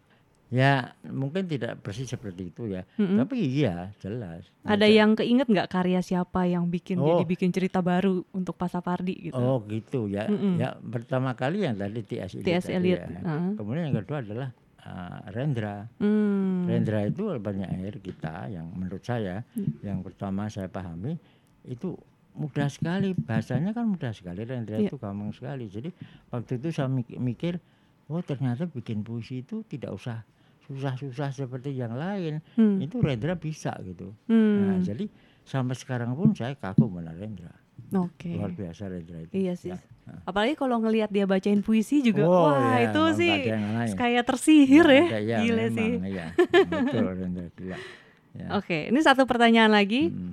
Ya 0.51 0.73
mungkin 1.05 1.47
tidak 1.47 1.79
persis 1.79 2.11
seperti 2.11 2.51
itu 2.51 2.67
ya, 2.67 2.83
Mm-mm. 2.97 3.17
tapi 3.17 3.39
iya 3.39 3.95
jelas. 3.97 4.43
Ada 4.61 4.83
yang 4.85 5.15
keinget 5.15 5.47
nggak 5.47 5.71
karya 5.71 6.03
siapa 6.03 6.43
yang 6.45 6.67
bikin 6.67 6.99
jadi 6.99 7.23
Oh. 7.23 7.25
bikin 7.25 7.49
cerita 7.49 7.79
baru 7.81 8.27
untuk 8.31 8.55
Pak 8.55 8.67
Sapardi 8.69 9.15
gitu? 9.25 9.39
Oh 9.39 9.63
gitu 9.63 10.05
ya. 10.05 10.27
Mm-mm. 10.27 10.59
Ya 10.59 10.75
pertama 10.75 11.33
kali 11.33 11.63
yang 11.63 11.75
tadi 11.75 12.03
T.S. 12.03 12.35
Eliot 12.35 12.45
T.S. 12.45 12.65
tadi 12.67 12.75
Eliot, 12.77 12.99
ya. 13.01 13.07
heeh. 13.17 13.47
Kemudian 13.55 13.83
yang 13.87 13.97
kedua 13.97 14.19
adalah 14.21 14.49
uh, 14.81 15.19
Rendra. 15.29 15.87
Hmm. 15.97 16.67
Rendra 16.67 16.99
itu 17.05 17.23
banyak 17.31 17.69
air 17.71 17.95
kita 17.97 18.51
yang 18.51 18.67
menurut 18.69 19.03
saya 19.03 19.47
Hmm. 19.55 19.71
yang 19.81 20.03
pertama 20.03 20.47
saya 20.47 20.67
pahami 20.67 21.15
itu 21.63 21.95
mudah 22.33 22.67
sekali 22.67 23.15
bahasanya 23.15 23.71
kan 23.71 23.87
mudah 23.87 24.11
sekali 24.11 24.43
Rendra 24.43 24.79
Iya. 24.79 24.89
itu 24.89 24.99
gampang 24.99 25.31
sekali. 25.31 25.71
Jadi 25.71 25.95
waktu 26.29 26.59
itu 26.59 26.69
saya 26.71 26.87
mik- 26.87 27.19
mikir 27.19 27.63
oh 28.07 28.19
ternyata 28.21 28.67
bikin 28.67 29.01
puisi 29.01 29.41
itu 29.41 29.63
tidak 29.65 29.95
usah 29.95 30.27
susah-susah 30.71 31.35
seperti 31.35 31.75
yang 31.75 31.99
lain. 31.99 32.39
Hmm. 32.55 32.79
Itu 32.79 33.03
Rendra 33.03 33.35
bisa 33.35 33.75
gitu. 33.83 34.15
Hmm. 34.31 34.71
Nah, 34.71 34.79
jadi 34.79 35.11
sampai 35.43 35.75
sekarang 35.75 36.15
pun 36.15 36.31
saya 36.31 36.55
kagum 36.55 36.95
dengan 36.95 37.19
Rendra. 37.19 37.55
Oke. 37.91 38.39
Luar 38.39 38.55
biasa 38.55 38.87
Rendra 38.87 39.19
itu. 39.27 39.35
Iya 39.35 39.59
sih. 39.59 39.75
Ya. 39.75 39.83
Apalagi 40.23 40.55
kalau 40.55 40.79
ngelihat 40.79 41.11
dia 41.11 41.27
bacain 41.27 41.59
puisi 41.67 42.07
juga, 42.07 42.23
Oh, 42.27 42.51
wah 42.51 42.79
iya, 42.79 42.91
itu 42.91 43.03
sih 43.19 43.35
kayak 43.95 44.27
tersihir 44.27 44.87
Nggak 44.87 45.11
ya, 45.11 45.19
ya, 45.23 45.39
gila 45.43 45.65
memang, 45.67 45.79
sih. 45.79 45.91
Iya, 46.07 46.27
betul 46.71 47.05
Rendra 47.19 47.47
gila. 47.59 47.79
Ya. 48.31 48.47
Oke, 48.55 48.79
ini 48.95 49.01
satu 49.03 49.27
pertanyaan 49.27 49.75
lagi. 49.75 50.15
Mm. 50.15 50.33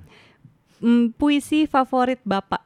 Hmm, 0.78 1.04
puisi 1.10 1.66
favorit 1.66 2.22
bapak, 2.22 2.62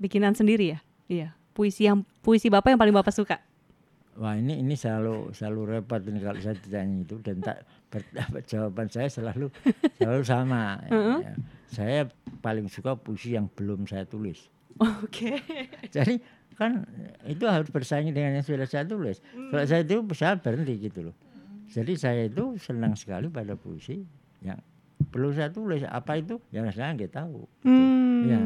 bikinan 0.00 0.32
sendiri 0.32 0.72
ya? 0.72 0.78
Iya. 1.04 1.28
Puisi 1.52 1.84
yang 1.84 2.08
puisi 2.24 2.48
bapak 2.48 2.72
yang 2.72 2.80
paling 2.80 2.96
bapak 2.96 3.12
suka. 3.12 3.36
Wah 4.14 4.38
ini 4.38 4.62
ini 4.62 4.78
selalu 4.78 5.34
selalu 5.34 5.60
repot 5.74 5.98
ini 6.06 6.22
kalau 6.22 6.38
saya 6.38 6.54
ditanya 6.54 7.02
itu 7.02 7.18
dan 7.18 7.42
tak 7.42 7.66
ber- 7.90 8.06
jawaban 8.50 8.86
saya 8.86 9.10
selalu 9.10 9.50
selalu 9.98 10.22
sama. 10.22 10.78
ya, 10.86 10.94
ya. 11.18 11.34
Saya 11.66 12.00
paling 12.38 12.70
suka 12.70 12.94
puisi 12.94 13.34
yang 13.34 13.50
belum 13.50 13.90
saya 13.90 14.06
tulis. 14.06 14.46
Oke. 14.78 15.42
Jadi 15.90 16.22
kan 16.54 16.86
itu 17.26 17.42
harus 17.50 17.66
bersaing 17.66 18.14
dengan 18.14 18.38
yang 18.38 18.46
sudah 18.46 18.66
saya 18.66 18.86
tulis. 18.86 19.18
Kalau 19.50 19.64
saya 19.66 19.82
itu 19.82 19.98
saya 20.14 20.38
berhenti 20.38 20.78
gitu 20.78 21.10
loh. 21.10 21.16
Jadi 21.66 21.98
saya 21.98 22.30
itu 22.30 22.54
senang 22.62 22.94
sekali 22.94 23.26
pada 23.26 23.58
puisi 23.58 24.06
yang 24.38 24.62
belum 25.10 25.34
saya 25.34 25.50
tulis. 25.50 25.82
Apa 25.82 26.22
itu? 26.22 26.38
Yang 26.54 26.78
saya 26.78 26.94
nggak 26.94 27.10
tahu. 27.10 27.42
Hmm. 27.66 28.30
Ya. 28.30 28.38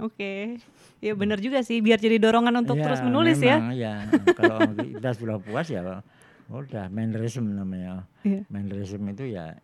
Oke. 0.00 0.60
Ya 1.00 1.12
benar 1.16 1.40
juga 1.40 1.60
sih, 1.64 1.80
biar 1.80 2.00
jadi 2.00 2.16
dorongan 2.20 2.64
untuk 2.64 2.76
Ya, 2.76 2.84
terus 2.88 3.00
menulis 3.00 3.40
ya. 3.40 3.56
memang, 3.60 3.76
ya. 3.76 3.94
Kalau 4.36 4.58
kita 4.96 5.10
sudah 5.16 5.36
puas 5.40 5.68
ya 5.68 6.04
udah 6.46 6.86
mannerism 6.92 7.50
namanya. 7.50 8.06
Iya. 8.22 8.46
Mannerism 8.46 9.02
itu 9.10 9.26
ya 9.34 9.56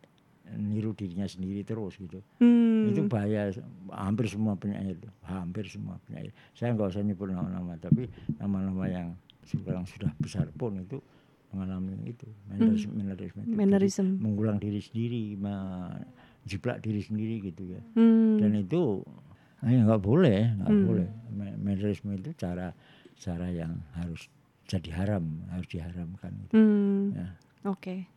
niru 0.53 0.91
dirinya 0.93 1.25
sendiri 1.25 1.63
terus 1.63 1.95
gitu. 1.95 2.19
Hmm. 2.43 2.91
Itu 2.91 3.07
bahaya 3.07 3.49
hampir 3.89 4.27
semua 4.27 4.53
penyair 4.59 4.99
itu. 4.99 5.09
Hampir 5.23 5.65
semua 5.71 5.97
penyair. 6.05 6.35
Saya 6.53 6.75
nggak 6.75 6.91
usah 6.93 7.01
nyebut 7.01 7.31
nama-nama 7.31 7.79
tapi 7.79 8.11
nama-nama 8.37 8.85
yang 8.91 9.07
sekarang 9.47 9.87
sudah 9.87 10.11
besar 10.19 10.47
pun 10.55 10.79
itu 10.79 10.99
mengalami 11.53 11.93
itu 12.09 12.25
mannerism, 12.49 12.91
mannerism 12.97 13.37
itu. 13.39 13.47
Jadi 13.47 13.57
Mannerism. 13.57 14.07
mengulang 14.17 14.57
diri 14.57 14.81
sendiri, 14.81 15.37
menjiplak 15.37 16.81
diri 16.81 17.01
sendiri 17.05 17.35
gitu 17.45 17.77
ya. 17.77 17.81
Hmm. 17.95 18.41
Dan 18.41 18.57
itu 18.57 19.05
eh, 19.63 19.79
nggak 19.79 19.99
boleh, 19.99 20.39
nggak 20.53 20.69
Hmm. 20.69 20.85
boleh. 20.85 21.07
Mannerism 21.57 22.13
itu 22.13 22.31
cara 22.35 22.71
cara 23.15 23.47
yang 23.47 23.79
harus 23.95 24.27
jadi 24.63 24.89
haram, 24.93 25.23
harus 25.49 25.67
diharamkan. 25.67 26.31
gitu. 26.43 26.53
Hmm. 26.53 27.15
Ya. 27.15 27.27
Oke. 27.65 28.07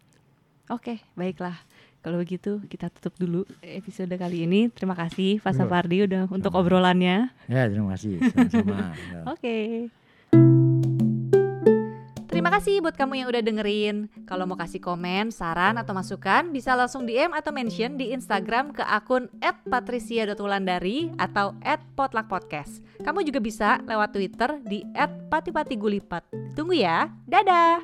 Oke, 0.66 0.98
baiklah. 1.14 1.54
Kalau 2.02 2.18
begitu 2.18 2.62
kita 2.66 2.86
tutup 2.90 3.14
dulu 3.16 3.42
episode 3.62 4.10
kali 4.10 4.46
ini. 4.46 4.70
Terima 4.70 4.94
kasih 4.94 5.38
Pak. 5.38 5.54
Sapardi 5.54 6.06
udah 6.06 6.26
untuk 6.26 6.54
obrolannya. 6.54 7.30
Ya 7.46 7.62
terima 7.66 7.94
kasih 7.94 8.18
sama-sama. 8.30 8.94
Ya. 9.14 9.20
Oke. 9.26 9.56
Terima 12.46 12.62
kasih 12.62 12.78
buat 12.78 12.94
kamu 12.94 13.18
yang 13.18 13.28
udah 13.34 13.42
dengerin. 13.42 14.06
Kalau 14.22 14.46
mau 14.46 14.54
kasih 14.54 14.78
komen, 14.78 15.34
saran, 15.34 15.82
atau 15.82 15.90
masukan, 15.90 16.46
bisa 16.54 16.78
langsung 16.78 17.02
DM 17.02 17.34
atau 17.34 17.50
mention 17.50 17.98
di 17.98 18.14
Instagram 18.14 18.70
ke 18.70 18.86
akun 18.86 19.26
@patricia.wulandari 19.66 21.10
atau 21.18 21.58
@potluckpodcast. 21.98 23.02
Kamu 23.02 23.26
juga 23.26 23.42
bisa 23.42 23.82
lewat 23.82 24.14
Twitter 24.14 24.62
di 24.62 24.86
@patipatigulipat. 25.26 26.54
Tunggu 26.54 26.78
ya. 26.78 27.10
Dadah. 27.26 27.82